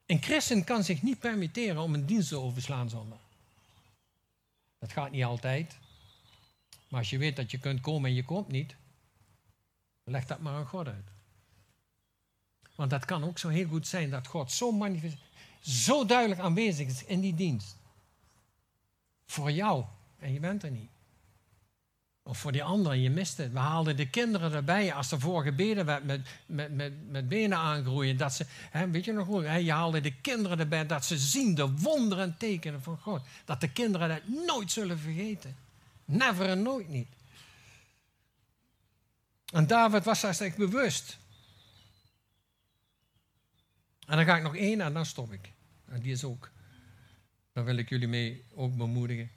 Een 0.06 0.22
christen 0.22 0.64
kan 0.64 0.84
zich 0.84 1.02
niet 1.02 1.20
permitteren 1.20 1.82
om 1.82 1.94
een 1.94 2.06
dienst 2.06 2.30
te 2.30 2.40
overslaan 2.40 2.90
zonder. 2.90 3.18
Dat 4.80 4.92
gaat 4.92 5.12
niet 5.12 5.24
altijd. 5.24 5.78
Maar 6.90 7.00
als 7.00 7.10
je 7.10 7.18
weet 7.18 7.36
dat 7.36 7.52
je 7.52 7.60
kunt 7.60 7.82
komen 7.82 8.10
en 8.10 8.16
je 8.16 8.26
komt 8.26 8.48
niet, 8.48 8.76
leg 10.04 10.26
dat 10.26 10.40
maar 10.40 10.54
aan 10.54 10.66
God 10.66 10.88
uit. 10.88 11.12
Want 12.76 12.90
dat 12.90 13.06
kan 13.06 13.24
ook 13.24 13.38
zo 13.38 13.50
heel 13.50 13.68
goed 13.68 13.88
zijn 13.88 14.10
dat 14.10 14.28
God 14.28 14.52
zo 14.52 14.72
manifest, 14.72 15.18
zo 15.62 16.06
duidelijk 16.06 16.40
aanwezig 16.40 16.88
is 16.88 17.04
in 17.04 17.20
die 17.20 17.36
dienst. 17.36 17.78
Voor 19.26 19.52
jou 19.52 19.86
en 20.18 20.34
je 20.34 20.40
bent 20.40 20.64
er 20.64 20.72
niet. 20.72 20.95
Of 22.28 22.38
voor 22.38 22.52
die 22.52 22.64
anderen, 22.64 23.02
je 23.02 23.10
mist 23.10 23.38
het. 23.38 23.52
We 23.52 23.60
haalden 23.60 23.96
de 23.96 24.10
kinderen 24.10 24.54
erbij 24.54 24.94
als 24.94 25.12
er 25.12 25.20
voor 25.20 25.44
gebeden 25.44 25.86
werd 25.86 26.04
met, 26.04 26.28
met, 26.46 26.76
met, 26.76 27.12
met 27.12 27.30
benen 27.30 27.58
aangroeien. 27.58 28.18
Dat 28.18 28.34
ze, 28.34 28.46
hè, 28.50 28.90
weet 28.90 29.06
je 29.06 29.14
nog 29.14 29.26
goed, 29.26 29.44
je 29.44 29.72
haalde 29.72 30.02
de 30.02 30.14
kinderen 30.22 30.60
erbij 30.60 30.86
dat 30.86 31.06
ze 31.06 31.18
zien 31.18 31.56
de 31.56 31.72
wonderen 31.72 32.24
en 32.24 32.38
tekenen 32.38 32.82
van 32.82 32.98
God. 32.98 33.22
Dat 33.46 33.62
de 33.62 33.72
kinderen 33.72 34.10
dat 34.10 34.46
nooit 34.46 34.72
zullen 34.72 35.00
vergeten. 35.00 35.56
Never 36.06 36.50
en 36.50 36.62
nooit 36.62 36.90
niet. 36.90 37.08
En 39.54 39.68
David 39.68 40.04
was 40.04 40.22
daar 40.22 40.40
echt 40.40 40.58
bewust. 40.58 41.18
En 44.08 44.16
dan 44.16 44.26
ga 44.26 44.38
ik 44.38 44.44
nog 44.44 44.56
één 44.56 44.82
en 44.82 44.94
dan 44.94 45.06
stop 45.06 45.32
ik. 45.32 45.52
En 45.86 46.02
die 46.02 46.12
is 46.12 46.24
ook. 46.24 46.52
Daar 47.54 47.66
wil 47.66 47.78
ik 47.78 47.90
jullie 47.90 48.08
mee 48.08 48.44
ook 48.54 48.76
bemoedigen. 48.76 49.32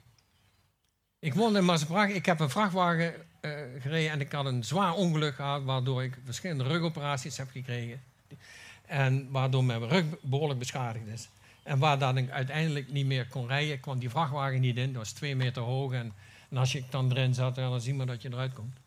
Ik 1.21 1.33
woonde 1.33 1.59
in 1.59 1.65
Maasbracht. 1.65 2.13
Ik 2.13 2.25
heb 2.25 2.39
een 2.39 2.49
vrachtwagen 2.49 3.13
uh, 3.41 3.51
gereden 3.79 4.11
en 4.11 4.21
ik 4.21 4.31
had 4.31 4.45
een 4.45 4.63
zwaar 4.63 4.93
ongeluk 4.93 5.35
gehad, 5.35 5.63
waardoor 5.63 6.03
ik 6.03 6.17
verschillende 6.25 6.63
rugoperaties 6.63 7.37
heb 7.37 7.49
gekregen. 7.51 8.01
En 8.85 9.31
waardoor 9.31 9.63
mijn 9.63 9.87
rug 9.87 10.05
behoorlijk 10.21 10.59
beschadigd 10.59 11.07
is. 11.07 11.29
En 11.63 11.79
waar 11.79 12.17
ik 12.17 12.29
uiteindelijk 12.29 12.91
niet 12.91 13.05
meer 13.05 13.27
kon 13.27 13.47
rijden, 13.47 13.79
kwam 13.79 13.99
die 13.99 14.09
vrachtwagen 14.09 14.61
niet 14.61 14.77
in. 14.77 14.93
Dat 14.93 15.01
was 15.01 15.11
twee 15.11 15.35
meter 15.35 15.61
hoog. 15.61 15.93
En, 15.93 16.13
als 16.53 16.71
je 16.71 16.83
dan 16.89 17.11
erin 17.11 17.33
zat, 17.33 17.55
dan 17.55 17.81
zie 17.81 17.91
je 17.91 17.97
maar 17.97 18.05
dat 18.05 18.21
je 18.21 18.29
eruit 18.31 18.53
komt. 18.53 18.77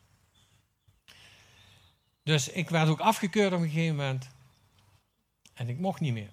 Dus 2.22 2.49
ik 2.49 2.70
werd 2.70 2.89
ook 2.89 3.01
afgekeurd 3.01 3.53
op 3.53 3.61
een 3.61 3.70
gegeven 3.70 3.97
moment. 3.97 4.28
En 5.55 5.68
ik 5.68 5.78
mocht 5.78 6.01
niet 6.01 6.12
meer. 6.12 6.30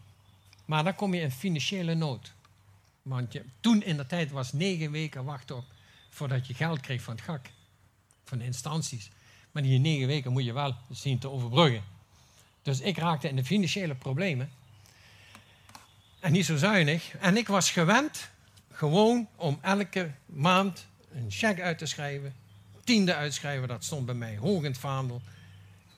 Maar 0.65 0.83
dan 0.83 0.95
kom 0.95 1.13
je 1.13 1.21
in 1.21 1.31
financiële 1.31 1.93
nood. 1.93 2.33
Want 3.01 3.35
toen 3.59 3.83
in 3.83 3.97
de 3.97 4.05
tijd 4.05 4.31
was 4.31 4.53
negen 4.53 4.91
weken 4.91 5.23
wachten 5.23 5.55
op 5.55 5.65
voordat 6.09 6.47
je 6.47 6.53
geld 6.53 6.79
kreeg 6.79 7.01
van 7.01 7.15
het 7.15 7.23
GAK, 7.23 7.49
van 8.23 8.37
de 8.37 8.45
instanties. 8.45 9.09
Maar 9.51 9.63
die 9.63 9.79
negen 9.79 10.07
weken 10.07 10.31
moet 10.31 10.45
je 10.45 10.53
wel 10.53 10.75
zien 10.91 11.19
te 11.19 11.29
overbruggen. 11.29 11.83
Dus 12.61 12.79
ik 12.79 12.97
raakte 12.97 13.27
in 13.27 13.35
de 13.35 13.45
financiële 13.45 13.95
problemen. 13.95 14.49
En 16.19 16.31
niet 16.31 16.45
zo 16.45 16.57
zuinig. 16.57 17.15
En 17.15 17.37
ik 17.37 17.47
was 17.47 17.71
gewend 17.71 18.29
gewoon 18.71 19.27
om 19.35 19.59
elke 19.61 20.11
maand 20.25 20.87
een 21.11 21.31
cheque 21.31 21.63
uit 21.63 21.77
te 21.77 21.85
schrijven. 21.85 22.35
Tiende 22.83 23.15
uitschrijven, 23.15 23.67
dat 23.67 23.83
stond 23.83 24.05
bij 24.05 24.15
mij 24.15 24.37
hoog 24.37 24.63
in 24.63 24.71
het 24.71 24.79
vaandel. 24.79 25.21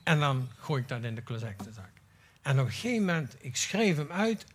En 0.03 0.19
dan 0.19 0.49
gooi 0.57 0.81
ik 0.81 0.87
dat 0.87 1.03
in 1.03 1.15
de 1.15 1.23
closettenzak. 1.23 1.89
En 2.41 2.59
op 2.59 2.65
een 2.65 2.71
gegeven 2.71 3.05
moment, 3.05 3.35
ik 3.39 3.55
schreef 3.55 3.95
hem 3.95 4.11
uit 4.11 4.45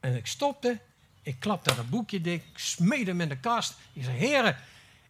en 0.00 0.16
ik 0.16 0.26
stopte. 0.26 0.78
Ik 1.22 1.36
klapte 1.38 1.74
dat 1.74 1.90
boekje 1.90 2.20
dik, 2.20 2.42
ik 2.52 2.58
smeed 2.58 3.06
hem 3.06 3.20
in 3.20 3.28
de 3.28 3.38
kast. 3.38 3.74
Ik 3.92 4.04
zei, 4.04 4.16
heren, 4.16 4.56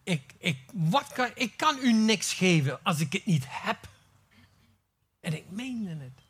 ik, 0.07 0.33
ik, 0.37 0.57
wat 0.73 1.07
kan, 1.07 1.29
ik 1.33 1.57
kan 1.57 1.77
u 1.81 1.93
niks 1.93 2.33
geven 2.33 2.83
als 2.83 2.99
ik 2.99 3.13
het 3.13 3.25
niet 3.25 3.45
heb. 3.47 3.89
En 5.19 5.33
ik 5.33 5.43
meende 5.49 5.89
het. 5.89 6.21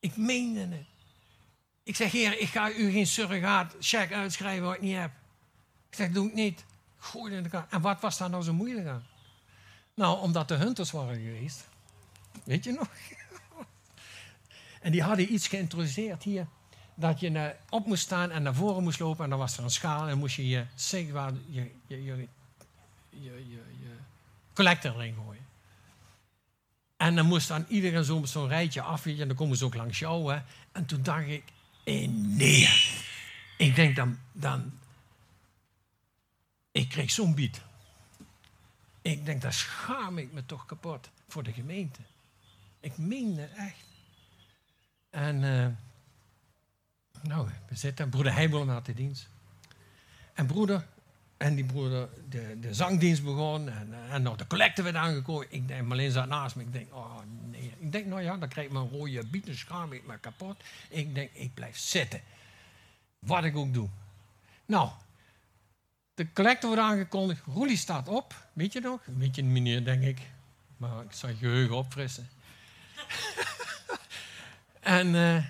Ik 0.00 0.16
meende 0.16 0.60
het. 0.60 0.86
Ik 1.82 1.96
zeg, 1.96 2.12
heer, 2.12 2.38
ik 2.40 2.48
ga 2.48 2.70
u 2.70 2.90
geen 2.90 3.06
surrogaat 3.06 3.74
check 3.80 4.12
uitschrijven 4.12 4.64
wat 4.64 4.74
ik 4.74 4.80
niet 4.80 4.96
heb. 4.96 5.10
Ik 5.88 5.94
zeg, 5.94 6.10
doe 6.10 6.28
ik 6.28 6.34
niet. 6.34 6.64
Gooi 6.98 7.34
in 7.34 7.42
de 7.42 7.48
kast. 7.48 7.72
En 7.72 7.80
wat 7.80 8.00
was 8.00 8.18
daar 8.18 8.30
nou 8.30 8.42
zo 8.42 8.52
moeilijk 8.52 8.86
aan? 8.86 9.06
Nou, 9.94 10.20
omdat 10.20 10.48
de 10.48 10.54
hunters 10.54 10.90
waren 10.90 11.14
geweest. 11.14 11.68
Weet 12.44 12.64
je 12.64 12.72
nog? 12.72 12.88
en 14.80 14.92
die 14.92 15.02
hadden 15.02 15.32
iets 15.32 15.48
geïntroduceerd 15.48 16.22
hier. 16.22 16.46
Dat 16.94 17.20
je 17.20 17.56
op 17.68 17.86
moest 17.86 18.02
staan 18.02 18.30
en 18.30 18.42
naar 18.42 18.54
voren 18.54 18.82
moest 18.82 19.00
lopen. 19.00 19.24
En 19.24 19.30
dan 19.30 19.38
was 19.38 19.56
er 19.56 19.64
een 19.64 19.70
schaal 19.70 20.08
en 20.08 20.18
moest 20.18 20.36
je 20.36 20.48
je, 20.48 20.66
je, 21.50 21.70
je, 21.86 22.04
je 22.04 22.28
je, 23.22 23.48
je, 23.48 23.62
je 23.80 23.96
collector 24.52 24.94
erin 24.94 25.14
gooien. 25.14 25.46
En 26.96 27.14
dan 27.14 27.26
moest 27.26 27.48
dan 27.48 27.64
iedereen 27.68 28.04
zo'n 28.04 28.26
zo 28.26 28.44
rijtje 28.44 28.80
af, 28.80 29.06
en 29.06 29.16
dan 29.16 29.34
komen 29.36 29.56
ze 29.56 29.64
ook 29.64 29.74
langs 29.74 29.98
jou. 29.98 30.32
Hè. 30.32 30.42
En 30.72 30.86
toen 30.86 31.02
dacht 31.02 31.26
ik, 31.26 31.44
eh, 31.84 32.08
nee. 32.08 32.68
Ik 33.56 33.74
denk 33.74 33.96
dan, 33.96 34.18
dan 34.32 34.72
ik 36.70 36.88
kreeg 36.88 37.10
zo'n 37.10 37.34
bied. 37.34 37.60
Ik 39.02 39.24
denk, 39.24 39.42
daar 39.42 39.52
schaam 39.52 40.18
ik 40.18 40.32
me 40.32 40.46
toch 40.46 40.66
kapot 40.66 41.10
voor 41.28 41.42
de 41.42 41.52
gemeente. 41.52 42.00
Ik 42.80 42.98
meen 42.98 43.38
het 43.38 43.52
echt. 43.56 43.84
En 45.10 45.42
uh, 45.42 45.66
nou, 47.22 47.48
we 47.68 47.76
zitten, 47.76 48.08
broeder 48.08 48.32
Heibel 48.32 48.68
had 48.68 48.86
de 48.86 48.94
dienst. 48.94 49.28
En 50.34 50.46
broeder, 50.46 50.86
en 51.36 51.54
die 51.54 51.64
broeder, 51.64 52.08
de, 52.28 52.56
de 52.60 52.74
zangdienst 52.74 53.24
begon 53.24 53.68
en, 53.68 53.92
eh, 53.92 54.14
en 54.14 54.22
nog 54.22 54.36
de 54.36 54.46
collecte 54.46 54.82
werd 54.82 54.96
aangekomen. 54.96 55.46
Ik 55.48 55.68
denk, 55.68 55.86
Marleen 55.86 56.10
zat 56.10 56.28
naast 56.28 56.56
me. 56.56 56.62
Ik 56.62 56.72
denk, 56.72 56.94
oh 56.94 57.18
nee. 57.50 57.72
Ik 57.78 57.92
denk, 57.92 58.06
nou 58.06 58.22
ja, 58.22 58.36
dan 58.36 58.48
krijg 58.48 58.66
ik 58.66 58.72
mijn 58.72 58.88
rode 58.88 59.26
biet 59.26 59.48
en 59.48 59.56
schaam 59.56 59.92
ik 59.92 60.06
me 60.06 60.18
kapot. 60.18 60.56
Ik 60.88 61.14
denk, 61.14 61.30
ik 61.32 61.54
blijf 61.54 61.78
zitten. 61.78 62.20
Wat 63.18 63.44
ik 63.44 63.56
ook 63.56 63.74
doe. 63.74 63.88
Nou, 64.66 64.90
de 66.14 66.32
collecte 66.32 66.66
wordt 66.66 66.82
aangekondigd. 66.82 67.42
Roelie 67.46 67.76
staat 67.76 68.08
op. 68.08 68.34
Weet 68.52 68.72
je 68.72 68.80
nog? 68.80 69.00
Een 69.06 69.18
beetje 69.18 69.42
een 69.42 69.52
meneer, 69.52 69.84
denk 69.84 70.02
ik. 70.02 70.18
Maar 70.76 71.02
ik 71.02 71.12
zal 71.12 71.30
geheugen 71.38 71.76
opfrissen. 71.76 72.28
en 74.80 75.14
uh, 75.14 75.44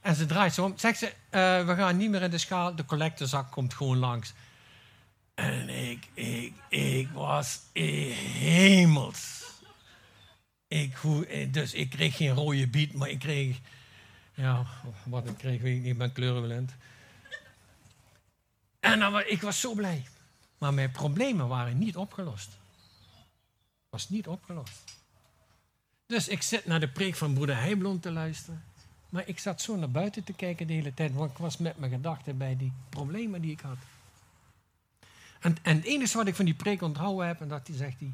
En 0.00 0.14
ze 0.14 0.26
draait 0.26 0.54
zo 0.54 0.64
om. 0.64 0.78
Zegt 0.78 0.98
ze, 0.98 1.06
eh, 1.30 1.66
we 1.66 1.74
gaan 1.74 1.96
niet 1.96 2.10
meer 2.10 2.22
in 2.22 2.30
de 2.30 2.38
schaal. 2.38 2.74
De 2.74 2.84
collectezak 2.84 3.50
komt 3.50 3.74
gewoon 3.74 3.98
langs. 3.98 4.32
En 5.40 5.68
ik, 5.68 6.08
ik, 6.14 6.52
ik 6.68 7.08
was 7.08 7.60
hemels. 7.72 9.42
Ik, 10.68 10.96
dus 11.52 11.74
ik 11.74 11.90
kreeg 11.90 12.16
geen 12.16 12.34
rode 12.34 12.66
biet, 12.66 12.92
maar 12.92 13.08
ik 13.08 13.18
kreeg... 13.18 13.58
Ja, 14.34 14.66
wat 15.04 15.28
ik 15.28 15.38
kreeg, 15.38 15.60
weet 15.60 15.76
ik 15.76 15.82
niet. 15.82 15.92
Ik 15.92 15.98
ben 15.98 16.12
kleurenblind. 16.12 16.72
En 18.80 18.98
dan, 18.98 19.20
ik 19.26 19.40
was 19.40 19.60
zo 19.60 19.74
blij. 19.74 20.06
Maar 20.58 20.74
mijn 20.74 20.90
problemen 20.90 21.48
waren 21.48 21.78
niet 21.78 21.96
opgelost. 21.96 22.58
Was 23.90 24.08
niet 24.08 24.26
opgelost. 24.26 24.84
Dus 26.06 26.28
ik 26.28 26.42
zit 26.42 26.66
naar 26.66 26.80
de 26.80 26.88
preek 26.88 27.16
van 27.16 27.34
broeder 27.34 27.56
Heijblom 27.56 28.00
te 28.00 28.10
luisteren. 28.10 28.64
Maar 29.08 29.28
ik 29.28 29.38
zat 29.38 29.60
zo 29.60 29.76
naar 29.76 29.90
buiten 29.90 30.24
te 30.24 30.32
kijken 30.32 30.66
de 30.66 30.72
hele 30.72 30.94
tijd, 30.94 31.12
want 31.12 31.30
ik 31.30 31.38
was 31.38 31.56
met 31.56 31.78
mijn 31.78 31.92
gedachten 31.92 32.38
bij 32.38 32.56
die 32.56 32.72
problemen 32.88 33.40
die 33.40 33.52
ik 33.52 33.60
had. 33.60 33.78
En, 35.40 35.56
en 35.62 35.76
het 35.76 35.84
enige 35.84 36.16
wat 36.16 36.26
ik 36.26 36.34
van 36.34 36.44
die 36.44 36.54
preek 36.54 36.82
onthouden 36.82 37.26
heb, 37.26 37.40
en 37.40 37.48
dat 37.48 37.66
hij 37.66 37.76
zegt 37.76 38.00
hij, 38.00 38.12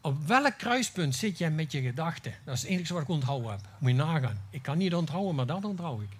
op 0.00 0.26
welk 0.26 0.58
kruispunt 0.58 1.14
zit 1.14 1.38
jij 1.38 1.50
met 1.50 1.72
je 1.72 1.82
gedachten? 1.82 2.34
Dat 2.44 2.54
is 2.54 2.62
het 2.62 2.70
enige 2.70 2.92
wat 2.92 3.02
ik 3.02 3.08
onthouden 3.08 3.50
heb. 3.50 3.60
Moet 3.78 3.90
je 3.90 3.96
nagaan. 3.96 4.40
Ik 4.50 4.62
kan 4.62 4.78
niet 4.78 4.94
onthouden, 4.94 5.34
maar 5.34 5.46
dat 5.46 5.64
onthoud 5.64 6.02
ik. 6.02 6.16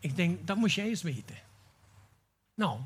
Ik 0.00 0.16
denk, 0.16 0.46
dat 0.46 0.56
moet 0.56 0.72
jij 0.72 0.88
eens 0.88 1.02
weten. 1.02 1.36
Nou, 2.54 2.80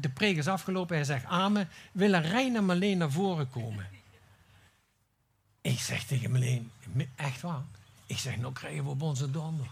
de 0.00 0.08
preek 0.08 0.36
is 0.36 0.48
afgelopen. 0.48 0.96
Hij 0.96 1.04
zegt, 1.04 1.24
Amen, 1.24 1.68
willen 1.92 2.22
Rijn 2.22 2.56
en 2.56 2.64
Marleen 2.64 2.98
naar 2.98 3.10
voren 3.10 3.50
komen? 3.50 3.88
Ik 5.60 5.78
zeg 5.78 6.04
tegen 6.04 6.30
Marleen, 6.30 6.70
echt 7.14 7.40
waar? 7.40 7.62
Ik 8.06 8.18
zeg, 8.18 8.36
nou 8.36 8.52
krijgen 8.52 8.84
we 8.84 8.90
op 8.90 9.02
onze 9.02 9.30
donder. 9.30 9.66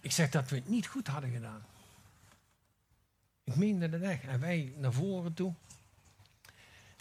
Ik 0.00 0.12
zeg 0.12 0.30
dat 0.30 0.50
we 0.50 0.56
het 0.56 0.68
niet 0.68 0.86
goed 0.86 1.06
hadden 1.06 1.30
gedaan. 1.30 1.62
Ik 3.48 3.56
meende 3.56 3.88
dat 3.88 4.00
echt. 4.00 4.24
En 4.24 4.40
wij 4.40 4.72
naar 4.76 4.92
voren 4.92 5.34
toe. 5.34 5.54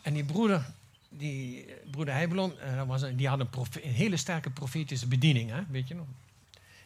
En 0.01 0.13
die 0.13 0.25
broeder, 0.25 0.73
die 1.09 1.65
broeder 1.91 2.13
Heibelon, 2.13 2.59
eh, 2.59 3.03
die 3.15 3.27
had 3.27 3.39
een, 3.39 3.49
een, 3.83 3.91
hele 3.91 4.17
sterke 4.17 4.49
profetische 4.49 5.07
bediening, 5.07 5.49
hè? 5.49 5.65
weet 5.69 5.87
je 5.87 5.95
nog. 5.95 6.07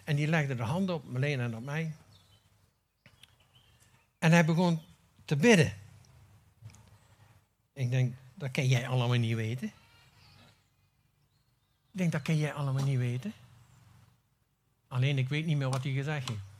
En 0.04 0.16
die 0.16 0.28
legde 0.28 0.56
de 0.56 0.64
handen 0.64 0.96
op 0.96 1.12
Marleen 1.12 1.40
en 1.40 1.56
op 1.56 1.64
mij. 1.64 1.94
En 4.20 4.32
hij 4.32 4.46
begon 4.46 4.80
te 5.26 5.36
bidden. 5.36 5.74
Ik 7.74 7.90
denk, 7.90 8.16
dat 8.34 8.52
kan 8.52 8.68
jij 8.68 8.88
allemaal 8.88 9.18
niet 9.18 9.36
weten. 9.36 9.68
Ik 11.92 11.98
denk, 11.98 12.12
dat 12.12 12.22
kan 12.22 12.38
jij 12.38 12.54
allemaal 12.54 12.84
niet 12.84 12.98
weten. 12.98 13.34
Alleen 14.88 15.18
ik 15.18 15.30
weet 15.30 15.46
niet 15.46 15.58
meer 15.58 15.70
wat 15.70 15.84
hij 15.84 15.92
gezegd 15.92 16.30
heeft. 16.30 16.51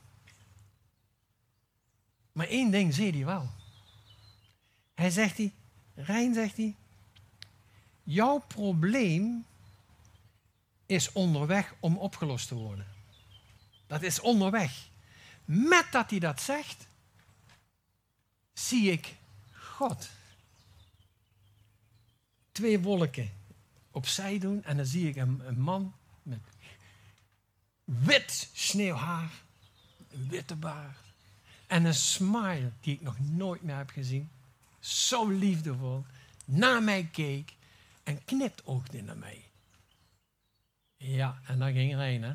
Maar 2.32 2.46
één 2.46 2.70
ding 2.70 2.94
zei 2.94 3.10
hij 3.10 3.24
wel. 3.24 3.50
Hij 4.94 5.10
zegt 5.10 5.36
hij, 5.36 5.54
Rijn 5.94 6.34
zegt 6.34 6.56
hij, 6.56 6.76
jouw 8.02 8.38
probleem 8.38 9.46
is 10.86 11.12
onderweg 11.12 11.74
om 11.80 11.96
opgelost 11.96 12.48
te 12.48 12.54
worden. 12.54 12.86
Dat 13.86 14.02
is 14.02 14.20
onderweg. 14.20 14.88
Met 15.44 15.86
dat 15.90 16.10
hij 16.10 16.18
dat 16.18 16.40
zegt, 16.40 16.86
zie 18.52 18.90
ik 18.90 19.16
God. 19.52 20.10
Twee 22.52 22.80
wolken 22.80 23.30
opzij 23.90 24.38
doen 24.38 24.64
en 24.64 24.76
dan 24.76 24.86
zie 24.86 25.08
ik 25.08 25.16
een, 25.16 25.60
man 25.60 25.94
met 26.22 26.40
wit 27.84 28.50
sneeuwhaar, 28.52 29.30
een 30.10 30.28
witte 30.28 30.56
baard 30.56 31.01
en 31.72 31.84
een 31.84 31.94
smile 31.94 32.70
die 32.80 32.94
ik 32.94 33.00
nog 33.00 33.18
nooit 33.18 33.62
meer 33.62 33.76
heb 33.76 33.90
gezien. 33.90 34.30
Zo 34.80 35.28
liefdevol, 35.28 36.04
naar 36.44 36.82
mij 36.82 37.08
keek 37.12 37.56
en 38.02 38.24
knipoogde 38.24 39.02
naar 39.02 39.16
mij. 39.16 39.44
Ja, 40.96 41.40
en 41.46 41.58
dan 41.58 41.72
ging 41.72 41.92
een, 41.92 42.22
hè. 42.22 42.34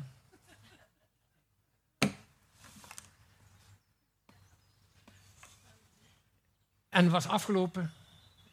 En 6.88 7.04
het 7.04 7.12
was 7.12 7.26
afgelopen. 7.26 7.92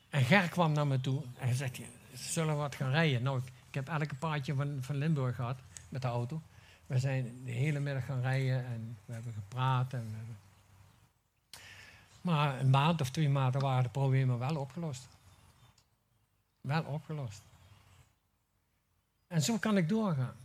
En 0.10 0.24
Ger 0.24 0.50
kwam 0.50 0.72
naar 0.72 0.88
me 0.88 1.02
toe 1.02 1.24
en 1.24 1.48
hij 1.48 1.56
zegt, 1.56 1.80
zullen 2.14 2.54
we 2.54 2.60
wat 2.60 2.76
gaan 2.76 2.92
rijden? 2.92 3.24
Nou, 3.24 3.42
ik, 3.68 3.74
heb 3.74 3.88
elke 3.88 4.16
paardje 4.16 4.56
van, 4.56 4.78
van 4.82 4.96
Limburg 4.96 5.36
gehad 5.36 5.60
met 5.90 6.02
de 6.02 6.08
auto. 6.08 6.42
We 6.86 7.00
zijn 7.00 7.44
de 7.46 7.52
hele 7.52 7.80
middag 7.80 8.06
gaan 8.06 8.22
rijden 8.22 8.66
en 8.66 8.98
we 9.06 9.14
hebben 9.14 9.34
gepraat. 9.34 9.94
En 9.94 10.10
we 10.12 10.18
hebben... 10.18 10.45
Maar 12.26 12.60
een 12.60 12.70
maand 12.70 13.02
of 13.02 13.10
twee 13.10 13.30
maanden 13.30 13.62
waren 13.62 13.84
de 13.84 13.90
problemen 13.90 14.40
wel 14.40 14.56
opgelost. 14.58 15.08
Wel 16.62 16.84
opgelost. 16.84 17.42
En 19.28 19.42
zo 19.42 19.58
kan 19.58 19.78
ik 19.78 19.90
doorgaan. 19.90 20.36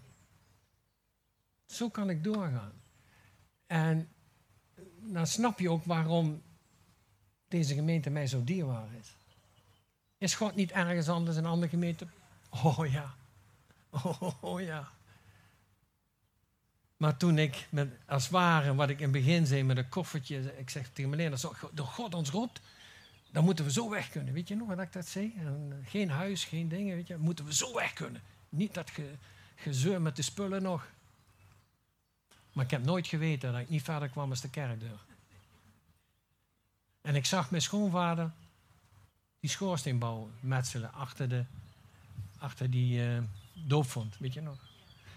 Zo 1.67 1.89
kan 1.89 2.11
ik 2.11 2.25
doorgaan. 2.25 2.73
En 3.67 4.09
dan 5.01 5.27
snap 5.27 5.59
je 5.59 5.71
ook 5.71 5.85
waarom 5.85 6.43
deze 7.49 7.75
gemeente 7.75 8.11
mij 8.11 8.27
zo 8.27 8.45
dierbaar 8.45 8.95
is. 8.95 9.17
Is 10.19 10.35
God 10.35 10.55
niet 10.55 10.71
ergens 10.71 11.09
anders 11.09 11.37
in 11.37 11.45
een 11.45 11.51
andere 11.51 11.71
gemeente? 11.71 12.07
Oh 12.51 12.87
ja. 12.91 13.15
Oh, 14.41 14.61
ja. 14.61 14.89
Maar 17.01 17.17
toen 17.17 17.39
ik 17.39 17.67
met, 17.71 17.89
als 18.07 18.29
ware, 18.29 18.75
wat 18.75 18.89
ik 18.89 18.97
in 18.97 19.03
het 19.03 19.13
begin 19.13 19.47
zei 19.47 19.65
met 19.65 19.77
een 19.77 19.89
koffertje, 19.89 20.59
ik 20.59 20.71
zeg 20.71 20.89
tegen 20.93 21.11
meneer, 21.11 21.31
als 21.31 21.47
door 21.73 21.87
God 21.87 22.15
ons 22.15 22.31
roept, 22.31 22.61
dan 23.31 23.45
moeten 23.45 23.65
we 23.65 23.73
zo 23.73 23.91
weg 23.91 24.09
kunnen. 24.09 24.35
Weet 24.35 24.49
je 24.49 24.57
nog 24.57 24.69
wat 24.69 24.81
ik 24.81 24.93
dat 24.93 25.07
zei? 25.07 25.35
En 25.39 25.85
geen 25.87 26.11
huis, 26.11 26.45
geen 26.45 26.69
dingen, 26.69 26.97
weet 26.97 27.07
je, 27.07 27.17
moeten 27.17 27.45
we 27.45 27.55
zo 27.55 27.75
weg 27.75 27.93
kunnen. 27.93 28.23
Niet 28.49 28.75
dat 28.75 28.91
ge, 28.91 29.15
gezeur 29.55 30.03
met 30.03 30.17
de 30.17 30.23
spullen 30.23 30.63
nog. 30.63 30.87
Maar 32.53 32.65
ik 32.65 32.71
heb 32.71 32.85
nooit 32.85 33.07
geweten 33.07 33.53
dat 33.53 33.61
ik 33.61 33.69
niet 33.69 33.83
verder 33.83 34.09
kwam 34.09 34.31
als 34.31 34.41
de 34.41 34.51
kerkdeur. 34.51 34.99
En 37.01 37.15
ik 37.15 37.27
zag 37.27 37.51
mijn 37.51 37.63
schoonvader 37.63 38.31
die 39.41 39.51
schoorsteen 39.51 39.99
bouwen, 39.99 40.33
metselen 40.41 40.93
achter, 40.93 41.29
de, 41.29 41.45
achter 42.39 42.71
die 42.71 43.07
uh, 43.07 43.19
doopvond, 43.53 44.19
weet 44.19 44.35
je 44.35 44.41
nog. 44.41 44.59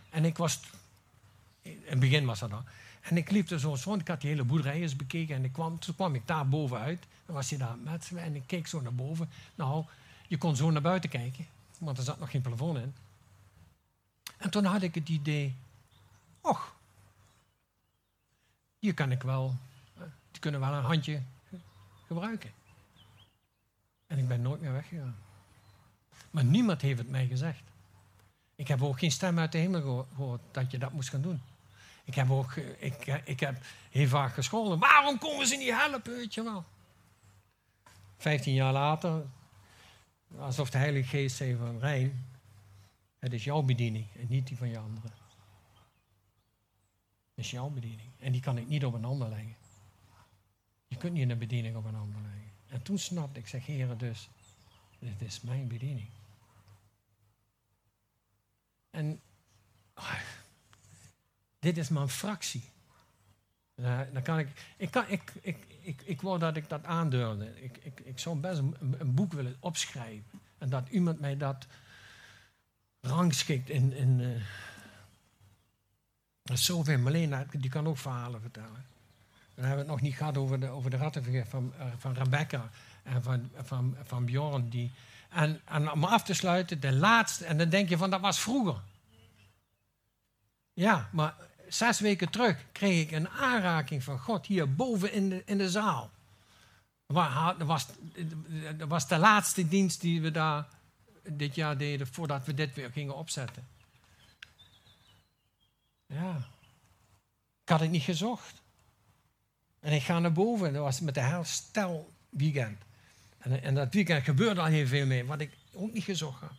En 0.09 0.25
ik 0.25 0.37
was, 0.37 0.59
in 1.63 1.81
het 1.85 1.99
begin 1.99 2.25
was 2.25 2.39
dat 2.39 2.49
dan. 2.49 2.65
En 3.01 3.17
ik 3.17 3.31
liep 3.31 3.49
er 3.49 3.59
zo 3.59 3.75
rond, 3.83 4.01
ik 4.01 4.07
had 4.07 4.21
die 4.21 4.29
hele 4.29 4.43
boerderij 4.43 4.81
eens 4.81 4.95
bekeken 4.95 5.35
en 5.35 5.51
kwam, 5.51 5.79
toen 5.79 5.95
kwam 5.95 6.15
ik 6.15 6.27
daar 6.27 6.49
bovenuit. 6.49 7.05
Dan 7.25 7.35
was 7.35 7.49
hij 7.49 7.59
daar 7.59 7.77
metselen 7.77 8.23
en 8.23 8.35
ik 8.35 8.43
keek 8.45 8.67
zo 8.67 8.81
naar 8.81 8.95
boven. 8.95 9.29
Nou, 9.55 9.85
je 10.27 10.37
kon 10.37 10.55
zo 10.55 10.71
naar 10.71 10.81
buiten 10.81 11.09
kijken, 11.09 11.45
want 11.77 11.97
er 11.97 12.03
zat 12.03 12.19
nog 12.19 12.31
geen 12.31 12.41
plafond 12.41 12.77
in. 12.77 12.93
En 14.37 14.49
toen 14.49 14.65
had 14.65 14.81
ik 14.81 14.95
het 14.95 15.09
idee, 15.09 15.55
och, 16.41 16.75
hier 18.79 18.93
kan 18.93 19.11
ik 19.11 19.21
wel, 19.21 19.55
eh, 19.97 20.03
die 20.31 20.41
kunnen 20.41 20.59
wel 20.59 20.73
een 20.73 20.83
handje 20.83 21.21
gebruiken. 22.07 22.51
En 24.07 24.17
ik 24.17 24.27
ben 24.27 24.41
nooit 24.41 24.61
meer 24.61 24.71
weggegaan. 24.71 25.15
Maar 26.31 26.43
niemand 26.43 26.81
heeft 26.81 26.97
het 26.97 27.09
mij 27.09 27.27
gezegd. 27.27 27.61
Ik 28.55 28.67
heb 28.67 28.81
ook 28.81 28.99
geen 28.99 29.11
stem 29.11 29.39
uit 29.39 29.51
de 29.51 29.57
hemel 29.57 30.07
gehoord 30.15 30.41
dat 30.51 30.71
je 30.71 30.77
dat 30.77 30.91
moest 30.91 31.09
gaan 31.09 31.21
doen. 31.21 31.41
Ik 32.03 32.15
heb 32.15 32.31
ook 32.31 32.55
ik, 32.55 33.21
ik 33.25 33.39
heb 33.39 33.55
heel 33.89 34.07
vaak 34.07 34.33
gescholden. 34.33 34.79
Waarom 34.79 35.17
komen 35.17 35.47
ze 35.47 35.55
niet 35.55 35.69
helpen, 35.69 36.13
weet 36.13 36.33
je 36.33 36.43
wel? 36.43 36.65
Vijftien 38.17 38.53
jaar 38.53 38.73
later, 38.73 39.25
alsof 40.37 40.69
de 40.69 40.77
Heilige 40.77 41.07
Geest 41.07 41.35
zei 41.35 41.55
van 41.55 41.79
Rijn, 41.79 42.25
het 43.19 43.33
is 43.33 43.43
jouw 43.43 43.61
bediening 43.61 44.07
en 44.19 44.25
niet 44.29 44.47
die 44.47 44.57
van 44.57 44.69
je 44.69 44.77
anderen. 44.77 45.11
Het 47.35 47.45
is 47.45 47.51
jouw 47.51 47.69
bediening. 47.69 48.09
En 48.19 48.31
die 48.31 48.41
kan 48.41 48.57
ik 48.57 48.67
niet 48.67 48.85
op 48.85 48.93
een 48.93 49.05
ander 49.05 49.29
leggen. 49.29 49.55
Je 50.87 50.97
kunt 50.97 51.13
niet 51.13 51.29
een 51.29 51.37
bediening 51.37 51.75
op 51.75 51.85
een 51.85 51.95
ander 51.95 52.21
leggen. 52.21 52.51
En 52.67 52.81
toen 52.81 52.97
snapte 52.97 53.39
ik, 53.39 53.47
zeg 53.47 53.65
heren 53.65 53.97
dus, 53.97 54.29
dit 54.99 55.21
is 55.21 55.41
mijn 55.41 55.67
bediening. 55.67 56.07
En 58.89 59.21
oh, 59.95 60.13
dit 61.63 61.77
is 61.77 61.89
mijn 61.89 62.09
fractie. 62.09 62.63
dan 64.13 64.21
kan 64.23 64.39
ik, 64.39 64.47
ik, 64.77 64.91
kan, 64.91 65.03
ik, 65.07 65.33
ik, 65.41 65.57
ik, 65.81 66.01
ik 66.01 66.21
wou 66.21 66.39
dat 66.39 66.57
ik 66.57 66.69
dat 66.69 66.85
aandurfde. 66.85 67.63
Ik, 67.63 67.77
ik, 67.77 67.99
ik 67.99 68.19
zou 68.19 68.39
best 68.39 68.57
een, 68.57 68.75
een, 68.99 69.13
boek 69.13 69.33
willen 69.33 69.55
opschrijven. 69.59 70.41
En 70.57 70.69
dat 70.69 70.89
iemand 70.89 71.19
mij 71.19 71.37
dat 71.37 71.67
rangschikt 73.01 73.69
in... 73.69 73.93
in 73.93 74.19
uh, 74.19 74.41
zoveel. 76.43 76.97
Marlene, 76.97 77.45
die 77.51 77.69
kan 77.69 77.87
ook 77.87 77.97
verhalen 77.97 78.41
vertellen. 78.41 78.85
Dan 79.55 79.65
hebben 79.65 79.85
we 79.85 79.91
het 79.91 79.91
nog 79.91 80.01
niet 80.01 80.15
gehad 80.15 80.37
over 80.37 80.59
de, 80.59 80.67
over 80.67 80.89
de 80.89 80.97
rattenvergif 80.97 81.49
van, 81.49 81.73
uh, 81.77 81.85
van 81.97 82.13
Rebecca 82.13 82.69
en 83.03 83.23
van, 83.23 83.49
van, 83.55 83.97
van 84.03 84.25
Bjorn. 84.25 84.69
Die, 84.69 84.91
en, 85.29 85.61
en 85.65 85.91
om 85.91 86.03
af 86.03 86.23
te 86.23 86.33
sluiten, 86.33 86.79
de 86.79 86.93
laatste, 86.93 87.45
en 87.45 87.57
dan 87.57 87.69
denk 87.69 87.89
je 87.89 87.97
van 87.97 88.09
dat 88.09 88.21
was 88.21 88.39
vroeger. 88.39 88.81
Ja, 90.73 91.09
maar 91.11 91.35
zes 91.73 91.99
weken 91.99 92.29
terug 92.29 92.65
kreeg 92.71 93.01
ik 93.01 93.11
een 93.11 93.29
aanraking 93.29 94.03
van 94.03 94.19
God 94.19 94.45
hier 94.45 94.75
boven 94.75 95.13
in 95.13 95.29
de, 95.29 95.41
in 95.45 95.57
de 95.57 95.69
zaal. 95.69 96.11
Dat 97.07 97.57
was, 97.57 97.85
was 98.87 99.07
de 99.07 99.17
laatste 99.17 99.67
dienst 99.67 100.01
die 100.01 100.21
we 100.21 100.31
daar 100.31 100.67
dit 101.23 101.55
jaar 101.55 101.77
deden 101.77 102.07
voordat 102.07 102.45
we 102.45 102.53
dit 102.53 102.75
weer 102.75 102.91
gingen 102.91 103.15
opzetten. 103.15 103.67
Ja. 106.05 106.35
Ik 107.63 107.69
had 107.69 107.79
het 107.79 107.91
niet 107.91 108.03
gezocht. 108.03 108.61
En 109.79 109.93
ik 109.93 110.01
ga 110.01 110.19
naar 110.19 110.31
boven. 110.31 110.73
Dat 110.73 110.83
was 110.83 110.99
met 110.99 111.13
de 111.13 111.19
herstelweekend. 111.19 112.81
En, 113.37 113.63
en 113.63 113.75
dat 113.75 113.93
weekend 113.93 114.23
gebeurde 114.23 114.61
al 114.61 114.67
heel 114.67 114.87
veel 114.87 115.05
mee, 115.05 115.25
wat 115.25 115.39
ik 115.39 115.57
ook 115.73 115.93
niet 115.93 116.03
gezocht 116.03 116.41
had. 116.41 116.51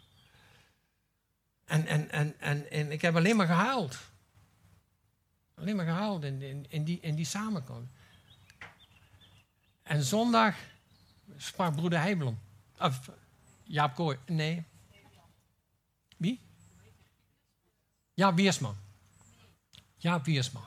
En, 1.64 1.86
en, 1.86 2.10
en, 2.10 2.40
en, 2.40 2.70
en 2.70 2.92
ik 2.92 3.02
heb 3.02 3.16
alleen 3.16 3.36
maar 3.36 3.46
gehaald. 3.46 3.98
Alleen 5.64 5.76
maar 5.76 5.86
gehaald 5.86 6.24
in, 6.24 6.42
in, 6.42 6.66
in, 6.68 6.84
die, 6.84 7.00
in 7.00 7.14
die 7.14 7.24
samenkomst. 7.24 7.90
En 9.82 10.02
zondag 10.02 10.56
sprak 11.36 11.76
broeder 11.76 12.00
Heibelom. 12.00 12.38
Of 12.78 13.10
Jaap 13.62 13.94
Kooi. 13.94 14.18
Nee. 14.26 14.64
Wie? 16.16 16.40
Ja, 18.14 18.34
Wiersman. 18.34 18.76
Ja, 19.96 20.22
Wiersman. 20.22 20.62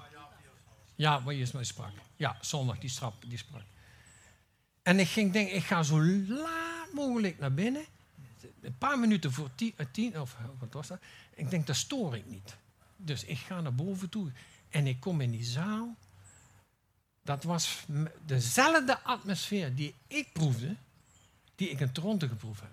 Ja, 0.95 1.23
Wiersman 1.23 1.65
sprak. 1.65 1.93
Ja, 2.15 2.37
zondag 2.41 2.77
die, 2.77 2.89
strap, 2.89 3.23
die 3.27 3.37
sprak. 3.37 3.63
En 4.81 4.99
ik 4.99 5.07
ging 5.07 5.33
denken, 5.33 5.55
ik 5.55 5.63
ga 5.63 5.83
zo 5.83 6.03
laat 6.27 6.93
mogelijk 6.93 7.39
naar 7.39 7.53
binnen. 7.53 7.85
Een 8.61 8.77
paar 8.77 8.99
minuten 8.99 9.31
voor 9.31 9.49
tien, 9.55 9.73
eh, 9.75 9.85
tien 9.91 10.21
of 10.21 10.37
wat 10.59 10.73
was 10.73 10.87
dat? 10.87 10.99
Ik 11.33 11.49
denk, 11.49 11.67
dat 11.67 11.75
stoor 11.75 12.15
ik 12.15 12.25
niet. 12.25 12.57
Dus 12.95 13.23
ik 13.23 13.37
ga 13.37 13.61
naar 13.61 13.75
boven 13.75 14.09
toe. 14.09 14.31
En 14.69 14.87
ik 14.87 14.99
kom 14.99 15.21
in 15.21 15.31
die 15.31 15.43
zaal. 15.43 15.95
Dat 17.21 17.43
was 17.43 17.85
dezelfde 18.25 18.99
atmosfeer 18.99 19.75
die 19.75 19.95
ik 20.07 20.33
proefde, 20.33 20.75
die 21.55 21.69
ik 21.69 21.79
in 21.79 21.91
Toronto 21.91 22.27
geproefd 22.27 22.61
heb. 22.61 22.71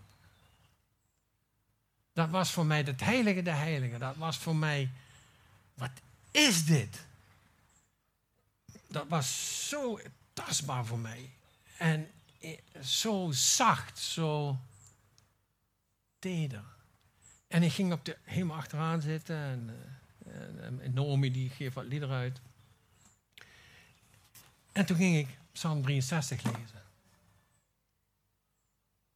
Dat 2.12 2.30
was 2.30 2.50
voor 2.50 2.66
mij 2.66 2.82
het 2.82 3.00
heilige 3.00 3.42
de 3.42 3.50
heilige. 3.50 3.98
Dat 3.98 4.16
was 4.16 4.36
voor 4.36 4.56
mij, 4.56 4.90
wat 5.74 5.90
is 6.30 6.64
dit? 6.64 7.06
Dat 8.88 9.08
was 9.08 9.68
zo 9.68 10.00
tastbaar 10.32 10.86
voor 10.86 10.98
mij. 10.98 11.30
En 11.78 12.10
zo 12.82 13.30
zacht, 13.32 13.98
zo 13.98 14.58
teder. 16.18 16.64
En 17.48 17.62
ik 17.62 17.72
ging 17.72 17.92
op 17.92 18.04
de, 18.04 18.16
helemaal 18.22 18.56
achteraan 18.56 19.00
zitten 19.00 19.36
en, 19.36 19.68
en 19.68 20.03
Naomi 20.92 21.30
die 21.30 21.50
geeft 21.50 21.74
wat 21.74 21.84
liederen 21.84 22.16
uit. 22.16 22.40
En 24.72 24.86
toen 24.86 24.96
ging 24.96 25.16
ik 25.16 25.38
Psalm 25.52 25.82
63 25.82 26.42
lezen. 26.42 26.82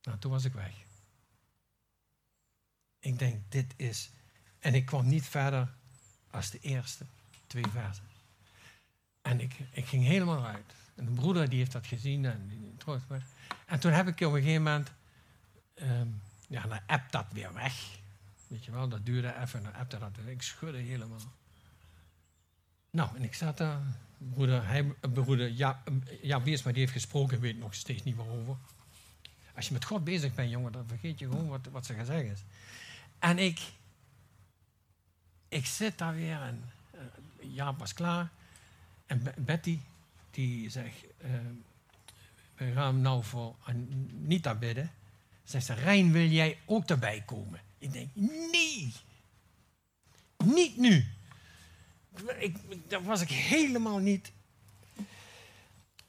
Nou, 0.02 0.18
toen 0.18 0.30
was 0.30 0.44
ik 0.44 0.52
weg. 0.52 0.74
Ik 2.98 3.18
denk, 3.18 3.42
dit 3.48 3.74
is. 3.76 4.10
En 4.58 4.74
ik 4.74 4.86
kwam 4.86 5.06
niet 5.08 5.26
verder 5.26 5.74
als 6.30 6.50
de 6.50 6.58
eerste 6.58 7.04
twee 7.46 7.66
versen. 7.66 8.04
En 9.22 9.40
ik, 9.40 9.54
ik 9.70 9.86
ging 9.86 10.04
helemaal 10.04 10.46
uit. 10.46 10.72
En 10.94 11.04
de 11.04 11.10
broeder 11.10 11.48
die 11.48 11.58
heeft 11.58 11.72
dat 11.72 11.86
gezien 11.86 12.24
en 12.24 12.48
die 12.48 12.76
troost 12.76 13.08
me. 13.08 13.18
En 13.66 13.80
toen 13.80 13.92
heb 13.92 14.06
ik 14.06 14.20
op 14.20 14.32
een 14.32 14.42
gegeven 14.42 14.62
moment. 14.62 14.92
Um, 15.74 16.20
ja, 16.48 16.62
dan 16.62 16.80
app 16.86 17.12
dat 17.12 17.26
weer 17.32 17.52
weg. 17.52 17.98
Weet 18.48 18.64
je 18.64 18.70
wel, 18.70 18.88
dat 18.88 19.06
duurde 19.06 19.34
even 19.40 19.58
en 19.58 19.64
dan 19.64 19.74
appte 19.74 19.98
dat. 19.98 20.10
Ik 20.26 20.42
schudde 20.42 20.78
helemaal. 20.78 21.32
Nou, 22.90 23.16
en 23.16 23.22
ik 23.22 23.34
zat 23.34 23.56
daar. 23.56 23.80
Broeder, 24.18 24.66
hij, 24.66 24.84
broeder 24.84 25.50
ja, 25.50 25.82
ja, 26.22 26.42
Weersma, 26.42 26.70
die 26.70 26.80
heeft 26.80 26.92
gesproken, 26.92 27.40
weet 27.40 27.58
nog 27.58 27.74
steeds 27.74 28.02
niet 28.02 28.16
waarover. 28.16 28.56
Als 29.54 29.66
je 29.66 29.72
met 29.72 29.84
God 29.84 30.04
bezig 30.04 30.34
bent, 30.34 30.50
jongen, 30.50 30.72
dan 30.72 30.86
vergeet 30.86 31.18
je 31.18 31.28
gewoon 31.28 31.48
wat, 31.48 31.66
wat 31.70 31.86
ze 31.86 31.94
gezegd 31.94 32.30
is. 32.30 32.42
En 33.18 33.38
ik, 33.38 33.60
ik 35.48 35.66
zit 35.66 35.98
daar 35.98 36.14
weer 36.14 36.40
en 36.40 36.64
uh, 36.94 37.54
Jaap 37.54 37.78
was 37.78 37.92
klaar. 37.92 38.28
En 39.06 39.22
Betty, 39.36 39.78
die 40.30 40.70
zegt, 40.70 41.04
uh, 41.24 41.30
we 42.54 42.72
gaan 42.72 43.00
nou 43.00 43.24
voor 43.24 43.54
Anita 43.64 44.54
bidden. 44.54 44.90
Zegt 45.44 45.66
ze, 45.66 45.74
Rijn, 45.74 46.12
wil 46.12 46.26
jij 46.26 46.58
ook 46.64 46.88
erbij 46.88 47.22
komen? 47.26 47.60
Ik 47.78 47.92
denk, 47.92 48.08
nee, 48.14 48.92
niet 50.44 50.76
nu. 50.76 51.06
Ik, 52.38 52.56
dat 52.88 53.02
was 53.02 53.20
ik 53.20 53.30
helemaal 53.30 53.98
niet. 53.98 54.32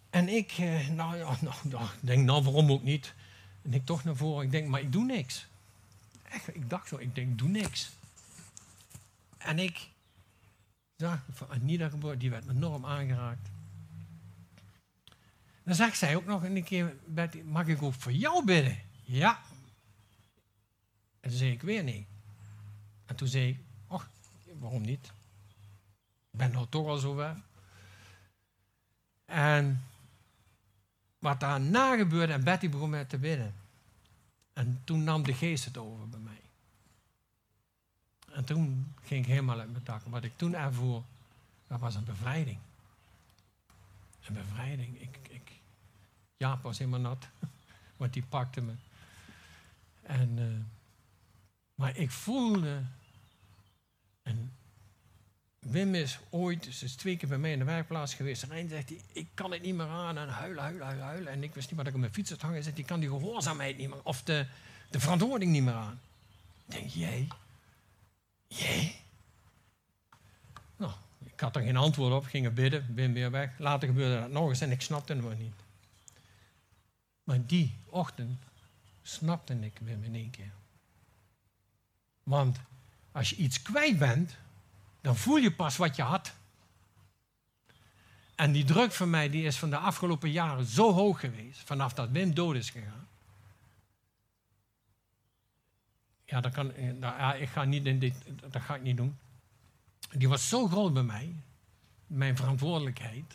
En 0.09 0.29
ik, 0.29 0.51
eh, 0.51 0.87
nou 0.87 1.17
ja, 1.17 1.37
nou, 1.41 1.55
nou, 1.63 1.87
denk, 1.99 2.25
nou 2.25 2.43
waarom 2.43 2.71
ook 2.71 2.83
niet? 2.83 3.13
En 3.61 3.73
ik 3.73 3.85
toch 3.85 4.03
naar 4.03 4.15
voren, 4.15 4.45
ik 4.45 4.51
denk, 4.51 4.67
maar 4.67 4.81
ik 4.81 4.91
doe 4.91 5.05
niks. 5.05 5.47
Echt, 6.23 6.55
ik 6.55 6.69
dacht 6.69 6.87
zo, 6.87 6.97
ik 6.97 7.15
denk, 7.15 7.37
doe 7.37 7.49
niks. 7.49 7.89
En 9.37 9.59
ik, 9.59 9.87
ja, 10.95 11.23
van 11.31 11.49
Anita 11.49 11.89
geboren, 11.89 12.19
die 12.19 12.29
werd 12.29 12.49
enorm 12.49 12.85
aangeraakt. 12.85 13.49
Dan 15.63 15.75
zegt 15.75 15.97
zij 15.97 16.15
ook 16.15 16.25
nog 16.25 16.43
een 16.43 16.63
keer, 16.63 16.95
mag 17.43 17.67
ik 17.67 17.81
ook 17.81 17.93
voor 17.93 18.11
jou 18.11 18.45
bidden? 18.45 18.79
Ja. 19.03 19.39
En 21.29 21.35
toen 21.35 21.43
zei 21.43 21.55
ik 21.55 21.61
weer 21.61 21.83
nee. 21.83 22.07
En 23.05 23.15
toen 23.15 23.27
zei 23.27 23.49
ik, 23.49 23.59
ach, 23.87 24.09
waarom 24.59 24.81
niet? 24.81 25.05
Ik 26.31 26.39
ben 26.39 26.51
nou 26.51 26.67
toch 26.69 26.87
al 26.87 26.97
zover. 26.97 27.37
En 29.25 29.83
wat 31.19 31.39
daarna 31.39 31.97
gebeurde, 31.97 32.33
en 32.33 32.43
Betty 32.43 32.69
begon 32.69 32.89
met 32.89 33.09
te 33.09 33.17
bidden. 33.17 33.55
En 34.53 34.81
toen 34.83 35.03
nam 35.03 35.23
de 35.23 35.33
geest 35.33 35.65
het 35.65 35.77
over 35.77 36.09
bij 36.09 36.19
mij. 36.19 36.41
En 38.31 38.45
toen 38.45 38.93
ging 39.03 39.23
ik 39.23 39.31
helemaal 39.31 39.59
uit 39.59 39.71
mijn 39.71 39.83
dak. 39.83 40.01
Wat 40.05 40.23
ik 40.23 40.37
toen 40.37 40.55
ervoor, 40.55 41.03
dat 41.67 41.79
was 41.79 41.95
een 41.95 42.03
bevrijding. 42.03 42.59
Een 44.25 44.33
bevrijding. 44.33 45.01
Ik, 45.01 45.17
ik, 45.29 45.51
Jaap 46.37 46.61
was 46.61 46.77
helemaal 46.77 46.99
nat, 46.99 47.27
want 47.97 48.13
die 48.13 48.23
pakte 48.23 48.61
me. 48.61 48.73
En, 50.01 50.37
uh, 50.37 50.77
maar 51.79 51.97
ik 51.97 52.11
voelde, 52.11 52.81
en 54.23 54.53
Wim 55.59 55.95
is 55.95 56.19
ooit, 56.29 56.67
ze 56.71 56.85
is 56.85 56.95
twee 56.95 57.17
keer 57.17 57.29
bij 57.29 57.37
mij 57.37 57.51
in 57.51 57.59
de 57.59 57.65
werkplaats 57.65 58.13
geweest. 58.13 58.43
En 58.43 58.49
hij 58.49 58.67
zegt 58.67 58.91
ik 59.11 59.27
kan 59.33 59.51
het 59.51 59.61
niet 59.61 59.75
meer 59.75 59.87
aan. 59.87 60.17
En 60.17 60.29
huilen, 60.29 60.63
huilen, 60.63 60.85
huilen, 60.85 61.05
huilen. 61.05 61.31
En 61.31 61.43
ik 61.43 61.53
wist 61.53 61.67
niet 61.67 61.77
wat 61.77 61.87
ik 61.87 61.93
op 61.93 61.99
mijn 61.99 62.13
fiets 62.13 62.29
had 62.29 62.41
hangen. 62.41 62.55
Hij 62.55 62.63
zegt, 62.63 62.77
ik 62.77 62.85
kan 62.85 62.99
die 62.99 63.09
gehoorzaamheid 63.09 63.77
niet 63.77 63.89
meer, 63.89 64.03
of 64.03 64.23
de, 64.23 64.45
de 64.89 64.99
verantwoording 64.99 65.51
niet 65.51 65.63
meer 65.63 65.73
aan. 65.73 65.99
Ik 66.65 66.73
denk, 66.73 66.89
jij? 66.89 67.27
Jij? 68.47 68.95
Nou, 70.75 70.91
ik 71.25 71.39
had 71.39 71.55
er 71.55 71.61
geen 71.61 71.77
antwoord 71.77 72.13
op, 72.13 72.25
ging 72.25 72.45
er 72.45 72.53
bidden, 72.53 72.93
Wim 72.95 73.13
weer 73.13 73.31
weg. 73.31 73.57
Later 73.57 73.87
gebeurde 73.87 74.19
dat 74.19 74.31
nog 74.31 74.49
eens 74.49 74.61
en 74.61 74.71
ik 74.71 74.81
snapte 74.81 75.13
het 75.13 75.23
maar 75.23 75.35
niet. 75.35 75.55
Maar 77.23 77.45
die 77.45 77.77
ochtend 77.85 78.39
snapte 79.01 79.59
ik 79.59 79.79
Wim 79.81 80.03
in 80.03 80.15
één 80.15 80.29
keer. 80.29 80.57
Want 82.29 82.59
als 83.11 83.29
je 83.29 83.35
iets 83.35 83.61
kwijt 83.61 83.97
bent, 83.97 84.37
dan 85.01 85.15
voel 85.15 85.37
je 85.37 85.51
pas 85.51 85.77
wat 85.77 85.95
je 85.95 86.01
had. 86.01 86.33
En 88.35 88.51
die 88.51 88.63
druk 88.63 88.91
van 88.91 89.09
mij 89.09 89.29
die 89.29 89.43
is 89.43 89.57
van 89.57 89.69
de 89.69 89.77
afgelopen 89.77 90.31
jaren 90.31 90.65
zo 90.65 90.93
hoog 90.93 91.19
geweest, 91.19 91.59
vanaf 91.59 91.93
dat 91.93 92.09
Wim 92.09 92.33
dood 92.33 92.55
is 92.55 92.69
gegaan. 92.69 93.07
Ja, 96.25 96.41
dat 96.41 96.51
kan, 96.51 96.73
nou, 96.75 96.99
ja, 96.99 97.33
ik 97.33 97.49
ga 97.49 97.63
niet 97.63 97.85
in 97.85 97.99
dit, 97.99 98.15
dat 98.51 98.61
ga 98.61 98.75
ik 98.75 98.81
niet 98.81 98.97
doen. 98.97 99.17
Die 100.11 100.29
was 100.29 100.49
zo 100.49 100.67
groot 100.67 100.93
bij 100.93 101.03
mij, 101.03 101.35
mijn 102.07 102.37
verantwoordelijkheid, 102.37 103.33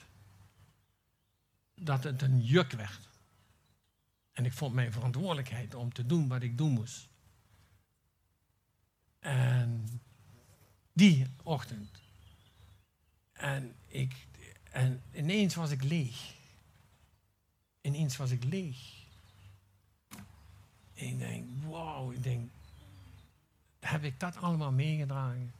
dat 1.75 2.05
het 2.05 2.23
een 2.23 2.43
juk 2.43 2.73
werd. 2.73 3.09
En 4.33 4.45
ik 4.45 4.53
vond 4.53 4.75
mijn 4.75 4.93
verantwoordelijkheid 4.93 5.75
om 5.75 5.93
te 5.93 6.07
doen 6.07 6.29
wat 6.29 6.43
ik 6.43 6.59
doen 6.59 6.73
moest. 6.73 7.13
En 9.25 10.01
die 10.93 11.27
ochtend. 11.43 11.91
En, 13.33 13.75
ik, 13.87 14.27
en 14.71 15.03
ineens 15.13 15.55
was 15.55 15.71
ik 15.71 15.83
leeg. 15.83 16.35
Ineens 17.81 18.17
was 18.17 18.31
ik 18.31 18.45
leeg. 18.45 18.77
Ik 20.93 21.19
denk, 21.19 21.49
wauw, 21.63 22.11
ik 22.11 22.23
denk, 22.23 22.51
heb 23.81 24.03
ik 24.03 24.21
dat 24.21 24.37
allemaal 24.37 24.73
meegedragen? 24.73 25.53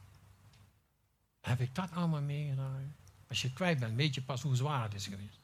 Heb 1.41 1.59
ik 1.59 1.75
dat 1.75 1.91
allemaal 1.91 2.21
meegedragen? 2.21 2.95
Als 3.27 3.41
je 3.41 3.53
kwijt 3.53 3.79
bent, 3.79 3.95
weet 3.95 4.15
je 4.15 4.21
pas 4.21 4.41
hoe 4.41 4.55
zwaar 4.55 4.83
het 4.83 4.93
is 4.93 5.07
geweest. 5.07 5.39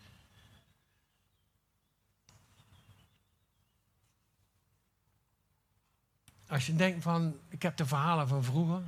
Als 6.51 6.65
je 6.65 6.75
denkt 6.75 7.03
van, 7.03 7.35
ik 7.49 7.61
heb 7.61 7.77
de 7.77 7.85
verhalen 7.85 8.27
van 8.27 8.43
vroeger, 8.43 8.81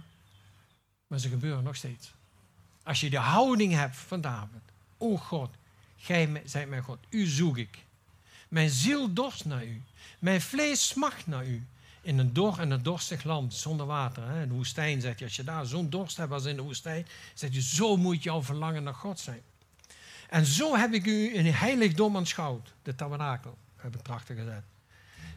Maar 1.07 1.19
ze 1.19 1.29
gebeuren 1.29 1.63
nog 1.63 1.75
steeds. 1.75 2.13
Als 2.83 2.99
je 2.99 3.09
de 3.09 3.17
houding 3.17 3.73
hebt 3.73 3.95
van 3.95 4.21
David. 4.21 4.61
O 4.97 5.17
God, 5.17 5.49
gij 5.97 6.41
zijt 6.45 6.69
mijn 6.69 6.83
God. 6.83 6.99
U 7.09 7.25
zoek 7.25 7.57
ik. 7.57 7.85
Mijn 8.47 8.69
ziel 8.69 9.13
dorst 9.13 9.45
naar 9.45 9.65
u. 9.65 9.81
Mijn 10.19 10.41
vlees 10.41 10.87
smacht 10.87 11.27
naar 11.27 11.45
u. 11.45 11.65
In 12.01 12.17
een 12.17 12.33
dor 12.33 12.59
en 12.59 12.71
een 12.71 12.83
dorstig 12.83 13.23
land 13.23 13.53
zonder 13.53 13.85
water. 13.85 14.27
Hè? 14.27 14.41
In 14.41 14.47
de 14.47 14.53
woestijn 14.53 15.01
zegt 15.01 15.19
je, 15.19 15.25
als 15.25 15.35
je 15.35 15.43
daar 15.43 15.65
zo'n 15.65 15.89
dorst 15.89 16.17
hebt 16.17 16.31
als 16.31 16.45
in 16.45 16.55
de 16.55 16.61
woestijn, 16.61 17.07
zeg 17.33 17.53
je, 17.53 17.61
zo 17.61 17.97
moet 17.97 18.23
jouw 18.23 18.43
verlangen 18.43 18.83
naar 18.83 18.95
God 18.95 19.19
zijn. 19.19 19.41
En 20.29 20.45
zo 20.45 20.75
heb 20.75 20.93
ik 20.93 21.05
u 21.05 21.35
in 21.35 21.45
heiligdom 21.45 22.15
aanschouwd, 22.15 22.73
de 22.81 22.95
tabernakel, 22.95 23.57
heb 23.75 23.95
ik 23.95 24.01
trachten 24.01 24.35
gezet. 24.35 24.63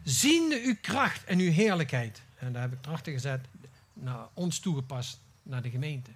Ziende 0.07 0.61
uw 0.63 0.75
kracht 0.81 1.23
en 1.23 1.39
uw 1.39 1.51
heerlijkheid. 1.51 2.21
En 2.39 2.53
daar 2.53 2.61
heb 2.61 2.73
ik 2.73 2.81
trachten 2.81 3.13
gezet, 3.13 3.45
naar 3.93 4.27
ons 4.33 4.59
toegepast, 4.59 5.19
naar 5.43 5.61
de 5.61 5.69
gemeente. 5.69 6.11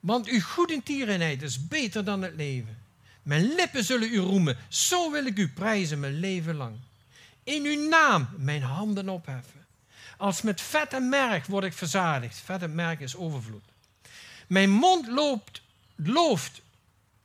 Want 0.00 0.28
uw 0.28 0.40
goede 0.40 0.82
tierenheid 0.82 1.42
is 1.42 1.66
beter 1.66 2.04
dan 2.04 2.22
het 2.22 2.34
leven. 2.34 2.78
Mijn 3.22 3.54
lippen 3.54 3.84
zullen 3.84 4.12
u 4.12 4.18
roemen, 4.18 4.56
zo 4.68 5.10
wil 5.10 5.26
ik 5.26 5.38
u 5.38 5.48
prijzen 5.48 6.00
mijn 6.00 6.18
leven 6.18 6.54
lang. 6.54 6.76
In 7.44 7.64
uw 7.64 7.88
naam 7.88 8.28
mijn 8.36 8.62
handen 8.62 9.08
opheffen. 9.08 9.66
Als 10.16 10.42
met 10.42 10.60
vet 10.60 10.92
en 10.92 11.08
merk 11.08 11.46
word 11.46 11.64
ik 11.64 11.72
verzadigd. 11.72 12.38
Vet 12.38 12.62
en 12.62 12.74
merk 12.74 13.00
is 13.00 13.16
overvloed. 13.16 13.64
Mijn 14.46 14.70
mond 14.70 15.06
loopt, 15.08 15.62
looft 15.96 16.62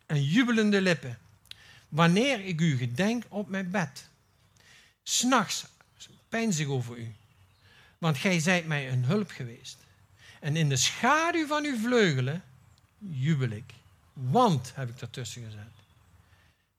en 0.06 0.24
jubelende 0.24 0.82
lippen. 0.82 1.18
Wanneer 1.90 2.46
ik 2.46 2.62
u 2.62 2.78
gedenk 2.78 3.24
op 3.30 3.50
mijn 3.50 3.72
bed. 3.72 4.08
S'nachts 5.08 5.66
pijns 6.30 6.60
ik 6.60 6.70
over 6.70 6.98
u. 6.98 7.14
Want 7.98 8.18
gij 8.18 8.40
zijt 8.40 8.66
mij 8.66 8.92
een 8.92 9.06
hulp 9.06 9.30
geweest. 9.30 9.78
En 10.40 10.56
in 10.56 10.70
de 10.70 10.76
schaduw 10.76 11.48
van 11.48 11.66
uw 11.66 11.78
vleugelen 11.78 12.44
jubel 12.98 13.50
ik. 13.50 13.74
Want, 14.14 14.72
heb 14.76 14.90
ik 14.90 15.02
ertussen 15.02 15.44
gezet. 15.44 15.74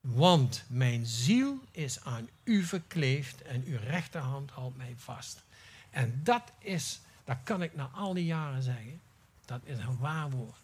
Want 0.01 0.64
mijn 0.68 1.07
ziel 1.07 1.59
is 1.70 2.05
aan 2.05 2.29
u 2.45 2.64
verkleefd 2.64 3.43
en 3.43 3.64
uw 3.66 3.79
rechterhand 3.79 4.51
houdt 4.51 4.77
mij 4.77 4.95
vast. 4.97 5.43
En 5.91 6.20
dat 6.22 6.53
is, 6.59 7.01
dat 7.24 7.37
kan 7.45 7.62
ik 7.62 7.74
na 7.74 7.91
al 7.95 8.14
die 8.14 8.24
jaren 8.24 8.62
zeggen, 8.62 9.01
dat 9.45 9.61
is 9.64 9.79
een 9.79 9.99
waar 9.99 10.31
woord. 10.31 10.61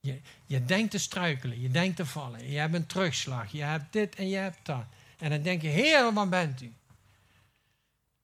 Je, 0.00 0.20
je 0.46 0.64
denkt 0.64 0.90
te 0.90 0.98
struikelen, 0.98 1.60
je 1.60 1.70
denkt 1.70 1.96
te 1.96 2.06
vallen, 2.06 2.50
je 2.50 2.58
hebt 2.58 2.74
een 2.74 2.86
terugslag, 2.86 3.52
je 3.52 3.62
hebt 3.62 3.92
dit 3.92 4.14
en 4.14 4.28
je 4.28 4.36
hebt 4.36 4.66
dat. 4.66 4.84
En 5.22 5.30
dan 5.30 5.42
denk 5.42 5.62
je, 5.62 5.68
Heer, 5.68 6.12
waar 6.12 6.28
bent 6.28 6.60
u? 6.60 6.74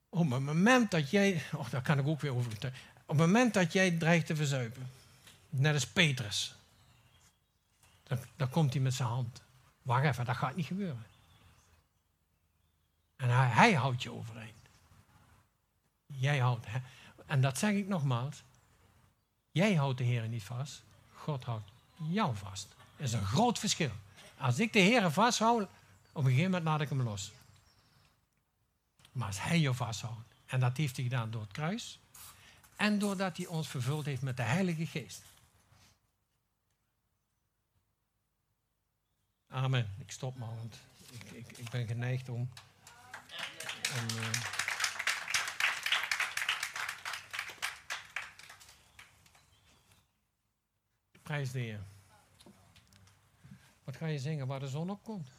Op 0.08 0.30
het 0.30 0.40
moment 0.40 0.90
dat 0.90 1.10
jij, 1.10 1.42
oh, 1.54 1.70
daar 1.70 1.82
kan 1.82 1.98
ik 1.98 2.06
ook 2.06 2.20
weer 2.20 2.34
over. 2.34 2.52
Op 2.52 2.62
het 3.06 3.16
moment 3.16 3.54
dat 3.54 3.72
jij 3.72 3.90
dreigt 3.90 4.26
te 4.26 4.36
verzuipen, 4.36 4.90
net 5.48 5.74
als 5.74 5.86
Petrus, 5.86 6.54
dan, 8.02 8.18
dan 8.36 8.50
komt 8.50 8.72
hij 8.72 8.82
met 8.82 8.94
zijn 8.94 9.08
hand. 9.08 9.42
Wacht 9.82 10.04
even, 10.04 10.24
dat 10.24 10.36
gaat 10.36 10.56
niet 10.56 10.66
gebeuren. 10.66 11.06
En 13.16 13.28
hij, 13.28 13.48
hij 13.48 13.72
houdt 13.72 14.02
je 14.02 14.12
overeind. 14.12 14.68
Jij 16.06 16.38
houdt, 16.38 16.66
en 17.26 17.40
dat 17.40 17.58
zeg 17.58 17.72
ik 17.72 17.88
nogmaals, 17.88 18.42
jij 19.50 19.74
houdt 19.74 19.98
de 19.98 20.04
Heer 20.04 20.28
niet 20.28 20.44
vast, 20.44 20.82
God 21.14 21.44
houdt 21.44 21.70
jou 21.96 22.36
vast. 22.36 22.68
Dat 22.96 23.06
is 23.06 23.12
een 23.12 23.26
groot 23.26 23.58
verschil. 23.58 23.92
Als 24.38 24.58
ik 24.58 24.72
de 24.72 24.78
Heer 24.78 25.10
vasthoud, 25.10 25.68
op 26.18 26.24
een 26.24 26.30
gegeven 26.30 26.50
moment 26.50 26.64
laat 26.68 26.80
ik 26.80 26.88
hem 26.88 27.02
los. 27.02 27.32
Maar 29.12 29.26
als 29.26 29.42
hij 29.42 29.58
je 29.58 29.74
vasthoudt, 29.74 30.34
en 30.46 30.60
dat 30.60 30.76
heeft 30.76 30.96
hij 30.96 31.04
gedaan 31.04 31.30
door 31.30 31.40
het 31.40 31.52
kruis, 31.52 32.00
en 32.76 32.98
doordat 32.98 33.36
hij 33.36 33.46
ons 33.46 33.68
vervuld 33.68 34.04
heeft 34.04 34.22
met 34.22 34.36
de 34.36 34.42
Heilige 34.42 34.86
Geest. 34.86 35.22
Amen. 39.48 39.94
Ik 39.98 40.10
stop 40.10 40.36
maar, 40.36 40.56
want 40.56 40.78
ik, 41.10 41.30
ik, 41.30 41.58
ik 41.58 41.70
ben 41.70 41.86
geneigd 41.86 42.28
om. 42.28 42.50
om 43.96 44.16
uh... 44.16 44.30
Prijs 51.22 51.50
de 51.50 51.58
Heer. 51.58 51.80
Wat 53.84 53.96
ga 53.96 54.06
je 54.06 54.18
zingen 54.18 54.46
waar 54.46 54.60
de 54.60 54.68
zon 54.68 54.90
op 54.90 55.02
komt? 55.02 55.37